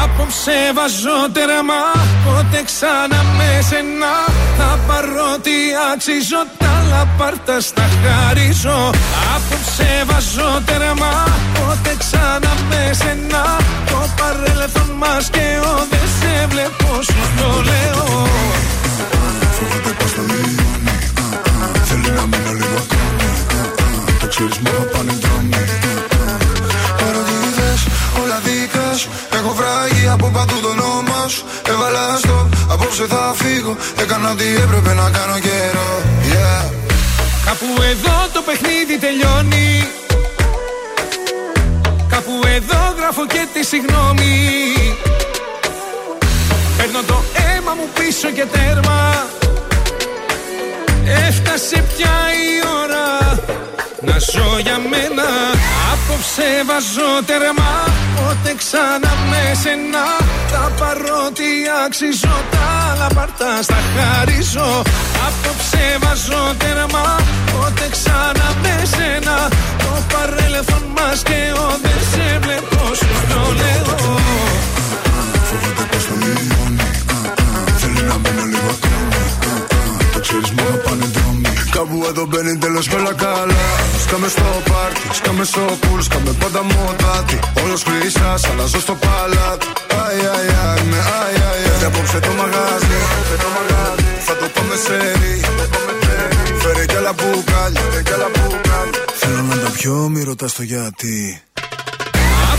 [0.03, 1.81] Απόψε βάζω τέρμα
[2.25, 4.12] Πότε ξανά με σένα.
[4.59, 5.57] Θα πάρω τι
[5.93, 8.91] αξίζω Τα λαπάρτα στα χαρίζω.
[9.35, 11.12] Απόψε βάζω τέρμα
[11.55, 13.43] Πότε ξανά με σένα.
[13.91, 18.27] Το παρέλθον μας και ο Δεν σε βλέπω σου το λέω.
[19.57, 20.23] Φοβάται πως θα
[24.35, 25.65] Το ξέρεις μου θα πάνε δρόμοι
[26.98, 27.81] Παρότι είδες
[28.23, 29.09] όλα δικά σου
[29.39, 31.44] Έχω βράγει από παντού το όνομα σου.
[31.69, 33.77] Έβαλα στο απόψε θα φύγω.
[34.02, 35.90] Έκανα ό,τι έπρεπε να κάνω καιρό.
[36.32, 36.65] Yeah.
[37.44, 39.89] Κάπου εδώ το παιχνίδι τελειώνει.
[42.09, 44.32] Κάπου εδώ γράφω και τη συγγνώμη.
[46.77, 49.27] Παίρνω το αίμα μου πίσω και τέρμα.
[51.27, 52.48] Έφτασε πια η
[52.78, 52.84] ώρα
[54.06, 55.28] να ζω για μένα
[55.93, 57.70] Απόψε βάζω τέρμα.
[58.16, 60.06] Πότε ξανά με σένα
[60.52, 61.51] Τα παρότι
[61.85, 62.68] αξίζω Τα
[62.98, 64.70] λαπαρτά στα χαρίζω.
[65.26, 67.06] Απόψε βάζω τέρμα
[67.52, 69.36] Πότε ξανά με σένα.
[69.82, 73.97] Το παρέλθον μας και ο Δεν σε βλέπω σου το λέω.
[75.48, 76.89] Φοβάται πως θα λιώνει
[77.81, 79.22] Θέλει να μείνω λίγο ακόμη
[80.12, 81.24] Το ξέρεις μου θα πάνε δρόμοι
[81.77, 83.63] Κάπου εδώ μπαίνει τέλος με όλα καλά.
[84.05, 87.39] Σκάμε στο πάρτι, σκάμε στο πουλ Σκάμε πάντα μοτάτι.
[87.63, 89.67] Όλος χρυσάς, αλλάζω στο παλάτι.
[89.93, 91.79] Αι, αι, αι, με αι, αι, αι.
[91.79, 92.99] Και απόψε το μαγάζι,
[94.27, 95.35] θα το πάμε σε ρί
[96.63, 99.03] Φέρε κι άλλα μπουκάλια, φέρε κι άλλα μπουκάλια.
[99.15, 101.43] Θέλω να τα πιω, μη ρωτάς το γιατί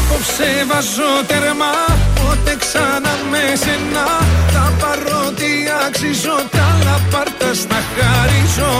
[0.07, 1.71] Απόψε βάζω τέρμα
[2.19, 4.05] Πότε ξανά με σένα.
[4.53, 5.51] Τα παρότι
[5.85, 8.71] αξίζω Τα λαπάρτα στα χαρίζω.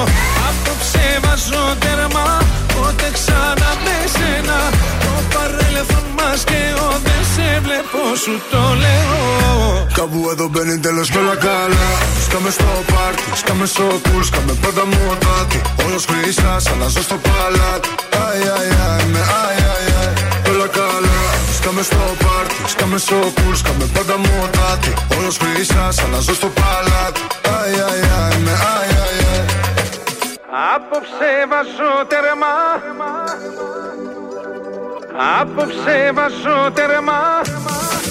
[0.47, 2.27] Απόψε βάζω τέρμα
[2.73, 4.57] Πότε ξανά με σένα.
[5.03, 9.87] Το παρέλθον μας και ο Δεν σε βλέπω σου το λέω.
[9.97, 11.87] Κάπου εδώ μπαίνει τέλος με όλα καλά.
[12.25, 15.61] Σκάμε στο πάρτι, σκάμε στο πουλ Σκάμε πάντα μοτάτι.
[15.85, 17.89] Όλος χρυσάς, αλλάζω στο παλάτι.
[18.15, 20.05] Αι, αι, αι, με αι, αι, αι.
[20.05, 20.24] Όλα καλά
[21.65, 27.21] Σκάμε στο πάρτι, σκάμε στο πουλ Σκάμε πάντα μοτάτι Όλος χρυσάς, αλλάζω στο παλάτι.
[27.41, 29.45] Αι, αι, αι, με αι, αι, αι.
[30.75, 32.53] Απόψε βάζω τέρμα
[35.39, 37.41] Απόψε βάζω τέρμα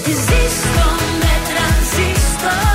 [0.04, 0.86] Ζήστο
[1.20, 2.73] με τρανζίστορ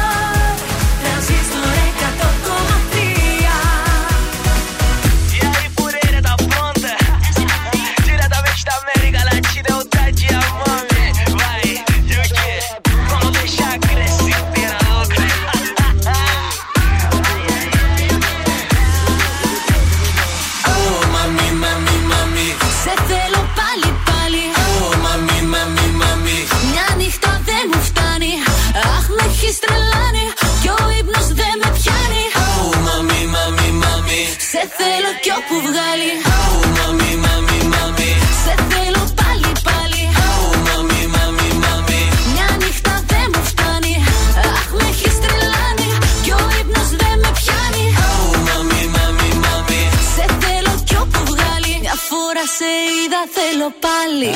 [52.55, 54.33] σε είδα θέλω πάλι.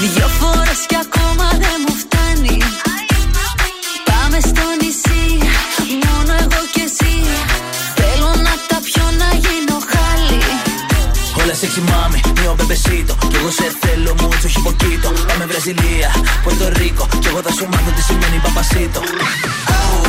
[0.00, 2.56] Δυο φορές κι ακόμα δεν μου φτάνει.
[4.08, 5.24] Πάμε στο νησί
[6.04, 7.14] Μόνο εγώ και εσύ.
[7.98, 10.40] Θέλω να τα πιω να γίνω χάλι.
[11.36, 16.10] Hola sexy mami, mio bebecito Κι εγώ σε θέλω mucho όχι poquito Πάμε Βραζιλία,
[16.44, 17.04] Πορτο Ρίκο.
[17.22, 19.00] Κι εγώ θα σου μάθω τι σημαίνει παπασίτο.
[19.76, 20.07] Oh,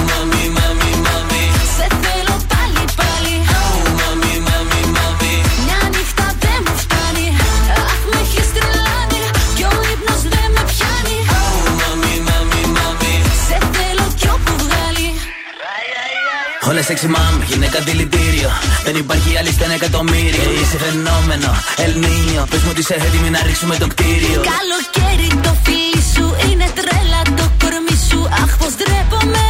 [16.89, 18.49] sexy mom, γυναίκα δηλητήριο.
[18.83, 20.43] Δεν υπάρχει άλλη στα ένα εκατομμύριο.
[20.61, 22.47] Είσαι φαινόμενο, Ελνίνιο.
[22.49, 24.41] Πες μου ότι είσαι έτοιμη να ρίξουμε το κτίριο.
[24.53, 28.19] Καλοκαίρι το φίλι σου είναι τρέλα το κορμί σου.
[28.43, 29.48] Αχ, πως ντρέπομαι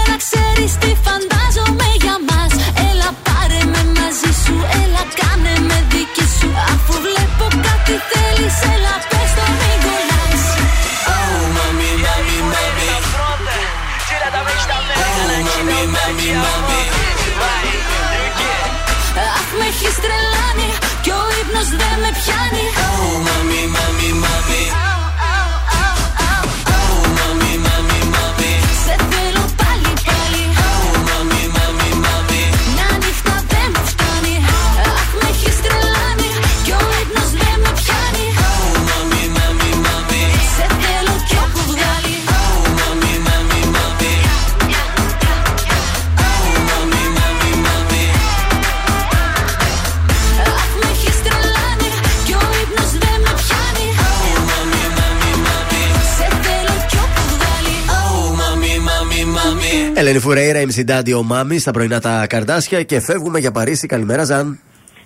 [60.00, 63.88] Ελένη Φουρέιρα, MC Daddy, ο Μάμις στα πρωινά τα καρδάσια και φεύγουμε για Παρίσι.
[63.88, 64.60] Καλημέρα, Ζαν.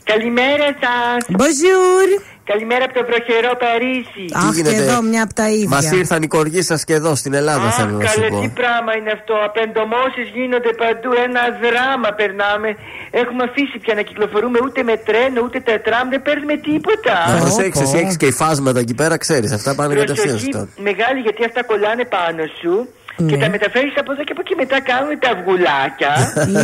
[0.03, 1.25] Καλημέρα σας.
[1.41, 2.07] Bonjour.
[2.51, 4.25] Καλημέρα από το βροχερό Παρίσι.
[4.33, 5.67] Αχ, και εδώ μια από τα ίδια.
[5.75, 8.39] Μας ήρθαν οι κοργοί σας και εδώ στην Ελλάδα, Αχ, θέλω να σου καλέ, πω.
[8.41, 9.33] τι πράγμα είναι αυτό.
[9.49, 11.09] Απεντομώσεις γίνονται παντού.
[11.27, 12.69] Ένα δράμα περνάμε.
[13.21, 16.05] Έχουμε αφήσει πια να κυκλοφορούμε ούτε με τρένο, ούτε τα τραμ.
[16.13, 17.15] Δεν παίρνουμε τίποτα.
[17.33, 19.51] Να προσέξεις, εσύ έχεις και υφάσματα εκεί πέρα, ξέρεις.
[19.57, 20.67] Αυτά πάνε κατευθείαν Προσοχή στο.
[20.89, 22.73] μεγάλη γιατί αυτά κολλάνε πάνω σου.
[23.15, 26.13] Και τα μεταφέρεις από εδώ και από εκεί μετά κάνουν τα αυγουλάκια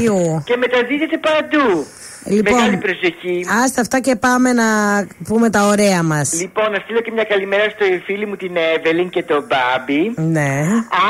[0.02, 0.44] Ιου.
[0.46, 1.86] και μεταδίδεται παντού.
[2.26, 3.46] Λοιπόν, Μεγάλη προσοχή.
[3.64, 4.68] Άστα αυτά και πάμε να
[5.28, 6.34] πούμε τα ωραία μας.
[6.34, 10.14] Λοιπόν, να στείλω και μια καλημέρα στο φίλη μου την Εύελιν και τον Μπάμπη.
[10.16, 10.54] Ναι.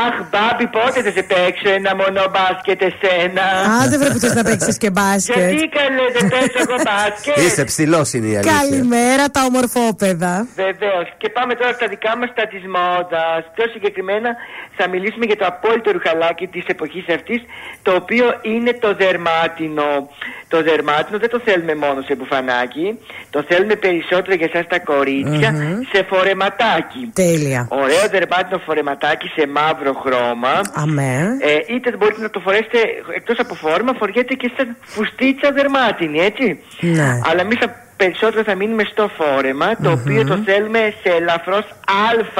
[0.06, 4.77] Αχ, Μπάμπη, πότε θα σε παίξω ένα μόνο μπάσκετ εσένα; Α, δεν πρέπει να παίξεις
[4.77, 5.38] και μπάσκετ.
[5.38, 8.53] Γιατί καλέ δεν παίζω εγώ μπάσκετ; Είσαι ψηλός είναι η αλήθεια.
[8.60, 10.48] Καλημέρα τα ομορφόπεδα.
[10.56, 11.07] Βεβαίως.
[11.18, 13.41] Και πάμε τώρα στα δικά μας τα της μόδας.
[13.56, 14.30] Πιο συγκεκριμένα
[14.77, 17.40] θα μιλήσουμε για το απόλυτο ρουχαλάκι της εποχής αυτής,
[17.81, 20.10] το οποίο είναι το δερμάτινο.
[20.48, 22.98] Το δερμάτινο δεν το θέλουμε μόνο σε μπουφανάκι,
[23.30, 25.82] το θέλουμε περισσότερο για εσάς τα κοριτσια Μμμ.
[25.92, 27.12] σε φορεματάκι.
[27.14, 27.68] Τέλεια.
[27.70, 30.62] Ωραίο δερμάτινο φορεματάκι σε μαύρο χρώμα.
[30.74, 31.38] Αμέ.
[31.42, 32.80] Ε, είτε μπορείτε να το φορέσετε
[33.16, 36.60] εκτός από φόρμα, φοριέται και σαν φουστίτσα δερμάτινη, έτσι.
[36.80, 37.20] Ναι.
[37.30, 37.58] Αλλά εμείς
[38.02, 41.66] περισσότερο θα μείνουμε στο φόρεμα, το οποίο το θέλουμε σε ελαφρώς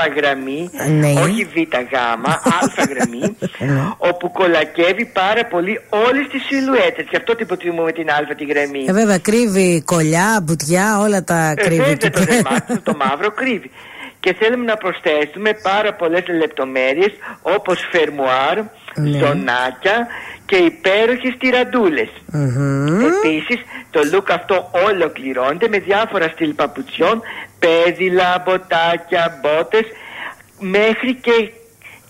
[0.02, 0.70] α γραμμή,
[1.00, 1.12] Ναι.
[1.22, 1.56] όχι β
[1.94, 2.60] γάμα, α
[2.92, 3.38] γραμμή,
[3.98, 7.06] όπου κολακεύει πάρα πολύ όλες τις σιλουέτες.
[7.10, 8.86] Γι' αυτό την υποτιμούμε την α τη γραμμή.
[8.88, 12.26] Ε, βέβαια, κρύβει κολλιά, μπουτιά, όλα τα Ε, κρύβει βέβαια, εκεί το πέρα.
[12.32, 13.72] δερμάτινο, το μαύρο κρύβει.
[14.20, 17.12] Και θέλουμε να προσθέσουμε πάρα πολλές λεπτομέρειες
[17.42, 18.58] όπως φερμουάρ,
[18.96, 19.18] Ναι.
[19.18, 20.08] ζωνάκια
[20.50, 22.10] και υπέροχες τυραντούλες.
[22.26, 23.00] Μμμ.
[23.06, 23.60] Επίσης
[23.90, 27.22] το look αυτό ολοκληρώνεται με διάφορα στυλ παπουτσιών,
[27.60, 29.86] πέδιλα, μποτάκια, μπότες
[30.60, 31.52] μέχρι και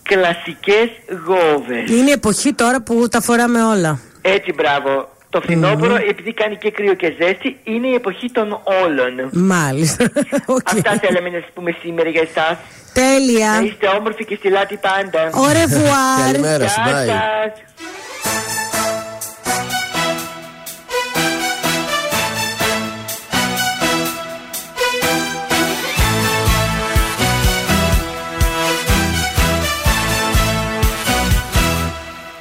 [0.03, 0.90] κλασικές
[1.26, 1.90] γόβες.
[1.90, 3.99] Είναι η εποχή τώρα που τα φοράμε όλα.
[4.22, 5.10] Έτσι μπράβο.
[5.30, 9.30] Το φθινόπωρο, επειδή κάνει και κρύο και ζέστη, είναι η εποχή των όλων.
[9.31, 10.03] Μάλιστα.
[10.57, 10.68] Οκ.
[10.73, 12.57] Αυτά θέλαμε να σας πούμε σήμερα για εσάς.
[12.93, 13.51] Τέλεια.
[13.51, 15.30] Να είστε όμορφοι και στιλάτοι πάντα.
[15.31, 16.23] Au revoir.
[16.26, 17.07] Καλημέρα σου, Γεια bye.
[17.07, 17.53] σας.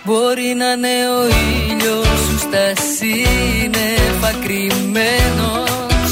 [0.05, 1.68] Μπορεί να είναι ο ήλιος σου
[2.39, 2.67] στα
[2.97, 6.11] σύννεφα κρυμμένος.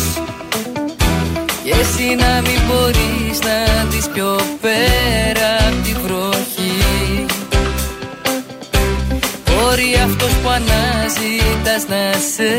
[1.64, 7.26] Και εσύ να μην μπορείς να δεις πιο πέρα απ' τη βροχή.
[9.46, 12.50] Μπορεί αυτός που αναζητάς να σε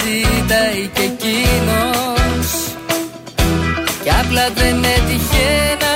[0.00, 2.48] ζητάει και εκείνος.
[4.02, 5.48] Κι απλά δεν έτυχε
[5.80, 5.95] να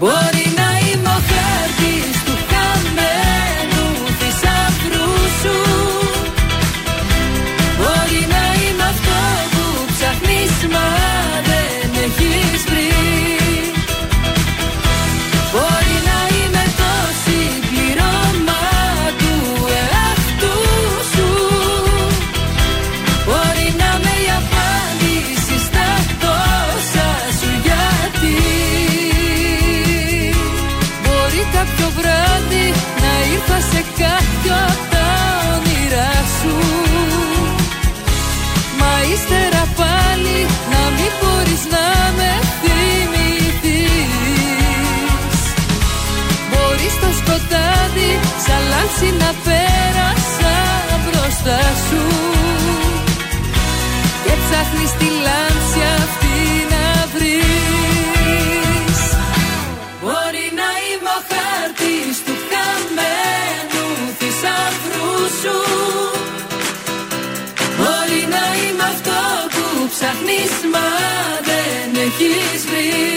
[0.00, 0.29] Boy.
[48.50, 50.56] Καλάντσι να πέρασα
[51.04, 52.02] μπροστά σου.
[54.24, 56.38] Και ψάχνεις τη λάντσια αυτή
[56.72, 58.98] να βρεις.
[60.02, 63.86] Μπορεί να είμαι ο χάρτης του χαμένου
[64.18, 65.58] θησαυρού σου.
[67.78, 69.20] Μπορεί να είμαι αυτό
[69.54, 70.88] που ψάχνεις μα
[71.48, 73.10] δεν έχεις βρει.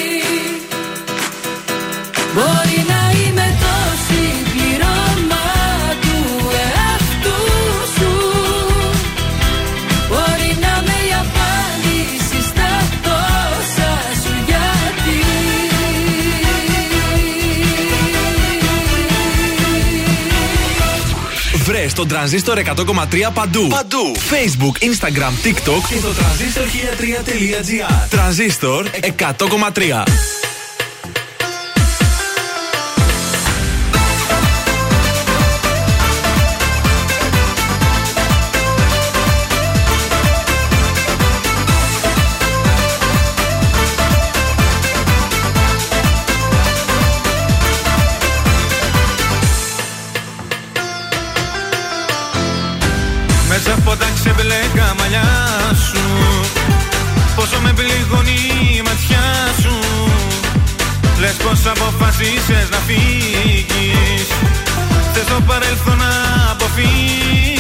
[22.03, 23.67] στον τρανζίστορ 100,3 παντού.
[23.67, 24.11] Παντού.
[24.15, 28.07] Facebook, Instagram, TikTok και το τρανζίστορ 1003.gr.
[28.09, 30.52] Τρανζίστορ 100,3.
[61.38, 64.27] Πες πως αποφασίσες να φύγεις.
[65.14, 67.52] Θες το παρελθόν να αποφύγεις.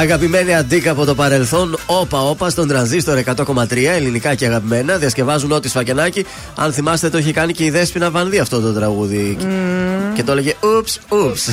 [0.00, 4.96] Αγαπημένη αντίκα από το παρελθόν, όπα όπα στον τρανζίστορ 100,3 ελληνικά και αγαπημένα.
[4.96, 6.26] Διασκευάζουν ό,τι σφακενάκι.
[6.56, 9.36] Αν θυμάστε, το είχε κάνει και η Δέσποινα Βανδύ αυτό το τραγούδι.
[10.14, 11.48] Και το έλεγε Ούψ, ούψ.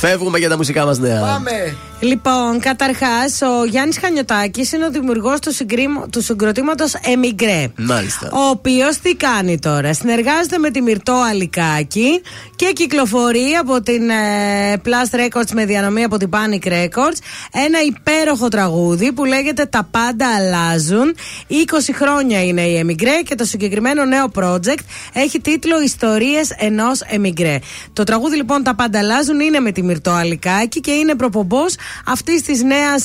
[0.00, 1.20] Φεύγουμε για τα μουσικά μας νέα.
[1.20, 1.76] Πάμε.
[2.04, 7.72] Λοιπόν, καταρχάς, ο Γιάννης Χανιωτάκης είναι ο δημιουργός του, συγκρίμ- του συγκροτήματος Emigre.
[7.76, 8.28] Μάλιστα.
[8.32, 12.22] Ο οποίος τι κάνει τώρα, συνεργάζεται με τη Μυρτό Αλικάκη
[12.56, 17.18] και κυκλοφορεί από την ε, Plus Records με διανομή από την Panic Records
[17.52, 21.14] ένα υπέροχο τραγούδι που λέγεται Τα πάντα αλλάζουν.
[21.50, 21.54] 20
[21.94, 24.78] χρόνια είναι η Emigre και το συγκεκριμένο νέο project
[25.12, 27.56] έχει τίτλο Ιστορίες ενός Emigre.
[27.92, 31.74] Το τραγούδι λοιπόν Τα πάντα αλλάζουν είναι με τη Μυρτό Αλικάκη και είναι προπομπός
[32.06, 33.04] αυτής της νέας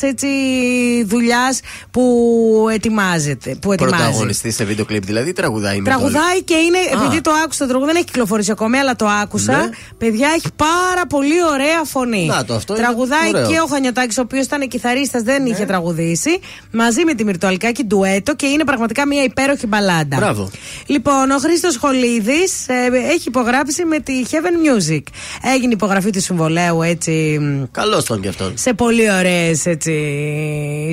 [1.05, 1.59] δουλειάς
[1.91, 2.03] που
[2.73, 3.55] ετοιμάζεται.
[3.61, 3.95] Που ετοιμάζει.
[3.95, 7.03] Πρωταγωνιστής σε βίντεο κλιπ, δηλαδή τραγουδάει με το Τραγουδάει και είναι, Α.
[7.03, 9.57] επειδή το άκουσα το τραγούδι, δεν έχει κυκλοφορήσει ακόμη, αλλά το άκουσα.
[9.57, 9.69] Ναι.
[9.97, 12.25] Παιδιά, έχει πάρα πολύ ωραία φωνή.
[12.25, 13.47] Να το, αυτό είναι Τραγουδάει ωραίο.
[13.49, 16.39] και ο Χανιωτάκης, ο οποίος ήταν κιθαρίστας, δεν είχε τραγουδήσει,
[16.71, 20.17] μαζί με τη Μυρτοαλικάκη ντουέτο και είναι πραγματικά μια υπέροχη μπαλάντα.
[20.17, 20.49] Μπράβο.
[20.85, 22.65] Λοιπόν, ο Χρήστος Χολίδης
[23.11, 24.35] έχει υπογράψει με τη Heaven
[24.89, 25.01] Music.
[25.55, 27.39] Έγινε υπογραφή του συμβολέου έτσι.
[27.71, 28.53] Καλό τον κι αυτόν.
[28.57, 29.59] Σε πολύ ωραίες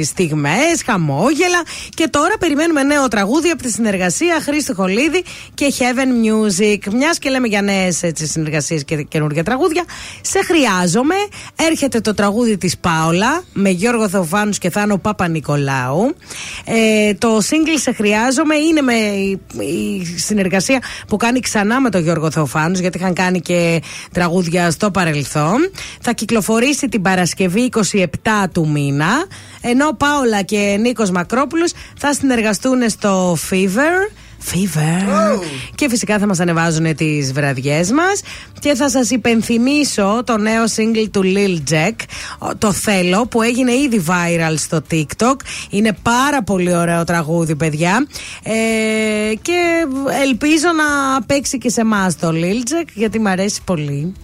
[0.07, 1.63] στιγμές, χαμόγελα.
[1.95, 6.93] Και τώρα περιμένουμε νέο τραγούδι από τη συνεργασία Χρήστο Χολίδη και Heaven Music.
[6.93, 9.85] Μιας και λέμε για νέες συνεργασίες και καινούργια τραγούδια,
[10.21, 11.15] σε χρειάζομαι.
[11.57, 16.15] Έρχεται το τραγούδι της Πάολα με Γιώργο Θεοφάνους και Θάνο Παπα-Νικολάου.
[16.65, 22.03] Ε, το single σε χρειάζομαι είναι με η, η συνεργασία που κάνει ξανά με τον
[22.03, 23.83] Γιώργο Θεοφάνους, γιατί είχαν κάνει και
[24.13, 25.71] τραγούδια στο παρελθόν.
[26.01, 28.05] Θα κυκλοφορήσει την Παρασκευή 27
[28.52, 29.24] του μήνα.
[29.60, 34.10] Ενώ Πάολα και Νίκος Μακρόπουλος θα συνεργαστούν στο Fever.
[34.52, 35.40] Fever.
[35.74, 38.20] Και φυσικά θα μας ανεβάζουν τις βραδιές μας
[38.60, 41.94] Και θα σας υπενθυμίσω το νέο single του Lil Jack
[42.59, 45.36] Το θέλω που έγινε ήδη viral στο TikTok
[45.70, 48.06] Είναι πάρα πολύ ωραίο τραγούδι παιδιά
[48.43, 48.52] ε,
[49.43, 49.86] Και
[50.22, 54.14] ελπίζω να παίξει και σε εμάς το Lil Jack Γιατί μου αρέσει πολύ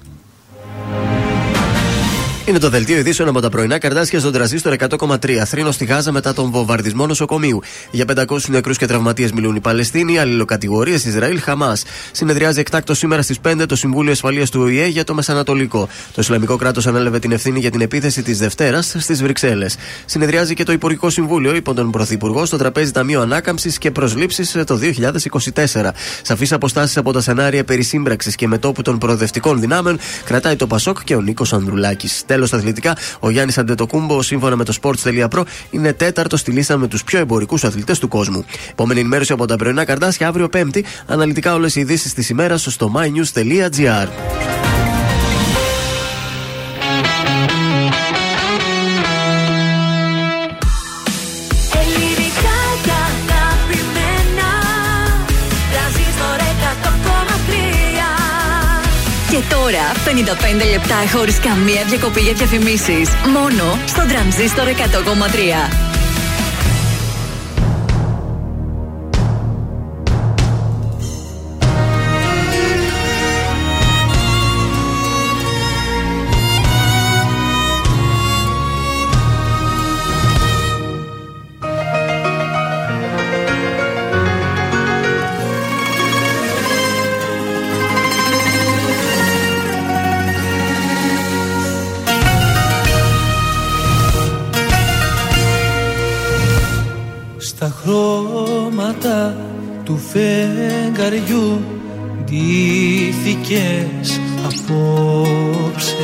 [2.46, 5.42] Είναι το δελτίο ειδήσεων από τα πρωινά καρτάσια στον τραζίστορ 100,3.
[5.46, 7.60] Θρήνο στη Γάζα μετά τον βομβαρδισμό νοσοκομείου.
[7.90, 10.18] Για 500 νεκρούς και τραυματίες μιλούν οι Παλαιστίνοι.
[10.18, 11.84] Αλληλοκατηγορίες Ισραήλ Χαμάς.
[12.12, 15.88] Συνεδριάζει εκτάκτος σήμερα στις 5 το Συμβούλιο Ασφαλείας του ΟΗΕ για το Μεσανατολικό.
[16.12, 19.76] Το Ισλαμικό κράτος ανέλαβε την ευθύνη για την επίθεση της Δευτέρας στις Βρυξέλλες.
[20.04, 24.76] Συνεδριάζει και το Υπουργικό Συμβούλιο υπό τον Πρωθυπουργό στο τραπέζι Ταμείο Ανάκαμψης και Προσλήψεις το
[24.76, 25.94] 2024.
[26.22, 31.04] Σαφείς αποστάσεις από τα σενάρια περί σύμπραξης και μετόπου των προοδευτικών δυνάμεων κρατάει το Πασόκ
[31.04, 32.22] και ο Νίκος Ανδρουλάκης.
[32.32, 36.88] Τέλος στα αθλητικά, ο Γιάννης Αντετοκούμπο, σύμφωνα με το sports.pro, είναι τέταρτος στη λίστα με
[36.88, 38.44] τους πιο εμπορικούς αθλητές του κόσμου.
[38.70, 40.84] Επόμενη ενημέρωση από τα πρωινά καρτάσια αύριο Πέμπτη.
[41.06, 44.08] Αναλυτικά όλες οι ειδήσεις της ημέρας στο mynews.gr.
[60.70, 63.10] λεπτά χωρίς καμία διακοπή για διαφημίσεις.
[63.32, 65.91] Μόνο στο τρανζίστορ 100,3.
[100.12, 101.64] Φεγγαριού
[102.24, 104.08] ντύθηκες
[104.44, 105.96] απόψε.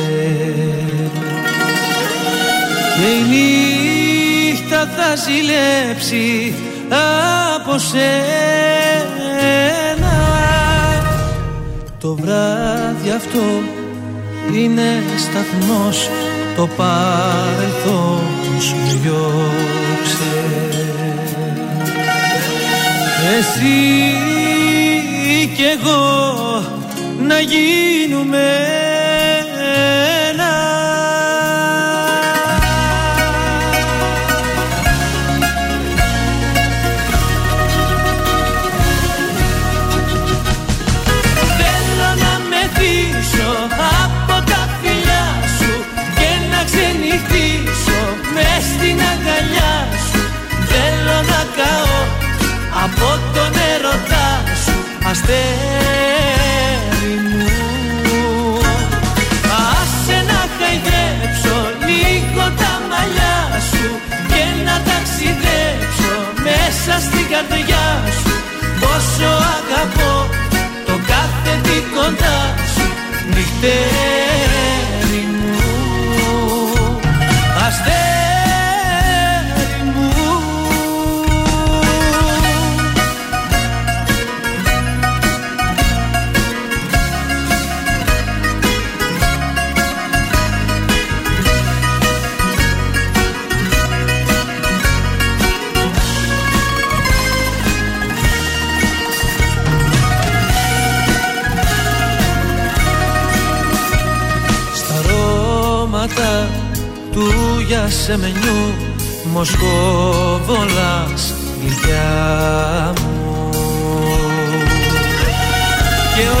[2.95, 6.53] Και η νύχτα θα ζηλέψει
[7.55, 8.07] από σένα.
[11.99, 13.45] Το βράδυ αυτό
[14.53, 16.09] είναι σταθμός
[16.55, 18.21] το παρελθόν
[18.59, 20.78] σου διώξε
[23.37, 24.17] Εσύ
[25.55, 26.63] κι εγώ
[27.27, 28.47] να γίνουμε
[53.01, 54.75] από τον έρωτά σου
[55.09, 55.39] αστέρι
[59.71, 61.55] Άσε να χαϊδέψω
[61.87, 63.89] λίγο τα μαλλιά σου
[64.27, 66.13] και να ταξιδέψω
[66.43, 67.87] μέσα στην καρδιά
[68.19, 68.33] σου.
[68.79, 70.29] Πόσο αγαπώ
[70.85, 72.39] το κάθε τι κοντά
[72.73, 72.87] σου
[73.33, 74.08] νυχτές.
[109.39, 113.49] Μοσκοβολάς γλυκιά μου.
[116.15, 116.37] Και ο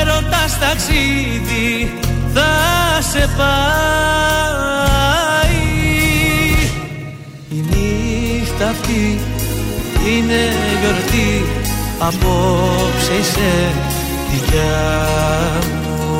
[0.00, 1.98] έρωτας ταξίδι
[2.34, 2.52] θα
[3.10, 3.56] σε πάει.
[7.50, 9.20] Η νύχτα αυτή
[10.06, 10.42] είναι
[10.80, 11.44] γιορτή
[11.98, 13.72] Απόψε είσαι
[14.30, 14.86] δικιά
[15.82, 16.16] μου.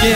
[0.00, 0.12] Και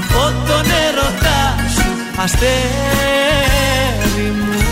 [0.00, 1.40] από τον ερωτά
[1.76, 1.90] σου
[2.24, 2.50] αστέρι
[4.38, 4.62] μου.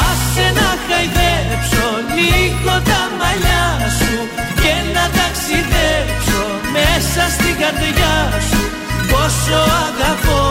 [0.00, 1.86] Άσε να χαϊδέψω
[2.16, 3.66] λίγο τα μαλλιά
[3.98, 4.14] σου
[4.62, 6.42] και να ταξιδέψω
[6.76, 8.16] μέσα στην καρδιά
[8.48, 8.62] σου.
[9.10, 10.45] Πόσο αγαπώ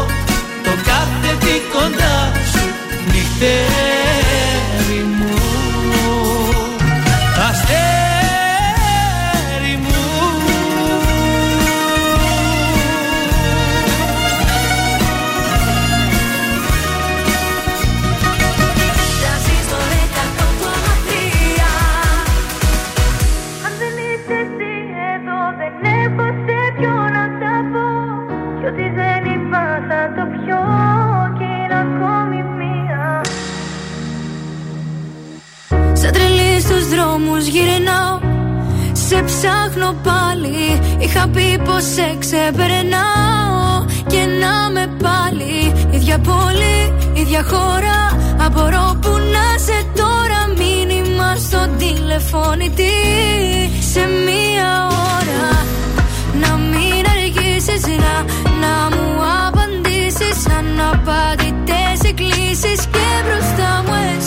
[41.16, 45.74] Είχα πει πως σε ξεπερνάω Και να με πάλι.
[45.92, 48.00] Ίδια πόλη, ίδια χώρα
[48.46, 50.40] Απορώ που να σε τώρα.
[50.58, 52.94] Μήνυμα στο τηλεφώνητη
[53.92, 55.48] Σε μία ώρα.
[56.42, 58.14] Να μην αργήσεις να,
[58.62, 59.08] να μου
[59.48, 60.38] απαντήσεις.
[60.60, 64.25] Αναπαντητές εκκλήσεις Και μπροστά μου εσύ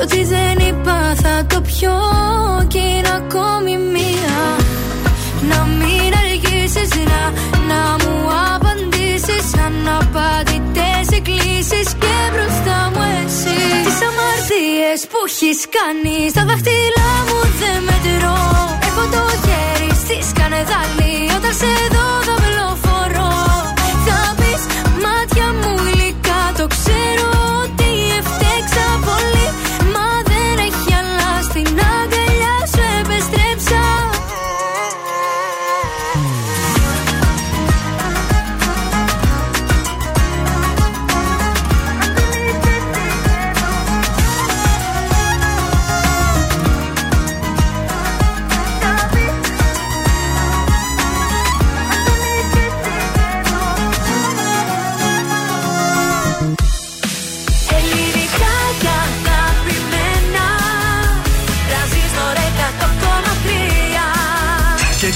[0.00, 1.96] Κι ό,τι δεν είπα θα το πιω
[2.68, 4.38] Κι είναι ακόμη μία.
[5.50, 7.22] Να μην αργήσεις να,
[7.70, 8.14] να μου
[8.54, 9.46] απαντήσεις.
[9.66, 13.58] Αναπαντητές εκκλήσεις Και μπροστά μου εσύ.
[13.86, 18.40] Τις αμαρτίες που έχεις κάνει Στα δάχτυλά μου δεν μετρώ.
[18.86, 20.99] Έχω το χέρι στη σκανεδάλη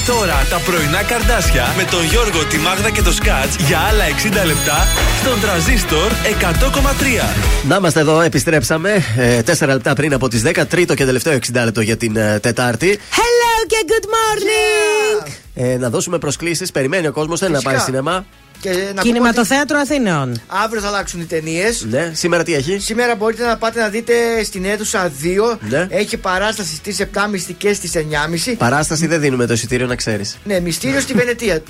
[0.05, 4.03] Τώρα τα πρωινά καρδάσια με τον Γιώργο, τη Μάγδα και το Σκάτς για άλλα
[4.43, 4.87] 60 λεπτά
[5.21, 7.67] στον τραζίστορ 100,3.
[7.67, 9.03] Να είμαστε εδώ, επιστρέψαμε.
[9.17, 12.39] Ε, τέσσερα λεπτά πριν από τις 10, τρίτο και τελευταίο 60 λεπτό για την ε,
[12.39, 12.99] Τετάρτη.
[13.11, 15.31] Hello και good morning!
[15.53, 16.71] Ε, να δώσουμε προσκλήσεις.
[16.71, 17.75] Περιμένει ο κόσμος, θέλει να Φυσικά.
[17.75, 18.25] πάει σινεμά.
[18.69, 20.31] Και να πούμε Κινηματοθέατρο Αθηνών.
[20.31, 21.85] ότι Αύριο θα αλλάξουν οι ταινίες.
[21.89, 24.13] Ναι, σήμερα τι έχει; Σήμερα μπορείτε να πάτε να δείτε
[24.43, 25.11] στην αίθουσα
[25.53, 25.57] 2.
[25.69, 25.87] Ναι.
[25.89, 28.53] Έχει παράσταση στις 7.30 και στις 9.30.
[28.57, 30.37] Παράσταση δεν δίνουμε το εισιτήριο, να ξέρεις.
[30.43, 31.61] Ναι, μυστήριο στη Βενετία.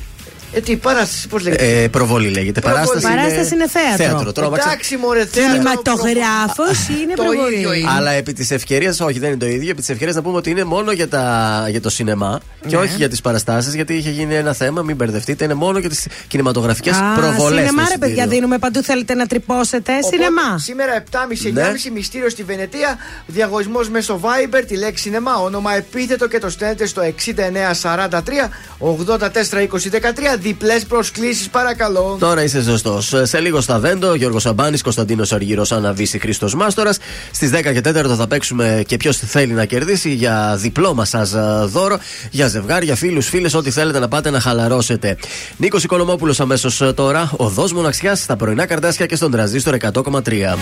[0.55, 2.59] Ε, τι, παράσταση, πώς λέγεται; Ε, προβολή λέγεται.
[2.59, 2.85] Προβολή.
[2.87, 4.05] Παράσταση, Παράσταση είναι θέατρο.
[4.05, 4.31] θέατρο.
[4.31, 4.69] Τρόμαξα.
[4.69, 5.51] Εντάξει, μωρέ, θέατρο.
[5.51, 7.55] Κινηματογράφος είναι Το προβολή.
[7.55, 7.89] ίδιο είναι.
[7.97, 9.69] Αλλά επί της ευκαιρίας, όχι, δεν είναι το ίδιο.
[9.69, 12.81] Επί της ευκαιρίας να πούμε ότι είναι μόνο για, τα, για το σινεμά και Ναι.
[12.81, 15.43] όχι για τις παραστάσεις, γιατί είχε γίνει ένα θέμα, μην μπερδευτείτε.
[15.43, 17.67] Είναι μόνο για τις κινηματογραφικές Α, προβολές.
[17.69, 18.81] Σινεμά, ρε παιδιά, δίνουμε παντού.
[18.83, 19.91] Θέλετε να τρυπώσετε.
[19.91, 20.57] Οπότε, Σινεμά.
[20.57, 21.91] Σήμερα 7.30-9.30 Ναι.
[21.93, 22.97] μυστήριο στη Βενετία.
[23.25, 28.49] Διαγωνισμός μέσω Viber, τη λέξη σινεμά, όνομα επίθετο και το στέλνετε στο 6943
[28.79, 30.37] 842013.
[30.45, 32.17] Διπλές προσκλήσεις, παρακαλώ.
[32.19, 33.01] Τώρα είσαι σωστό.
[33.23, 36.97] Σε λίγο στα Βέντο, Γιώργος Σαμπάνης, Κωνσταντίνος Αργύρο, Άννα Βύση, Χρήστος Μάστορας.
[37.31, 41.39] Στις 10 και 4 θα παίξουμε και ποιος θέλει να κερδίσει για διπλό μασάζ ε,
[41.65, 41.99] δώρο,
[42.31, 45.17] για ζευγάρια, φίλους, φίλες, ό,τι θέλετε να πάτε να χαλαρώσετε.
[45.57, 50.57] Νίκος Οικονομόπουλος αμέσως τώρα, οδό μοναξιάς στα πρωινά καρτάσια και στον τραζίστορ 100,3.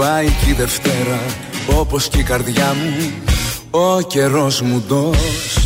[0.00, 1.20] Πάει και η Δευτέρα
[1.78, 3.12] Όπως και η καρδιά μου,
[3.70, 5.58] ο καιρός μου ντός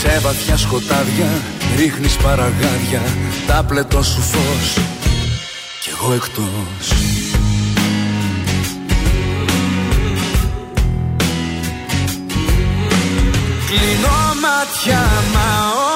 [0.00, 1.26] Σε βαθιά σκοτάδια
[1.76, 3.02] ρίχνεις παραγάδια
[3.46, 4.74] Τα πλετό σου φως
[5.80, 6.88] κι εγώ εκτός.
[13.66, 15.00] Κλείνω μάτια
[15.32, 15.95] μα ο ύπνος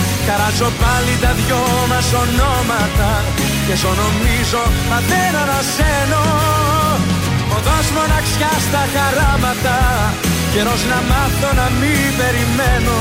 [0.27, 3.11] Καράζω πάλι τα δυο μας ονόματα
[3.65, 6.23] Και ζω νομίζω μα δεν ανασένω
[7.55, 9.77] Οδός μοναξιάς στα χαράματα
[10.53, 12.97] Καιρός να μάθω να μην περιμένω.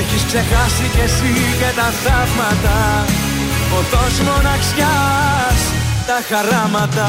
[0.00, 2.78] Έχεις ξεχάσει κι εσύ και τα θαύματα
[3.78, 5.60] Οδός μοναξιάς
[6.08, 7.08] τα χαράματα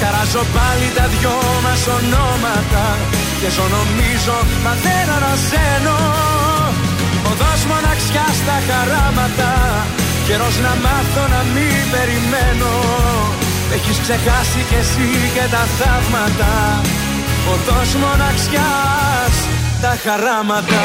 [0.00, 2.84] Χαράζω πάλι τα δυο μας ονόματα
[3.40, 5.98] Και ζω νομίζω μα δεν αναζένω
[7.30, 9.52] Οδός μοναξιάς στα χαράματα
[10.26, 12.72] Καιρός να μάθω να μην περιμένω.
[13.74, 16.52] Έχεις ξεχάσει κι εσύ και τα θαύματα
[17.52, 19.36] Οδός μοναξιάς
[19.82, 20.82] τα χαράματα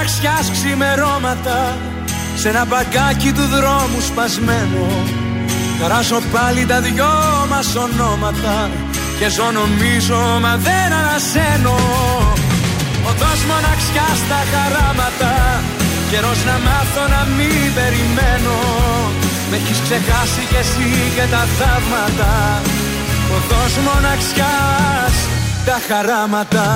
[0.00, 1.58] μοναξιάς ξημερώματα
[2.40, 4.86] Σ' ένα μπαγκάκι του δρόμου σπασμένο.
[5.80, 7.12] Καράσω πάλι τα δυο
[7.50, 8.56] μας ονόματα
[9.18, 11.78] Και ζω νομίζω μα δεν ανασένω.
[13.08, 15.34] Οδός μοναξιά στα χαράματα
[16.10, 18.58] Καιρός να μάθω να μην περιμένω.
[19.50, 22.32] Με έχεις ξεχάσει κι εσύ και τα θαύματα.
[23.36, 25.16] Οδός μοναξιάς
[25.66, 26.66] τα χαράματα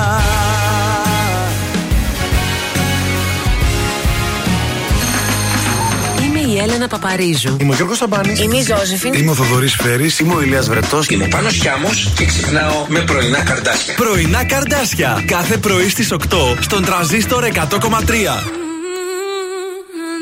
[6.85, 7.57] Είμαι η Έλενα Παπαρίζου.
[7.59, 8.39] Είμαι ο Γιώργος Σαμπάνης.
[8.39, 9.13] Είμαι η Ζώζεφιν.
[9.13, 10.19] Είμαι ο Θοδωρής Φέρης.
[10.19, 11.07] Είμαι ο Ηλίας Βρετός.
[11.07, 13.93] Είμαι ο Πάνος Χιάμος και ξυπνάω με πρωινά καρδάσια.
[13.95, 15.23] Πρωινά καρδάσια.
[15.27, 17.49] Κάθε πρωί στις 8 στον τραζίστορ 100,3.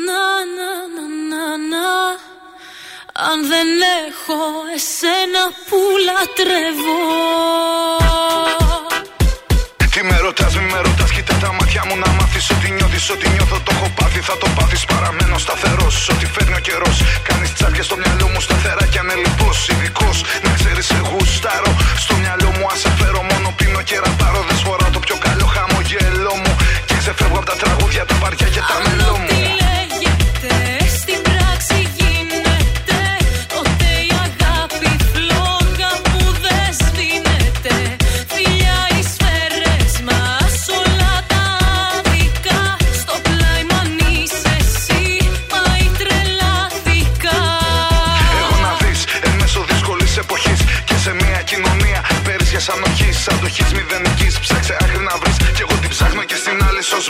[0.06, 0.22] Να,
[0.56, 1.86] να, να, να, να.
[3.30, 3.68] Αν δεν
[4.08, 4.38] έχω
[4.74, 6.98] εσένα που λατρεύω
[9.92, 10.93] Τι με ρωτάς, μη με ρωτάς,
[11.24, 14.48] κοίτα τα μάτια μου να μάθεις Ότι νιώθεις, ότι νιώθω, το έχω πάθει, θα το
[14.56, 14.84] πάθεις.
[14.84, 16.96] Παραμένω σταθερός, ό,τι φέρνει ο καιρός.
[17.28, 19.68] Κάνεις τσάπια στο μυαλό μου σταθερά κι ανελειπώς.
[19.72, 21.72] Ειδικός, να ξέρεις εγώ γουστάρω.
[22.04, 26.34] Στο μυαλό μου ας φέρω μόνο πίνω και ρατάρω Δεν σφοράω το πιο καλό χαμογελό
[26.42, 26.52] μου.
[26.88, 29.63] Και ξεφεύγω από τα τραγούδια, τα βαριά και τα μελό μου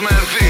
[0.01, 0.44] με δεις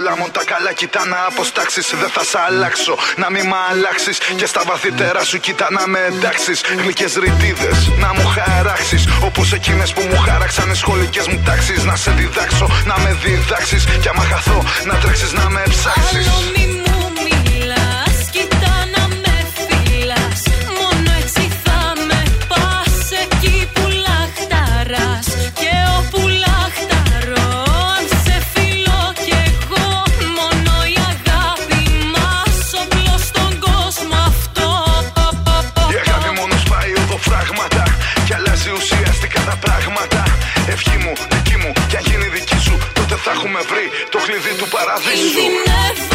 [0.00, 1.86] πολλά μου τα καλά κοιτά να αποστάξεις.
[2.00, 4.18] Δεν θα σ' αλλάξω να μη μ' αλλάξεις.
[4.36, 6.60] Και στα βαθύτερα σου κοιτά να με εντάξεις.
[6.82, 9.02] Γλυκές ρητίδες να μου χαράξεις.
[9.24, 11.84] Όπως εκείνες που μου χάραξαν οι σχολικές μου τάξεις.
[11.84, 13.84] Να σε διδάξω, να με διδάξεις.
[14.00, 16.79] Κι άμα χαθώ να τρέξεις να με ψάξεις
[44.10, 46.09] το κλειδί του παραδείσου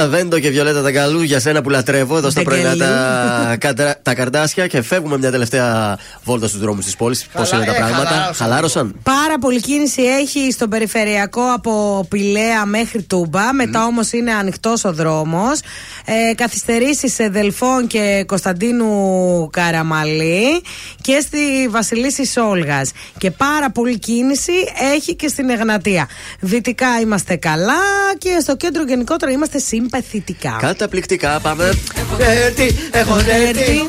[0.00, 4.14] Στα Βέντο και Βιολέτα Ταγκαλού για σένα που λατρεύω εδώ στα πρωινά τα, κατρα- τα
[4.14, 7.26] καρδάσια και φεύγουμε μια τελευταία βόλτα στους δρόμους της πόλης.
[7.32, 8.34] Πώς είναι τα ε, πράγματα, χαλάρωσαν.
[8.34, 13.52] χαλάρωσαν; Πάρα πολύ κίνηση έχει στον περιφερειακό από Πηλαία μέχρι Τούμπα.
[13.52, 15.60] Μετά όμως είναι ανοιχτός ο δρόμος.
[16.04, 20.62] Ε, Καθυστερήσεις σε Δελφών και Κωνσταντίνου Καραμαλή
[21.10, 22.90] και στη Βασιλίση Σόλγας.
[23.18, 24.52] Και πάρα πολύ κίνηση
[24.94, 26.08] έχει και στην Εγνατία.
[26.40, 27.72] Δυτικά είμαστε καλά
[28.18, 30.56] και στο κέντρο γενικότερα είμαστε συμπαθητικά.
[30.60, 31.72] Καταπληκτικά, πάμε.
[32.16, 33.88] Ντέρτι, έχω ντέρτι.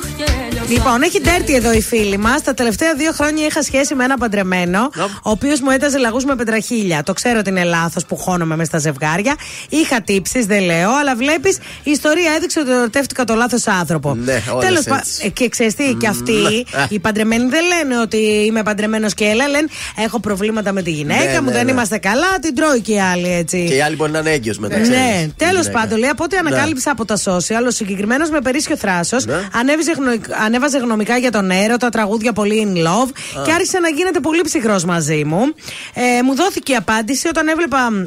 [0.70, 2.42] Λοιπόν, έχει ντέρτι εδώ η φίλη μας.
[2.42, 4.90] Τα τελευταία δύο χρόνια είχα σχέση με ένα παντρεμένο,
[5.24, 7.04] ο οποίος μου έταζε λαγούς με πετραχίλια.
[7.04, 9.36] Το ξέρω ότι είναι λάθος που χώνομαι μες στα ζευγάρια.
[9.70, 14.16] Είχα τύψεις, δεν λέω, αλλά βλέπεις, η ιστορία έδειξε ότι ερωτεύτηκα το λάθος άνθρωπο.
[14.16, 15.22] Ναι, όλες Τέλος πα- έτσι.
[15.26, 16.86] ε, Και ξέρεις τι, και αυτοί Μμμ.
[17.12, 19.68] Οι παντρεμένοι δεν λένε ότι είμαι παντρεμένος και έλα, λένε
[19.98, 21.72] έχω προβλήματα με τη γυναίκα Ναι, μου, ναι, δεν ναι.
[21.72, 23.66] είμαστε καλά, την τρώει και η άλλη έτσι.
[23.68, 24.76] Και οι άλλοι μπορεί να είναι έγκυος μετά.
[24.78, 25.80] Ναι, ξέρεις, η τέλος γυναίκα.
[25.80, 26.48] πάντων, λέει από ό,τι Ναι.
[26.48, 29.34] ανακάλυψα από τα social, ο συγκεκριμένος με περίσσιο θράσος Ναι.
[29.54, 33.10] ανέβαζε, γνω- ανέβαζε γνωμικά για τον έρωτα, τραγούδια πολύ in love
[33.40, 33.44] Α.
[33.44, 35.42] και άρχισε να γίνεται πολύ ψυχρός μαζί μου.
[35.94, 38.06] Ε, μου δόθηκε η απάντηση όταν έβλεπα μ,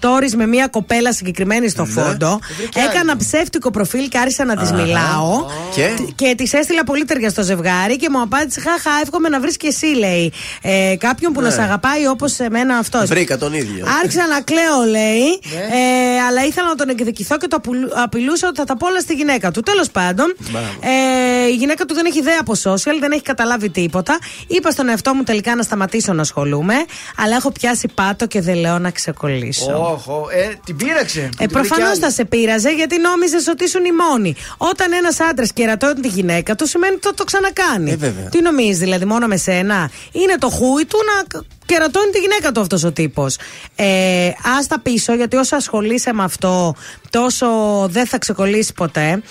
[0.00, 2.38] stories με μια κοπέλα συγκεκριμένη στο φόντο.
[2.56, 2.88] Βρήκε άλλη.
[2.88, 4.82] Έκανα ψεύτικο προφίλ και άρχισα να της Αχα.
[4.82, 5.46] μιλάω.
[5.74, 9.66] Και; Και της έστειλα πολύ ταιριαστό ζευγάρι και μου απάντησε: Χαχά, εύχομαι να βρεις και
[9.66, 10.32] εσύ, λέει.
[10.62, 11.46] Ε, κάποιον που Ναι.
[11.46, 13.08] να σε αγαπάει όπως εμένα αυτός.
[13.08, 13.86] Βρήκα τον ίδιο.
[14.02, 15.20] Άρχισα να κλαίω, λέει.
[15.54, 15.60] Ναι.
[15.60, 19.00] Ε, αλλά ήθελα να τον εκδικηθώ και το απουλ- απειλούσα ότι θα τα πω όλα
[19.00, 19.60] στη γυναίκα του.
[19.60, 20.34] Τέλος πάντων,
[20.80, 24.18] ε, η γυναίκα του δεν έχει ιδέα από social, δεν έχει καταλάβει τίποτα.
[24.46, 26.74] Είπα στον εαυτό μου τελικά να σταματήσω να ασχολούμαι,
[27.16, 29.69] αλλά έχω πιάσει πάτο και δεν λέω να ξεκολλήσω.
[29.76, 31.28] Όχο, ε, την πείραξε.
[31.38, 34.34] Ε, Προφανώς θα σε πείραζε γιατί νόμιζες ότι ήσουν η μόνη.
[34.56, 37.90] Όταν ένας άντρας κερατώνει τη γυναίκα του, σημαίνει ότι θα το ξανακάνει.
[37.90, 38.28] Ε, βέβαια.
[38.28, 42.52] Τι νομίζεις, δηλαδή, μόνο με σένα; Είναι το χούι του να κ- κερατώνει τη γυναίκα
[42.52, 43.36] του αυτός ο τύπος.
[43.76, 46.74] Ε, άστα πίσω, γιατί όσο ασχολείσαι με αυτό,
[47.10, 47.46] τόσο
[47.90, 49.22] δεν θα ξεκολλήσεις ποτέ.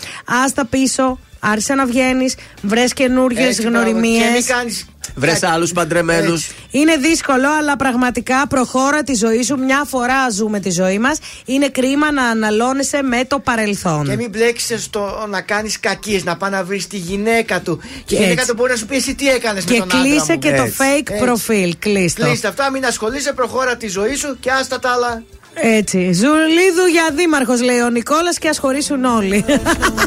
[0.46, 3.78] Άστα πίσω, άρχισε να βγαίνεις, βρες καινούριες Έτσι, μπράβο.
[3.78, 4.24] γνωριμίες.
[4.24, 6.52] Και μην κάνεις Βρες άλλους παντρεμένους.
[6.72, 9.58] Είναι δύσκολο, αλλά πραγματικά προχώρα τη ζωή σου.
[9.58, 11.18] Μια φορά ζούμε τη ζωή μας.
[11.46, 14.06] Είναι κρίμα να αναλώνεσαι με το παρελθόν.
[14.06, 17.78] Και μην μπλέξεις στο να κάνεις κακίες, να πάει να βρεις τη γυναίκα του.
[17.78, 18.30] Και η Έτσι.
[18.30, 20.40] γυναίκα του μπορεί να σου πει εσύ τι έκανες με Και τον άντρα κλείσε μου;
[20.40, 21.76] και το fake προφίλ.
[21.80, 22.26] Κλείστο.
[22.26, 25.24] Κλείστε αυτά, μην ασχολείσαι, προχώρα τη ζωή σου και άστα τα άλλα.
[25.54, 25.98] Έτσι.
[25.98, 29.46] Ζουλίδου για δήμαρχος, λέει ο Νικόλας, και ας χωρίσουν όλοι.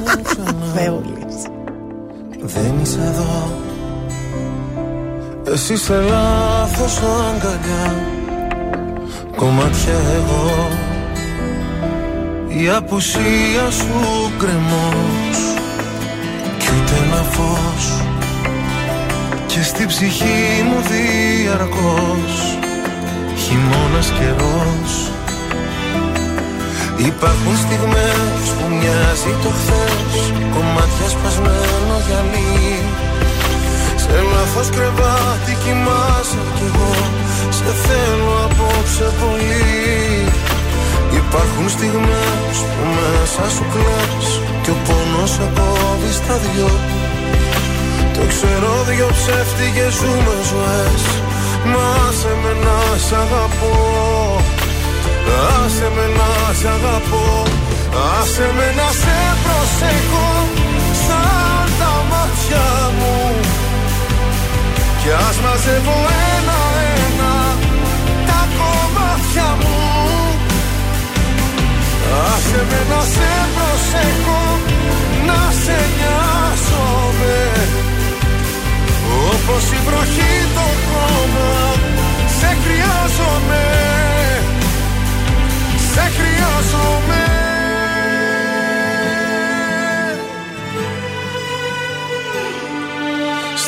[0.75, 1.43] Θεούλης.
[2.45, 3.61] Δεν είσαι εδώ
[5.53, 7.95] Εσύ σε λάθος αγκαλιά.
[9.37, 10.69] Κομμάτια εγώ.
[12.49, 15.39] Η απουσία σου κρεμός
[16.59, 18.03] Κι ούτε ένα φως.
[19.47, 22.59] Και στην ψυχή μου διαρκώς.
[23.37, 25.11] Χειμώνας καιρός.
[26.97, 30.33] Υπάρχουν στιγμές που μοιάζει το χθες.
[30.55, 33.12] Κομμάτια σπασμένο γυαλί
[34.03, 36.95] Σε λάθος κρεβάτι κοιμάσαι κι εγώ.
[37.59, 39.73] Σε θέλω απόψε πολύ.
[41.21, 44.27] Υπάρχουν στιγμές που μέσα σου κλαις
[44.63, 46.71] Κι ο πόνος σε κόβει στα δυο.
[48.15, 51.03] Το ξέρω δυο ψεύτικες ζούμε ζωές.
[51.73, 53.77] Μα σε με να σ' αγαπώ.
[55.65, 56.31] Άσε με να
[56.61, 57.27] σ' αγαπώ.
[58.19, 60.31] Άσε με να σε προσέχω
[61.07, 62.67] Σαν τα μάτια
[62.99, 63.42] μου
[65.03, 65.99] Κι ας μαζεύω
[66.37, 67.35] ένα-ένα
[68.27, 69.81] Τα κομμάτια μου.
[72.35, 74.43] Άσε με να σε προσέχω
[75.27, 77.37] Να σε νοιάζομαι.
[79.31, 81.53] Όπως η βροχή το χώμα
[82.39, 83.65] Σε χρειάζομαι.
[85.93, 87.42] Σε χρειάζομαι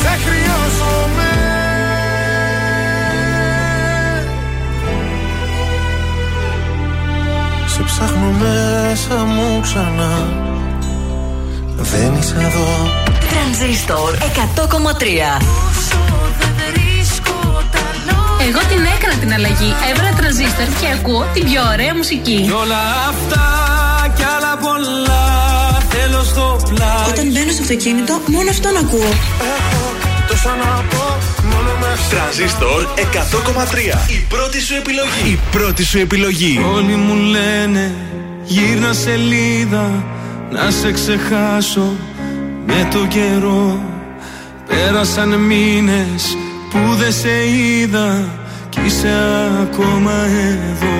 [0.00, 1.30] Σε χρειάζομαι
[7.66, 10.28] Σε ψάχνω μέσα μου ξανά
[11.76, 12.90] Δεν είσαι εδώ
[13.30, 15.80] Τρανζίστορ 100,3
[18.48, 19.74] Εγώ την έκανα την αλλαγή.
[19.90, 22.38] Έβαλα τρανζίστορ και ακούω την πιο ωραία μουσική.
[22.46, 23.44] Κι όλα αυτά
[24.16, 25.24] κι άλλα πολλά
[25.92, 29.10] θέλω στο πλάι Όταν μπαίνω στο αυτοκίνητο, μόνο αυτόν ακούω.
[30.30, 34.10] Τόσα να πω μόνο με Τρανζίστορ 100,3.
[34.10, 35.30] Η πρώτη σου επιλογή.
[35.32, 36.60] Η πρώτη σου επιλογή.
[36.74, 37.94] Όλοι μου λένε
[38.44, 40.04] γύρνα σελίδα
[40.50, 41.92] να σε ξεχάσω
[42.66, 43.82] με το καιρό
[44.66, 46.36] Πέρασαν μήνες
[46.70, 48.28] που δεν σε είδα
[48.68, 49.14] Κι είσαι
[49.62, 50.12] ακόμα
[50.70, 50.98] εδώ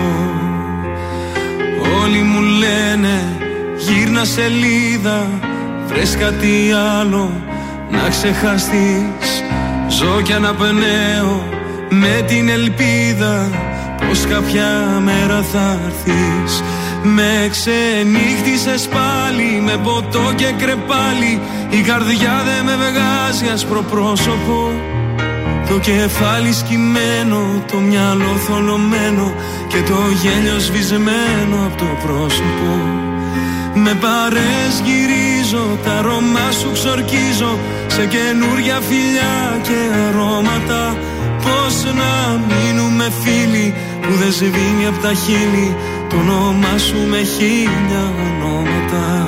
[2.02, 3.36] Όλοι μου λένε
[3.76, 5.26] γύρνα σελίδα
[5.86, 7.49] Βρες κάτι άλλο
[7.90, 9.44] να ξεχαστείς
[9.88, 11.48] Ζω κι αναπνέω
[11.88, 13.50] με την ελπίδα
[14.06, 16.62] Πως κάποια μέρα θα έρθεις
[17.02, 21.40] Με ξενύχτησες πάλι με ποτό και κρεπάλι
[21.70, 24.72] Η καρδιά δεν με βγάζει άσπρο πρόσωπο
[25.70, 29.34] το κεφάλι σκυμμένο, το μυαλό θολωμένο
[29.68, 32.70] και το γέλιο σβησμένο από το πρόσωπο.
[33.74, 37.58] Με παρές γυρίζω, τα αρώμα σου ξορκίζω
[37.94, 40.96] σε καινούρια φιλιά και αρώματα.
[41.42, 42.12] Πώς να
[42.48, 45.76] μείνουμε φίλοι που δεν σβήνει από τα χείλη
[46.08, 49.19] το όνομά σου με χίλια ονόματα.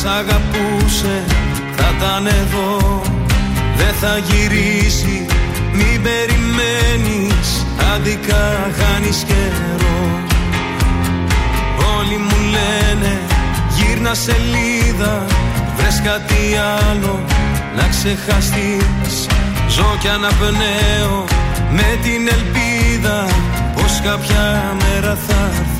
[0.00, 1.24] Σ' αγαπούσε
[1.76, 3.02] θα ήταν εδώ.
[3.76, 5.26] Δεν θα γυρίσει
[5.72, 10.00] μην περιμένεις Άδικα χάνεις καιρό.
[11.98, 13.18] Όλοι μου λένε
[13.76, 15.24] γύρνα σελίδα
[15.76, 16.42] Βρες κάτι
[16.88, 17.24] άλλο
[17.76, 19.26] να ξεχαστείς.
[19.68, 21.24] Ζω κι αναπνέω
[21.70, 23.26] με την ελπίδα
[23.74, 25.79] Πως κάποια μέρα θα έρθεις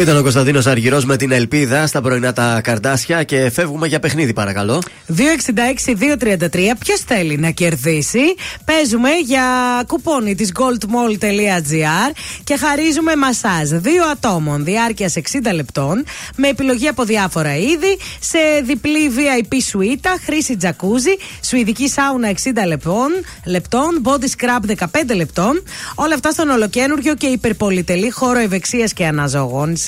[0.00, 4.32] Ήταν ο Κωνσταντίνος Αργυρός με την ελπίδα στα πρωινά τα καρτάσια και φεύγουμε για παιχνίδι,
[4.32, 4.82] παρακαλώ.
[5.08, 5.16] 266-233.
[6.78, 8.20] Ποιος θέλει να κερδίσει;
[8.64, 9.44] Παίζουμε για
[9.86, 12.12] κουπόνι της goldmall.gr
[12.44, 15.20] και χαρίζουμε μασάζ δύο ατόμων διάρκειας 60
[15.54, 16.04] λεπτών
[16.36, 22.34] με επιλογή από διάφορα είδη σε διπλή VIP σουίτα, χρήση τζακούζι, σουηδική σάουνα 60
[22.66, 23.08] λεπτών,
[23.44, 25.62] λεπτών body scrub 15 λεπτών.
[25.94, 29.85] Όλα αυτά στον ολοκένουργιο και υπερπολιτελή χώρο ευεξίας και αναζωογόνησης.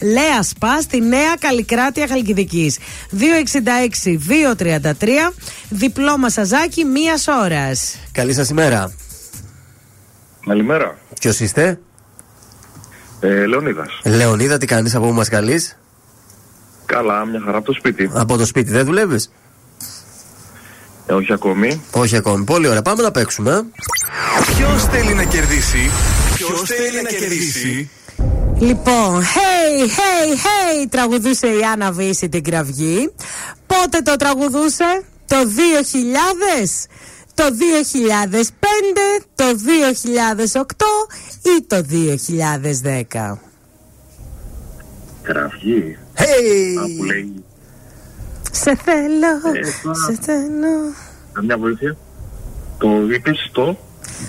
[0.00, 2.78] Λέα Σπα στη Νέα Καλλικράτεια Χαλκιδικής.
[3.10, 5.32] 266-233.
[5.68, 7.70] Διπλό μασαζάκι μία ώρα.
[8.12, 8.92] Καλή σας ημέρα.
[10.46, 10.98] Καλημέρα.
[11.20, 11.78] Ποιος είστε,
[13.20, 14.00] Ε, Λεωνίδας.
[14.04, 15.78] Λεωνίδα, τι κάνεις από πού μας καλείς;
[16.86, 18.10] Καλά, μια χαρά από το σπίτι.
[18.14, 19.30] Από το σπίτι δεν δουλεύεις;
[21.06, 21.82] Ε, όχι ακόμη.
[21.92, 22.44] Όχι ακόμη.
[22.44, 22.82] Πολύ ωραία.
[22.82, 23.64] Πάμε να παίξουμε.
[24.56, 25.90] Ποιος θέλει να κερδίσει;
[26.34, 27.90] Ποιος θέλει να κερδίσει;
[28.58, 33.12] Λοιπόν, hey, hey, hey, τραγουδούσε η Άννα Βύση την κραυγή.
[33.66, 36.88] Πότε το τραγουδούσε; Το 2000,
[37.34, 39.44] το 2005, το
[40.54, 40.62] 2008
[41.42, 43.38] ή το 2010.
[45.22, 45.98] Κραυγή.
[46.16, 46.78] Hey!
[46.78, 47.42] Α, που.
[48.50, 49.94] Σε θέλω, ε, Έχω...
[49.94, 50.94] σε θέλω.
[51.32, 51.96] Καμιά βοήθεια.
[52.78, 52.88] Το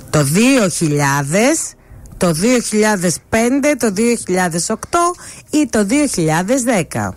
[0.10, 1.76] Το 2000
[2.18, 4.76] το 2005, το 2008
[5.50, 7.14] ή το 2010.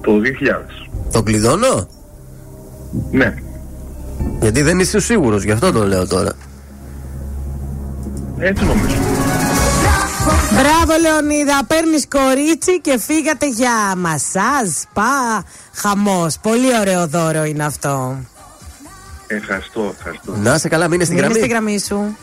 [0.00, 0.88] Το 2000.
[1.12, 1.88] Το κλειδώνω;
[3.10, 3.34] Ναι.
[4.40, 6.32] Γιατί δεν είσαι σίγουρος, γι' αυτό το λέω τώρα.
[8.38, 8.96] Έτσι νομίζω.
[10.50, 16.38] Μπράβο Λεωνίδα, παίρνεις κορίτσι και φύγατε για μασάζ, πα, χαμός.
[16.38, 18.16] Πολύ ωραίο δώρο είναι αυτό.
[19.26, 20.36] Ευχαριστώ, ευχαριστώ.
[20.36, 21.26] Να σε καλά, μείνε στην μείνε.
[21.26, 22.16] Μείνε στην γραμμή σου.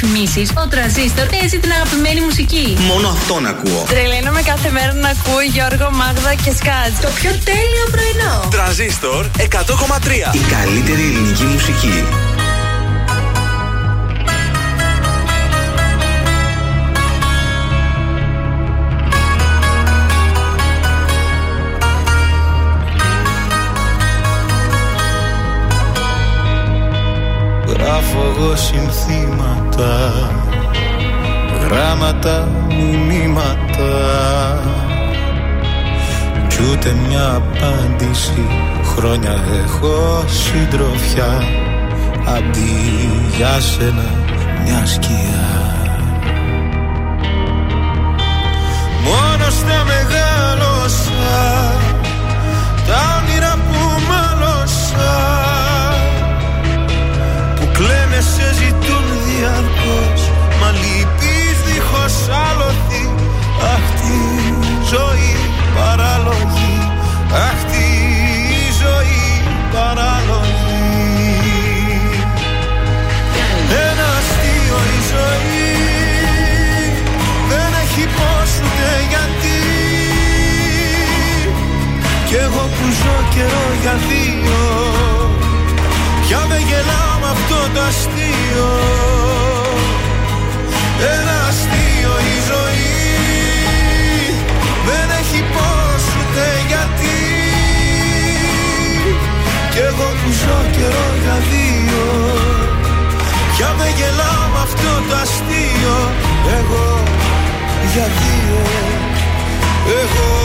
[0.00, 2.76] Διαφημίσει, ο τραζίστορ παίζει την αγαπημένη μουσική.
[2.80, 3.84] Μόνο αυτόν ακούω.
[3.88, 6.92] Τρελαίνομαι κάθε μέρα να ακούω Γιώργο, Μάγδα και Σκάτ.
[7.02, 8.48] Το πιο τέλειο πρωινό.
[8.50, 10.34] Τρανζίστορ 100,3.
[10.34, 12.04] Η καλύτερη ελληνική μουσική.
[27.66, 29.49] Γράφω εγώ συνθήματα
[31.70, 32.48] Γράμματα,
[33.08, 33.90] μηνύματα.
[36.48, 38.46] Κι ούτε μια απάντηση.
[38.84, 39.30] Χρόνια
[39.64, 41.42] έχω συντροφιά.
[42.36, 42.70] Αντί
[43.36, 44.04] για σένα
[44.64, 45.59] μια σκιά
[82.60, 84.60] εγώ που ζω καιρό για δύο.
[86.22, 88.70] Πια με γελάω με αυτό το αστείο.
[91.14, 92.98] Ένα αστείο η ζωή.
[94.88, 97.20] Δεν έχει πώς ούτε γιατί.
[99.72, 102.04] Κι εγώ που ζω καιρό για δύο.
[103.54, 105.96] Πια με γελάω με αυτό το αστείο.
[106.58, 106.86] Εγώ
[107.92, 108.60] για δύο.
[110.02, 110.39] Εγώ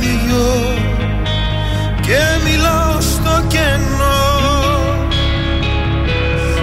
[0.00, 0.78] δυο
[2.00, 4.22] Και μιλάω στο κενό.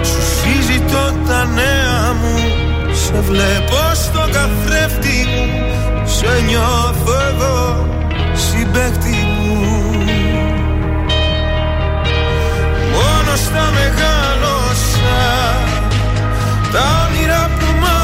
[0.02, 2.36] Σου συζητώ τα νέα μου
[2.92, 5.46] Σε βλέπω στο καθρέφτη μου
[6.04, 7.86] Σε νιώθω εγώ
[8.34, 9.56] συμπέκτη μου.
[12.92, 15.18] Μόνος στα μεγάλωσα
[16.72, 17.97] Τα όνειρα που μάλωσα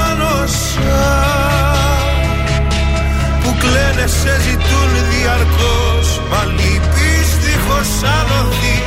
[3.74, 8.78] που κλαίνε σε ζητούν διαρκώς Μα λυπείς δίχως άλοθη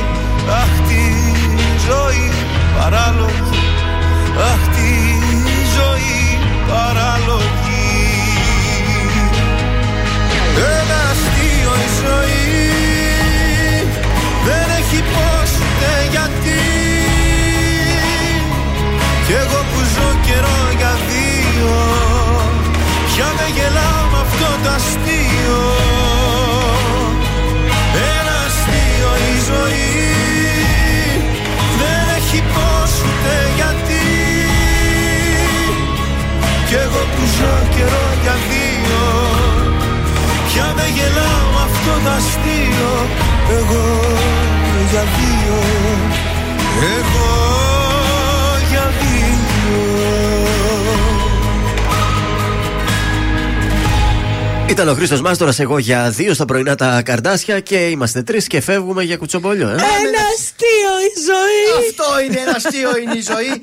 [0.62, 1.04] Αχ τη
[1.88, 2.30] ζωή
[2.78, 3.58] παράλογη.
[4.50, 4.92] Αχ τη
[5.76, 7.86] ζωή παράλογη.
[10.78, 12.68] Ένα αστείο η ζωή.
[14.46, 16.60] Δεν έχει πώς ούτε γιατί.
[19.26, 21.74] Κι εγώ που ζω καιρό για δύο
[23.06, 23.97] Πια με γελάω με αυτό
[24.62, 25.62] το αστείο
[28.16, 29.90] Ένα αστείο η ζωή.
[31.80, 34.06] Δεν έχει πώς ούτε γιατί.
[36.68, 39.02] Κι εγώ που ζω καιρό για δύο.
[40.48, 42.92] Πια με γελάω με αυτό το αστείο
[43.58, 43.86] Εγώ
[44.90, 45.58] για δύο.
[46.96, 47.87] Εγώ
[54.68, 58.60] Ήταν ο Χρήστος Μάστορας, εγώ για δύο στα πρωινά τα καρδάσια και είμαστε τρεις και
[58.60, 59.68] φεύγουμε για κουτσομπολιό.
[59.68, 61.88] Ε; Ένα αστείο η ζωή.
[61.88, 63.62] Αυτό είναι ένα αστείο είναι η ζωή.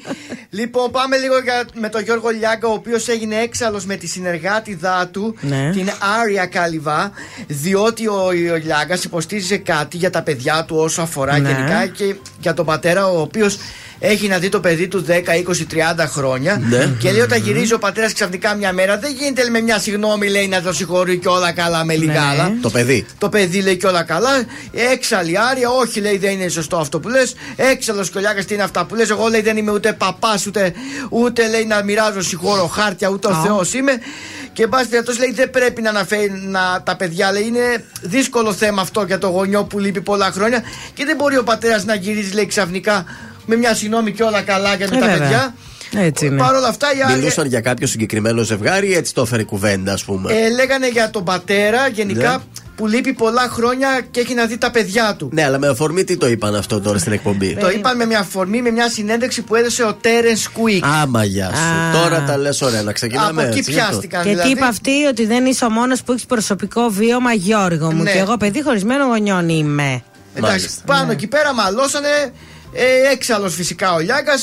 [0.50, 5.08] λοιπόν, πάμε λίγο για, με τον Γιώργο Λιάγκα, ο οποίος έγινε έξαλλος με τη συνεργάτιδά
[5.08, 5.70] του, Ναι.
[5.74, 5.90] την
[6.22, 7.12] Άρια Καλιβά,
[7.48, 11.50] διότι ο, ο Λιάγκας υποστήριζε κάτι για τα παιδιά του όσο αφορά Ναι.
[11.50, 13.58] γενικά και για τον πατέρα, ο οποίος
[14.06, 16.62] έχει να δει το παιδί του 10, 20, 30 χρόνια.
[16.70, 16.96] Ναι.
[17.00, 20.30] Και λέει όταν γυρίζει ο πατέρας ξαφνικά μια μέρα, δεν γίνεται λέει, με μια συγνώμη
[20.30, 22.54] λέει να το συγχωρεί και όλα καλά με λιγάλα.
[22.62, 23.06] Το παιδί.
[23.18, 24.30] Το παιδί λέει και όλα καλά.
[24.94, 27.36] Έξαλλη άρια, όχι λέει δεν είναι σωστό αυτό που λες.
[27.56, 29.10] Έξαλλος κολλιάκα τι είναι αυτά που λες.
[29.10, 30.74] Εγώ λέει δεν είμαι ούτε παπάς, ούτε,
[31.10, 33.42] ούτε λέει να μοιράζω συγχώρο χάρτια, ούτε ο Α.
[33.42, 33.92] Θεός είμαι.
[34.54, 37.32] Και εν πάση περιπτώσει λέει δεν πρέπει να αναφέρει να, τα παιδιά.
[37.32, 40.64] Λέει είναι δύσκολο θέμα αυτό για το γονιό που λείπει πολλά χρόνια.
[40.94, 43.06] Και δεν μπορεί ο πατέρας να γυρίζει λέει ξαφνικά
[43.46, 45.20] με μια συγνώμη και όλα καλά για με Ε, τα βέβαια.
[45.28, 45.56] παιδιά.
[45.98, 46.38] Έτσι είναι.
[46.38, 49.94] Παρ' όλα αυτά οι άλλοι Μιλούσαν για κάποιο συγκεκριμένο ζευγάρι, έτσι το έφερε η κουβέντα,
[49.94, 50.34] ας πούμε.
[50.34, 52.44] ε, λέγανε για τον πατέρα γενικά Ναι.
[52.76, 55.30] που λείπει πολλά χρόνια και έχει να δει τα παιδιά του.
[55.34, 58.20] Ναι, αλλά με αφορμή τι το είπαν αυτό τώρα στην εκπομπή; Το είπαν με μια
[58.20, 60.84] αφορμή, με μια συνέντευξη που έδωσε ο Τέρεν Κουίκ.
[61.02, 61.98] Άμα γεια σου.
[61.98, 62.04] Α.
[62.04, 63.42] Τώρα τα λες, ωραία, να ξεκινάμε.
[63.42, 63.90] Από εκεί έτσι, γι' αυτό.
[63.92, 64.24] πιάστηκαν.
[64.24, 64.48] Και δηλαδή.
[64.50, 68.04] τι είπε αυτή, ότι δεν είσαι ο μόνος που έχεις προσωπικό βίωμα, Γιώργο μου.
[68.04, 68.12] Ναι.
[68.12, 70.04] Και εγώ παιδί χωρισμένο γονιών είμαι.
[70.38, 70.82] Εντάξει, Μάλιστα.
[70.86, 72.32] πάνω εκεί πέρα μαλώσανε.
[72.78, 74.34] Ε, έξαλλος φυσικά ο Λιάγκα.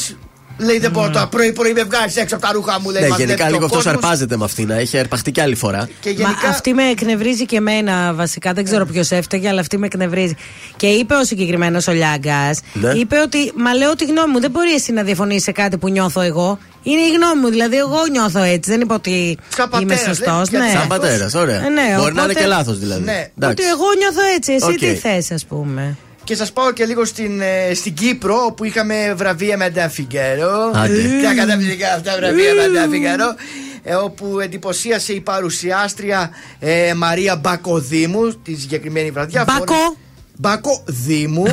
[0.59, 2.91] Λέει δεν μπορώ τώρα πρωί-πρωί με βγάζεις έξω από τα ρούχα μου.
[2.91, 3.95] Λέει, Ναι, μας γενικά βλέπει λίγο ο αυτό κόσμος.
[3.95, 4.71] αρπάζεται με αυτήν.
[4.71, 5.89] Έχει αρπαχτεί και άλλη φορά.
[6.01, 6.41] Και γενικά.
[6.43, 8.53] Μα αυτή με εκνευρίζει και εμένα βασικά.
[8.53, 10.35] Δεν ξέρω ποιος έφταιγε, αλλά αυτή με εκνευρίζει.
[10.77, 12.91] Και είπε ο συγκεκριμένος ο Λιάγκας, Ναι.
[12.91, 14.41] είπε ότι Μα λέω τη γνώμη μου.
[14.41, 16.59] Δεν μπορεί εσύ να διαφωνήσει σε κάτι που νιώθω εγώ.
[16.83, 17.49] Είναι η γνώμη μου.
[17.49, 18.71] Δηλαδή, εγώ νιώθω έτσι.
[18.71, 20.51] Δεν είπα ότι Σαν είμαι πατέρας, σωστός.
[20.51, 20.79] λέει, γιατί Ναι.
[20.79, 21.57] Σαν πατέρας, ωραία.
[21.65, 23.03] Ε, ναι, Μπορεί να είναι οπότε- και λάθος δηλαδή.
[23.05, 23.31] Ναι.
[23.39, 23.63] Εντάξει.
[23.63, 24.53] Ότι εγώ νιώθω έτσι.
[24.53, 24.79] Εσύ Οκ.
[24.79, 25.97] τι θες, ας πούμε.
[26.25, 30.71] Και σας πάω και λίγο στην, ε, στην Κύπρο, όπου είχαμε βραβεία Madame Figaro.
[30.75, 31.03] Άντε.
[31.25, 33.35] Τα καταπληκτικά αυτά βραβεία με Αντέα Φιγκέρο.
[33.83, 39.45] ε, όπου εντυπωσίασε η παρουσιάστρια ε, Μαρία Μπακοδήμου τη συγκεκριμένη βραδιά.
[39.47, 39.65] Μπακο.
[39.75, 39.97] Φόρε-
[40.37, 41.45] Μπακο Δήμου,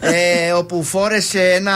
[0.00, 1.72] ε, όπου φόρεσε ένα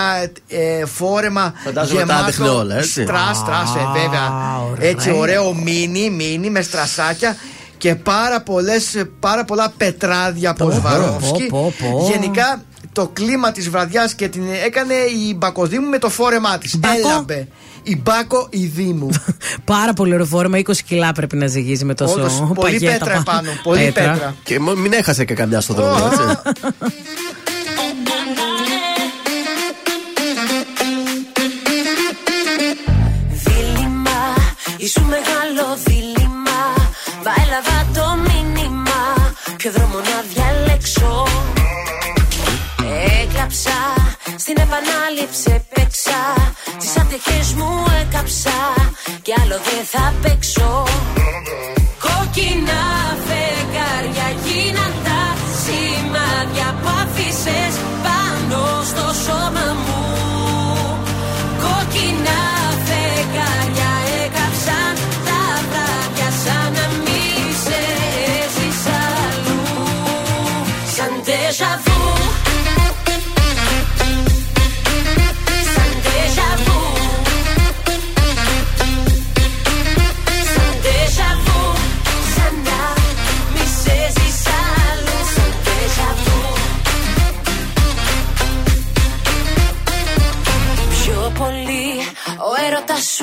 [0.48, 3.02] ε, φόρεμα Φαντάζομαι τα άδειχνε όλα, έτσι.
[3.02, 4.58] Στρας, στρας, ε, βέβαια.
[4.70, 4.88] ωραία.
[4.90, 7.36] Έτσι, ωραίο μίνι, μίνι με στρασάκια
[7.78, 11.46] και πάρα, πολλές, πάρα πολλά πετράδια από Σβαρόφσκι.
[11.46, 12.08] πω, πω.
[12.10, 16.76] Γενικά το κλίμα της βραδιάς και την έκανε η Μπακοδήμου με το φόρεμά της.
[16.78, 16.98] Μπακο.
[17.08, 17.48] Έλαμπε.
[17.82, 19.08] Η Μπάκο η Δήμου.
[19.64, 20.58] Πάρα πολύ ωραίο φόρμα.
[20.58, 23.50] 20 κιλά πρέπει να ζυγίζει με τόσο Όντως, πολύ παγέτα πέτρα επάνω.
[23.62, 24.34] Πολύ πέτρα.
[24.42, 26.52] Και μ- μην έχασε και καμιά στο δρόμο, έτσι.
[33.44, 34.34] Δίλημα,
[34.76, 35.00] ήσου
[39.70, 41.24] Ποιο δρόμο να διαλέξω.
[43.22, 43.78] Έκλαψα,
[44.36, 46.20] στην επανάληψη παίξα
[46.78, 48.56] Τις ατυχές μου έκαψα
[49.22, 50.84] Κι άλλο δεν θα παίξω.
[52.04, 52.82] Κόκκινα
[53.26, 55.22] φεγγάρια γίναν τα
[55.62, 57.74] σημάδια που άφησες
[58.04, 60.37] πάνω στο σώμα μου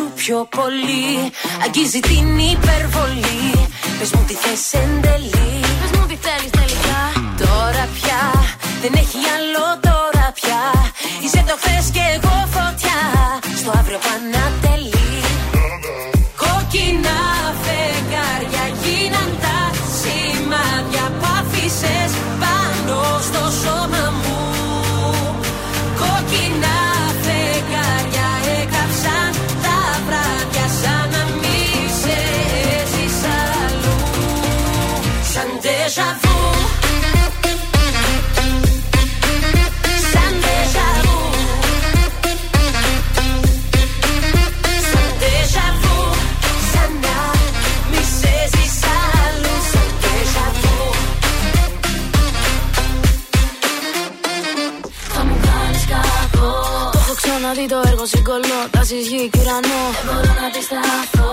[0.05, 1.07] σου πιο πολύ.
[1.63, 3.67] Αγγίζει την υπερβολή.
[3.99, 5.59] Πες μου τι θες εν τέλει.
[5.81, 7.01] Πες μου τι θέλεις τελικά.
[7.37, 8.21] Τώρα πια,
[8.81, 9.65] δεν έχει άλλο
[58.13, 61.29] συγκολώ Τα γη και ουρανό Δεν μπορώ να αντισταθώ.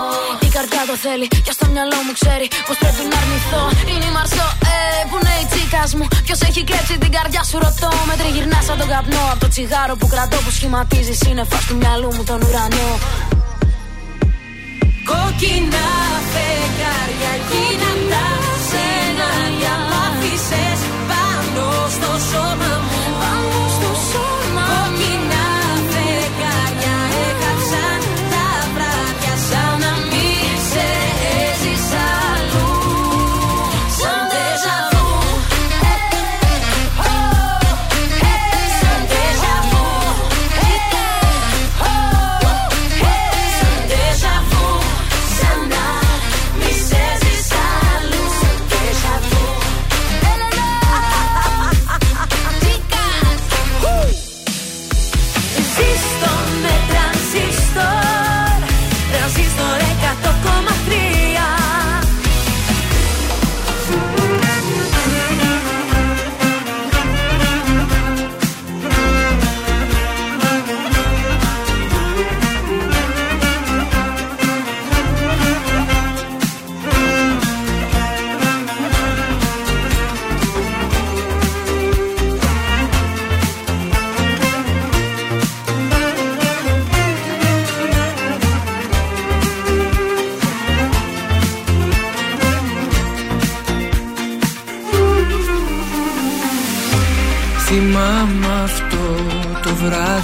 [0.47, 3.63] Η καρδιά το θέλει και στο μυαλό μου ξέρει Πως πρέπει να αρνηθώ.
[3.91, 4.77] Είναι η Μαρσό, ε,
[5.09, 6.05] που είναι η τσίκας μου.
[6.25, 7.91] Ποιος έχει κλέψει την καρδιά σου ρωτώ.
[8.09, 12.09] Με τριγυρνάς σαν τον καπνό Από το τσιγάρο που κρατώ που σχηματίζει σύννεφα του μυαλού
[12.15, 12.89] μου τον ουρανό.
[15.09, 15.87] Κόκκινα
[16.31, 18.25] φεγγάρια γίναν τα
[18.69, 19.73] σενάρια.
[19.89, 20.79] Που άφησες
[21.09, 23.02] πάνω στο σώμα μου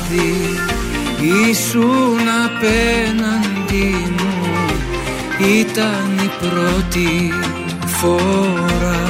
[0.10, 0.60] βράδυ
[1.50, 4.56] Ήσουν απέναντι μου.
[5.60, 7.34] Ήταν η πρώτη
[7.86, 9.08] φορά.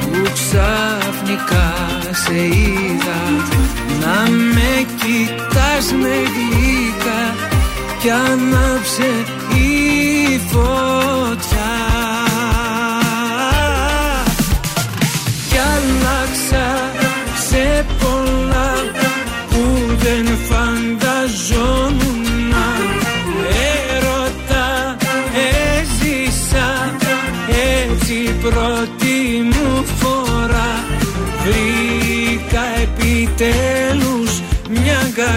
[0.00, 1.74] Που ξαφνικά
[2.10, 3.22] σε είδα
[4.00, 7.34] Να με κοιτάς με γλυκά
[8.00, 11.01] Κι άναψε η φωτιά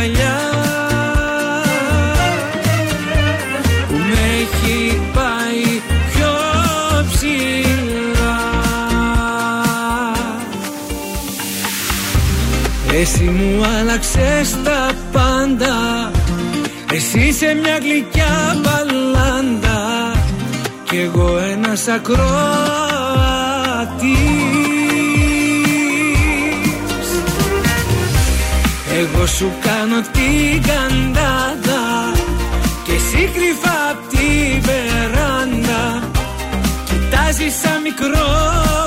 [0.05, 0.39] αγκαλιά
[3.87, 6.33] που με έχει πάει πιο
[7.11, 8.39] ψηλά.
[13.01, 16.11] Εσύ μου άλλαξες τα πάντα.
[16.93, 20.11] Εσύ είσαι μια γλυκιά μπαλάντα.
[20.83, 22.25] Κι εγώ ένας ακροατής
[29.27, 32.11] Εγώ σου κάνω την καντάδα
[32.83, 36.09] Και εσύ κρυφά απ' τη βεράντα.
[36.85, 38.84] Κοιτάζεις σαν μικρό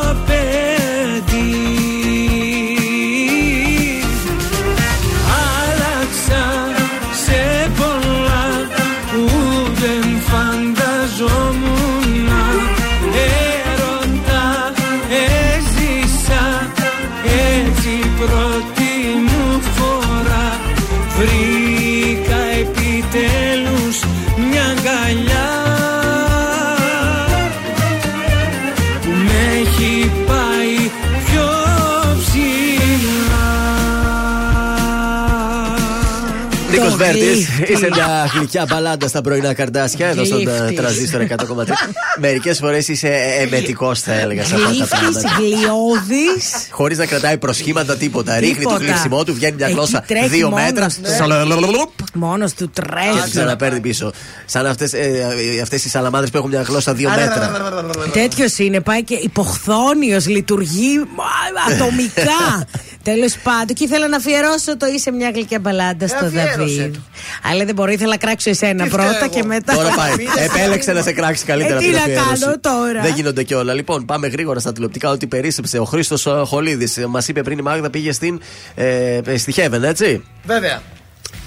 [36.99, 37.73] Βέρτη, γλύφτη.
[37.73, 40.65] είσαι μια γλυκιά μπαλάντα στα πρωινά καρδάσια εδώ στον Γλύφτη.
[40.69, 41.65] ε, τραζίστρο 100,3.
[42.21, 43.09] Μερικέ φορέ είσαι
[43.41, 45.29] εμετικό, θα έλεγα, σε αυτά τα Γλύφτης, πράγματα.
[45.39, 48.39] γλιώδης Χωρί να κρατάει προσχήματα τίποτα.
[48.39, 48.85] Ρίχνει το Τίποτα.
[48.85, 50.87] γλύψιμό του, βγαίνει μια Εκεί γλώσσα τρέχει δύο μόνος μέτρα.
[50.87, 50.95] του.
[51.17, 51.73] σαλαλαλαλαλαλ,
[52.15, 54.13] Μόνος του Και τρέχει ξαναπαίρνει πίσω.
[54.45, 54.85] Σαν αυτέ
[55.63, 57.51] αυτές οι σαλαμάδρε που έχουν μια γλώσσα δύο μέτρα.
[58.13, 62.67] Τέτοιο είναι, πάει και υποχθόνιο, λειτουργεί α, ατομικά.
[63.03, 67.03] Τέλο πάντων, και ήθελα να αφιερώσω το είσαι μια γλυκιά μπαλάντα στο αφιέρωσε Δαβίδ.
[67.43, 69.47] Αλλά δεν μπορώ, ήθελα να κράξω εσένα Τι πρώτα φταίω και εγώ.
[69.49, 69.75] μετά.
[69.75, 70.13] Τώρα πάει.
[70.45, 72.43] Επέλεξε να σε κράξει καλύτερα Ε, τι από την να αφιέρωση.
[72.43, 73.73] κάνω τώρα; Δεν γίνονται κιόλα.
[73.75, 75.11] Λοιπόν, πάμε γρήγορα στα τηλεοπτικά.
[75.11, 76.99] Ότι περίσσεψε ο Χρήστος Χολίδης.
[77.09, 78.41] Μας είπε πριν η Μάγδα πήγε στην.
[78.75, 80.83] Ε, στη Heaven, έτσι; Βέβαια.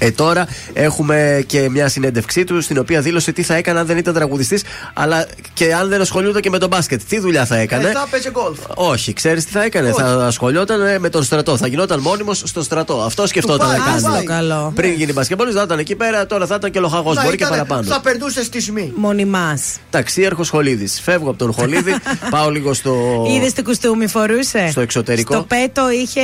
[0.04, 3.98] Ε, τώρα έχουμε και μια συνέντευξή του στην οποία δήλωσε τι θα έκανε αν δεν
[3.98, 4.64] ήταν τραγουδιστής,
[4.94, 7.02] αλλά και αν δεν ασχολιόταν και με τον μπάσκετ.
[7.10, 8.58] Τι δουλειά θα έκανε; Ε, θα παίζει γκολφ.
[8.76, 10.02] Όχι, ξέρεις τι θα έκανε; Όχι.
[10.02, 11.58] Θα ασχολιόταν ε, με τον στρατό.
[11.58, 13.02] Θα γινόταν μόνιμος στο στρατό.
[13.02, 14.16] Αυτό σκεφτόταν πάει, να του κάνει.
[14.16, 14.24] πάει.
[14.24, 14.72] καλό.
[14.76, 17.16] Πριν γίνει μπασκετμπόλη, θα ήταν εκεί πέρα, τώρα θα ήταν και λοχαγός.
[17.16, 17.84] Να Μπορεί και ήταν- παραπάνω.
[17.84, 18.92] Θα περνούσε στη σμή.
[18.96, 19.58] Μονιμά.
[19.90, 21.02] Ταξίαρχο Χολίδης.
[21.02, 21.96] Φεύγω από τον Χολίδη,
[22.30, 23.26] πάω λίγο στο.
[23.28, 25.34] Είδες τι κουστούμι φορούσε; Στο εξωτερικό.
[25.34, 26.22] Στο πέτο είχε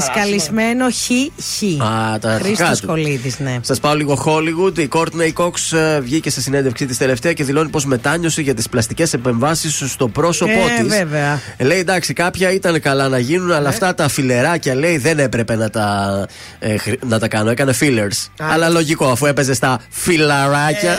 [0.00, 1.82] σκαλισμένο χ-χ.
[1.82, 2.38] Α, τα
[2.96, 3.38] αρχικά Χρήστος του.
[3.38, 3.58] Κολίδης, ναι.
[3.62, 4.78] Σας πάω λίγο Hollywood.
[4.78, 8.68] Η Courtney Cox ε, βγήκε σε συνέντευξή της τελευταία και δηλώνει πως μετάνιωσε για τις
[8.68, 10.96] πλαστικές επεμβάσεις στο πρόσωπό Ε, της.
[10.96, 11.40] βέβαια.
[11.58, 15.70] Λέει εντάξει, κάποια ήταν καλά να γίνουν, αλλά αυτά τα φιλεράκια λέει δεν έπρεπε να
[15.70, 16.26] τα,
[16.58, 17.50] ε, χρη- να τα κάνω.
[17.50, 18.26] Έκανε fillers.
[18.36, 20.98] Αλλά λογικό, αφού έπαιζε στα φιλαράκια.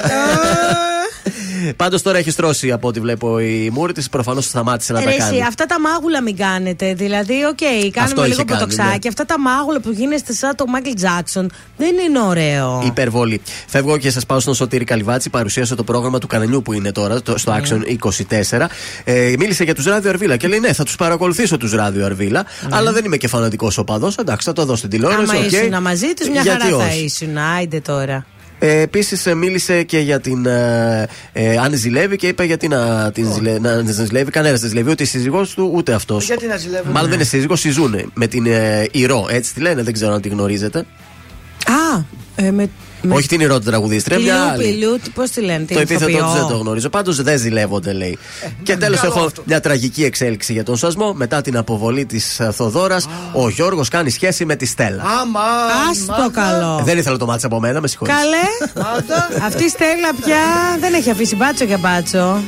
[1.76, 4.10] Πάντως τώρα έχει στρώσει από ό,τι βλέπω η μούρη της.
[4.10, 5.42] Προφανώς σταμάτησε να Ρε τα εσύ, κάνει.
[5.44, 6.94] αυτά τα μάγουλα μην κάνετε.
[6.94, 8.90] Δηλαδή, οκ, κάνουμε Αυτό λίγο είχε κάνει, μποτοξάκι.
[9.04, 9.08] ναι.
[9.08, 12.82] Αυτά τα μάγουλα που γίνεστε σαν το Μάικλ Τζάξον δεν είναι ωραίο.
[12.86, 13.42] Υπερβολή.
[13.68, 15.30] Φεύγω και σας πάω στον Σωτήρη Καλυβάτση.
[15.30, 18.70] Παρουσίασε το πρόγραμμα του καναλιού που είναι τώρα το- στο Action 24.
[19.04, 22.46] Ε, μίλησε για τους Ράδιο Αρβύλα και λέει: Ναι, θα τους παρακολουθήσω τους Ράδιο Αρβύλα.
[22.70, 24.16] Αλλά δεν είμαι και φανατικός οπαδός.
[24.16, 25.22] Εντάξει, θα το δω στην τηλεόραση.
[25.22, 25.52] Άμα οκ.
[25.52, 27.04] ήσουν μαζί τους, μια Γιατί χαρά θα όχι.
[27.04, 27.38] ήσουν.
[27.38, 28.26] Άιντε τώρα.
[28.60, 33.32] Ε, Επίσης μίλησε και για την ε, ε, Άννη Ζηλεύη και είπε γιατί να την
[33.34, 34.32] ζηλε, να την ζηλεύει.
[34.32, 36.26] Κανένας δεν ζηλεύει, ούτε η σύζυγός του ούτε αυτός.
[36.26, 36.92] Γιατί να ζηλεύουν.
[36.92, 38.06] Μάλλον δεν είναι σύζυγος, συζούνε.
[38.14, 40.80] Με την ε, Ηρώ, έτσι τη λένε, δεν ξέρω αν τη γνωρίζετε.
[41.66, 42.04] Α,
[42.36, 42.70] ε, με.
[43.02, 44.86] Με Όχι την Ηρώ την τραγουδίστρια, τη μια Λούπη, άλλη.
[44.86, 46.26] Λούπη, πώς τη λένε, Το την επίθετο ηθοποιό.
[46.26, 46.90] τους δεν το γνωρίζω.
[46.90, 48.18] Πάντως δεν ζηλεύονται, λέει.
[48.64, 49.42] και τέλος καλό έχω αυτό.
[49.46, 51.14] μια τραγική εξέλιξη για τον Σασμό.
[51.14, 52.98] Μετά την αποβολή της Θοδόρα,
[53.34, 55.04] ο Γιώργος κάνει σχέση με τη Στέλλα.
[55.22, 55.40] Άμα.
[55.40, 56.82] Α το καλό.
[56.84, 58.18] Δεν ήθελα το μάτι από μένα, με συγχωρείτε.
[58.18, 58.86] Καλέ.
[58.88, 59.46] Μάγδα.
[59.46, 60.38] Αυτή η Στέλλα πια
[60.80, 62.42] δεν έχει αφήσει μπάτσο για μπάτσο.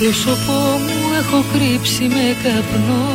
[0.00, 3.08] Πρόσωπό μου έχω κρύψει με καπνό.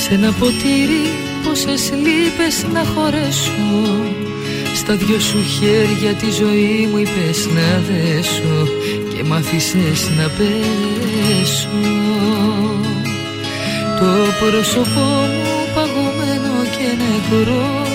[0.00, 1.04] Σε ένα ποτήρι
[1.44, 3.76] πόσες λύπες να χωρέσω.
[4.74, 8.56] Στα δυο σου χέρια τη ζωή μου είπες να δέσω
[9.12, 11.80] Και μ' άφησες να πέσω.
[13.98, 17.86] Το πρόσωπό μου παγωμένο και νεκρό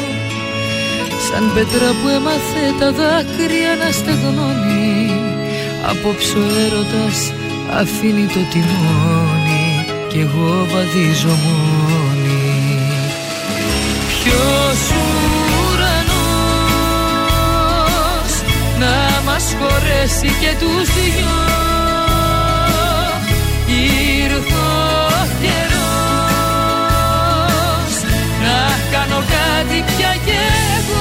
[1.27, 5.20] Σαν πέτρα που έμαθε τα δάκρυα να στεγνώνει
[5.89, 7.33] Απόψε ο έρωτας
[7.79, 12.45] αφήνει το τιμόνι Κι εγώ βαδίζω μόνη
[14.23, 14.79] Ποιος
[15.63, 16.31] ουρανός
[18.79, 21.39] να μας χωρέσει και τους δυο;
[23.67, 26.43] Ήρθε ο καιρός
[28.43, 28.59] να
[28.91, 31.00] κάνω κάτι πια κι εγώ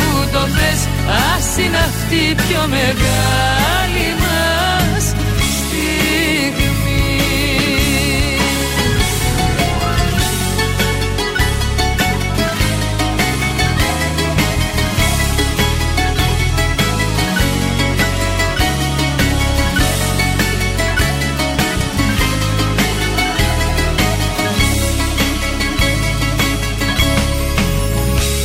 [0.31, 0.87] το θες
[1.35, 5.05] ας είναι αυτή η πιο μεγάλη μας
[5.57, 6.01] στιγμή.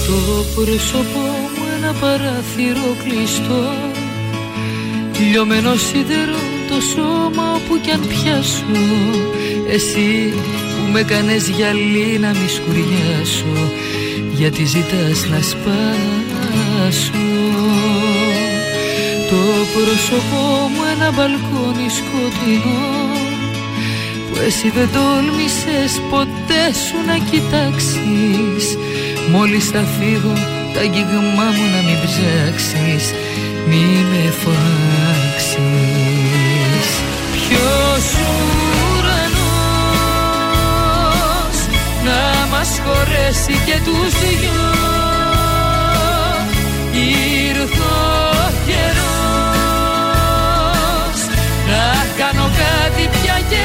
[0.07, 1.36] Το πρόσωπό μου ένα
[2.01, 3.65] παράθυρο κλειστό
[5.21, 8.81] Λιωμένο σίδερο το σώμα όπου κι αν πιάσω.
[9.69, 10.33] Εσύ
[10.75, 13.73] που με κάνες γυαλί να μη σκουριάσω
[14.33, 17.25] Γιατί ζητάς να σπάσω.
[19.31, 19.43] Το
[19.75, 22.95] πρόσωπό μου ένα μπαλκόνι σκοτεινό
[24.31, 28.77] Που εσύ δεν τόλμησες ποτέ σου να κοιτάξεις.
[29.31, 30.33] Μόλις θα φύγω
[30.77, 33.05] τα αγγίγμά μου να μην ψάξεις
[33.69, 35.59] Μη με φωνάξεις
[37.33, 38.05] Ποιος
[38.87, 39.59] ουρανός
[42.07, 42.21] να
[42.53, 44.71] μας χωρέσει και τους δυο;
[46.93, 49.19] Ήρθε ο καιρός
[51.71, 51.85] να
[52.19, 53.65] κάνω κάτι πια κι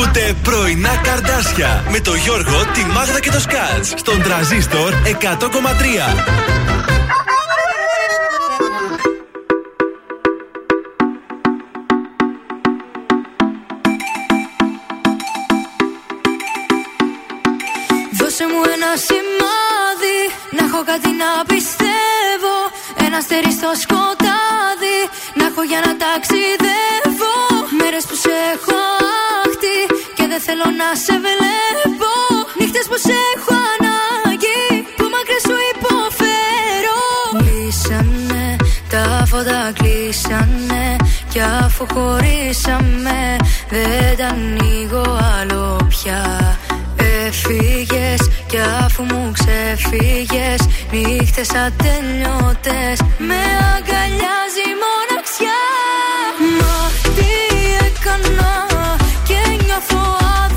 [0.00, 5.16] Ακούτε πρωινά καρδάσια με το Γιώργο, τη Μάγδα και το Σκάτς στον τραζίστορ 100,3.
[18.18, 20.18] Δώσε μου ένα σημάδι
[20.50, 22.54] Να έχω κάτι να πιστεύω
[23.06, 24.98] Ένα αστέρι στο σκοτάδι
[25.34, 27.34] Να έχω για να ταξιδεύω
[27.78, 28.99] Μέρες που σε έχω άχτη Και
[30.32, 32.12] δεν θέλω να σε βλέπω.
[32.58, 34.62] Νύχτες που σε έχω ανάγκη
[34.96, 37.00] Που μακριά σου υποφέρω.
[37.38, 38.46] Κλείσανε
[38.92, 40.96] τα φώτα κλείσανε
[41.32, 43.36] Κι αφού χωρίσαμε
[43.68, 46.22] Δεν τα ανοίγω άλλο πια.
[47.26, 50.60] Έφυγες κι αφού μου ξεφύγες
[50.90, 52.96] Νύχτες ατελειώτες
[53.28, 53.42] Με
[53.74, 55.60] αγκαλιάζει η μοναξιά.
[56.58, 57.30] Μα τι
[57.86, 58.69] έκανα
[59.70, 60.49] και νιώθω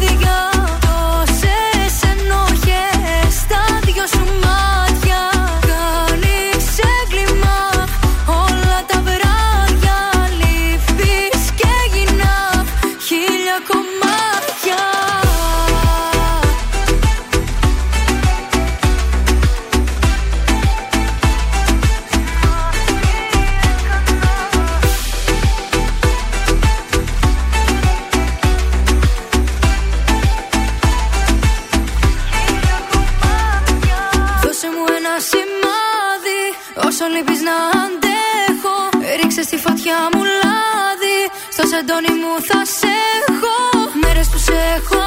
[41.86, 42.94] Στο σεντόνι μου θα σε
[43.28, 43.56] έχω.
[44.02, 45.02] Μέρες που σε έχω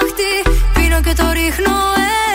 [0.00, 0.34] άχτη
[0.74, 1.76] Πίνω και το ρίχνω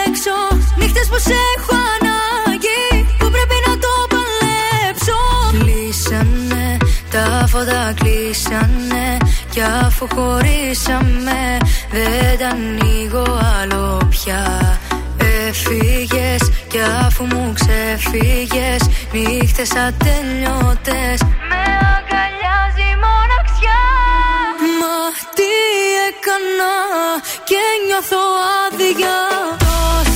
[0.06, 0.35] έξω.
[0.80, 2.84] Νύχτες που σε έχω ανάγκη
[3.19, 5.19] Που πρέπει να το παλέψω.
[5.60, 6.77] Κλείσανε
[7.14, 9.18] τα φώτα κλείσανε.
[9.50, 11.42] Κι αφού χωρίσαμε
[11.92, 13.26] Δεν τα ανοίγω
[13.61, 14.43] άλλο πια.
[15.48, 21.18] Έφυγες κι αφού μου ξεφύγες Νύχτες ατελειώτες
[21.50, 21.64] Με
[21.95, 22.98] αγκαλιάζει η
[23.61, 23.81] μοναξιά
[24.80, 24.95] Μα
[25.35, 25.51] τι
[26.07, 26.73] έκανα
[27.43, 28.23] και νιώθω
[28.65, 29.17] άδεια.
[29.59, 30.10] Τόσες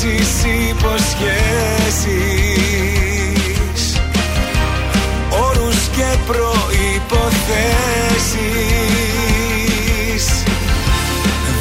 [0.00, 2.00] ακούσεις υποσχέσεις
[5.30, 7.24] Όρους και προϋποθέσεις.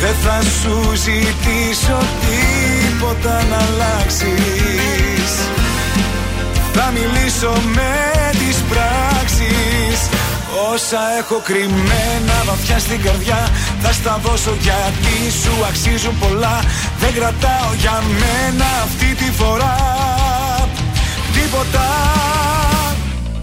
[0.02, 5.32] Δεν θα σου ζητήσω τίποτα να αλλάξεις.
[6.74, 7.96] Θα μιλήσω με
[8.32, 10.00] τις πράξεις
[10.68, 13.50] Όσα έχω κρυμμένα βαθιά στην καρδιά
[13.82, 16.60] Θα στα δώσω γιατί σου αξίζουν πολλά.
[17.00, 19.78] Δεν κρατάω για μένα αυτή τη φορά
[21.34, 21.88] Τίποτα.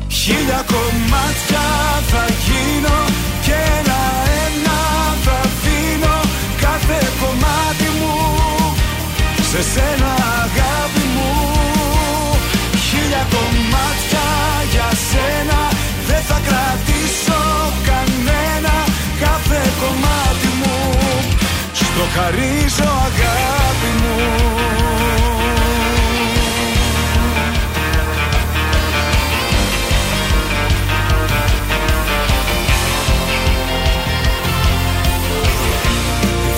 [0.09, 1.67] Χίλια κομμάτια
[2.11, 2.99] θα γίνω
[3.45, 4.79] Και ένα-ένα
[5.25, 6.21] θα δίνω
[6.61, 8.15] Κάθε κομμάτι μου
[9.51, 10.13] Σε σένα
[10.43, 11.33] αγάπη μου.
[12.87, 14.27] Χίλια κομμάτια
[14.73, 15.76] για σένα Δεν θα
[16.47, 17.43] κρατήσω
[17.89, 18.77] κανένα
[19.21, 20.99] Κάθε κομμάτι μου.
[21.73, 24.17] Στο χαρίζω αγάπη μου.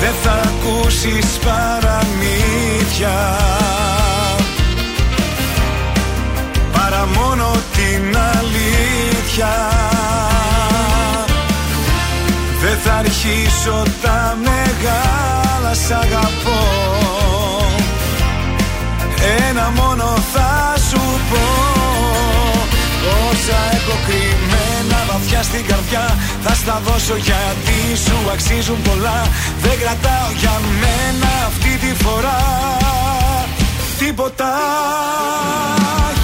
[0.01, 3.19] Δεν θα ακούσεις παραμύθια.
[6.73, 8.78] Παρά μόνο την αλήθεια
[12.61, 16.61] Δεν θα αρχίσω τα μεγάλα σ' αγαπώ.
[19.49, 21.01] Ένα μόνο θα σου
[21.31, 21.47] πω.
[23.31, 29.27] Όσα έχω κρυμμένα βαθιά στην καρδιά Θα στα δώσω γιατί σου αξίζουν πολλά.
[29.61, 32.41] Δεν κρατάω για μένα αυτή τη φορά
[33.99, 34.53] Τίποτα.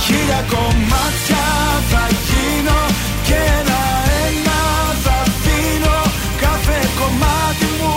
[0.04, 1.44] Χίλια κομμάτια
[1.90, 2.80] θα γίνω
[3.26, 4.60] Και ένα-ένα
[5.04, 5.98] θα δίνω
[6.42, 7.94] Κάθε κομμάτι μου.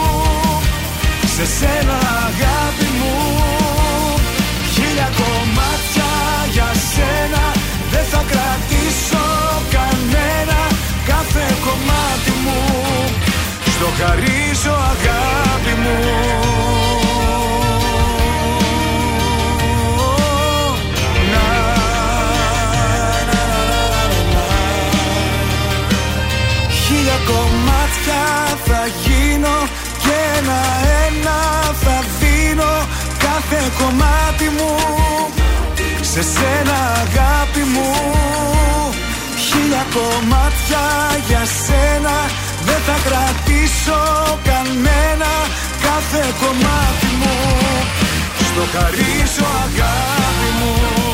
[1.35, 1.97] Σε σένα
[2.27, 3.15] αγάπη μου.
[4.73, 6.11] Χίλια κομμάτια
[6.55, 7.43] για σένα.
[7.91, 9.25] Δεν θα κρατήσω
[9.75, 10.59] κανένα
[11.09, 12.59] Κάθε κομμάτι μου.
[13.73, 16.46] Στο χαρίζω αγάπη μου
[29.47, 29.67] γίνω
[30.03, 31.39] Και ένα-ένα
[31.83, 32.73] θα δίνω
[33.17, 34.75] Κάθε κομμάτι μου.
[36.01, 37.91] Σε σένα αγάπη μου
[39.45, 40.83] Χίλια κομμάτια
[41.27, 42.15] για σένα.
[42.65, 44.01] Δεν θα κρατήσω
[44.43, 45.31] κανένα
[45.85, 47.35] Κάθε κομμάτι μου.
[48.47, 51.06] Στο χαρίζω αγάπη μου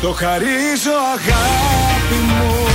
[0.00, 2.69] Στο χαρίζω αγάπη μου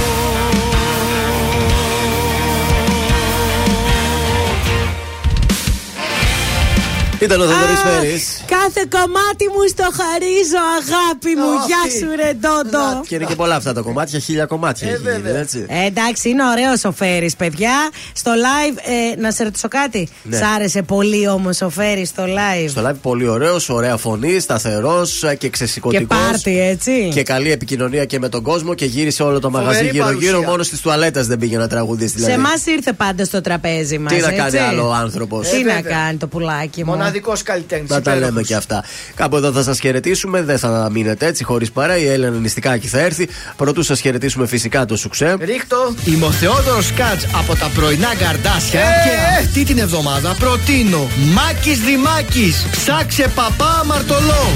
[7.25, 8.43] Ήταν ο Θοδωρής Α, Φέρης.
[8.57, 11.51] Κάθε κομμάτι μου στο χαρίζω, αγάπη μου.
[11.69, 12.85] Γεια σου, ρε Ντόντο.
[13.07, 15.65] Και είναι και πολλά αυτά τα κομμάτια, χίλια κομμάτια έχει γίνει, έτσι.
[15.67, 17.73] Ε, εντάξει, είναι ωραίος ο Φέρι, παιδιά.
[18.13, 18.77] Στο live,
[19.15, 20.09] ε, να σε ρωτήσω κάτι.
[20.23, 20.37] Ναι.
[20.37, 25.23] Σ' άρεσε πολύ όμως ο Φέρι στο live; Στο live πολύ ωραίος, ωραία φωνή, σταθερός
[25.37, 26.07] και ξεσηκωτικός.
[26.07, 27.09] Και πάρτι, έτσι.
[27.13, 30.31] Και καλή επικοινωνία και με τον κόσμο και γύρισε όλο το μαγαζί Φοβερή γύρω-γύρω.
[30.31, 30.49] παρουσία.
[30.49, 32.13] Μόνος στις τουαλέτες δεν πήγε να τραγουδίσει.
[32.15, 32.33] Δηλαδή.
[32.33, 34.13] Σε εμάς ήρθε πάντα στο τραπέζι μας.
[34.13, 35.49] Τι να κάνει άλλο ο άνθρωπος.
[35.49, 35.91] Τι Ε, να βέβαια.
[35.97, 36.91] κάνει το πουλάκι μου.
[37.15, 37.89] Μοναδικός καλλιτέχνης.
[37.89, 38.83] Να τα λέμε και αυτά.
[39.15, 40.41] Κάπου εδώ θα σας χαιρετήσουμε.
[40.41, 41.97] Δεν θα μείνετε έτσι χωρίς παρά.
[41.97, 43.27] Η Έλενα Νηστικάκη θα έρθει.
[43.55, 45.35] Πρωτού σας χαιρετήσουμε φυσικά το σουξέ.
[45.39, 45.95] Ρίχτω.
[46.05, 48.83] Είμαι ο Θεόδωρος Κάτς από τα πρωινά καρδάσια Ε!
[48.83, 52.65] και αυτή την εβδομάδα προτείνω Μάκης Δημάκης.
[52.71, 54.51] Ψάξε παπά αμαρτωλό.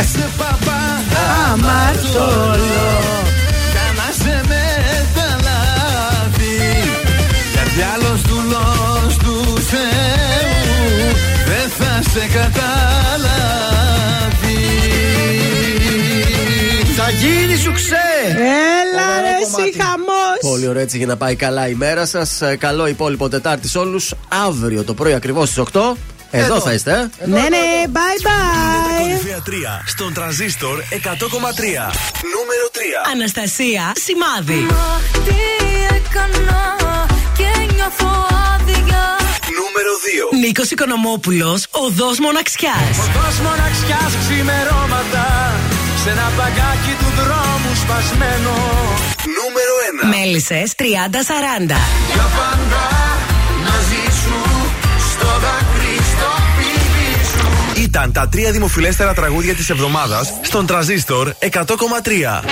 [0.00, 1.00] Ψάξε παπά
[1.52, 3.21] αμαρτωλό.
[12.12, 12.56] Σε καταλάβεις
[16.96, 17.94] Θα γίνει σου ξέ.
[18.36, 22.42] Έλα ρε εσύ χαμός Πολύ ωραία έτσι για να πάει καλά η μέρα σας.
[22.58, 24.14] Καλό υπόλοιπο Τετάρτη σε όλους.
[24.46, 25.96] Αύριο το πρωί ακριβώς στις 8.
[26.30, 26.60] Εδώ, Εδώ.
[26.60, 27.10] θα είστε.
[27.18, 27.26] ε.
[27.26, 27.58] Ναι, ναι,
[27.92, 29.00] bye bye.
[29.02, 29.50] Κορυφαία 3
[29.86, 30.96] στον τραζίστορ 100,3.
[32.34, 32.76] Νούμερο 3.
[33.12, 34.66] Αναστασία Σημάδι.
[35.24, 35.34] Τι
[35.84, 36.76] έκανα
[37.36, 39.16] και νιώθω άδεια
[39.72, 39.92] Νούμερο
[40.38, 40.44] 2.
[40.46, 42.94] Νίκος Οικονομόπουλος, οδός μοναξιάς.
[43.04, 45.26] Οδός μοναξιάς ξημερώματα
[46.02, 48.54] Σε ένα παγκάκι του δρόμου σπασμένο
[49.38, 50.08] Νούμερο 1.
[50.16, 50.82] Μέλισσες 30-40.
[52.14, 52.84] Για πάντα
[53.66, 54.38] μαζί σου
[55.10, 62.42] Στο δάκρυ στο πίδι σου Ήταν τα τρία δημοφιλέστερα τραγούδια της εβδομάδας στον τραζίστορ 100,3.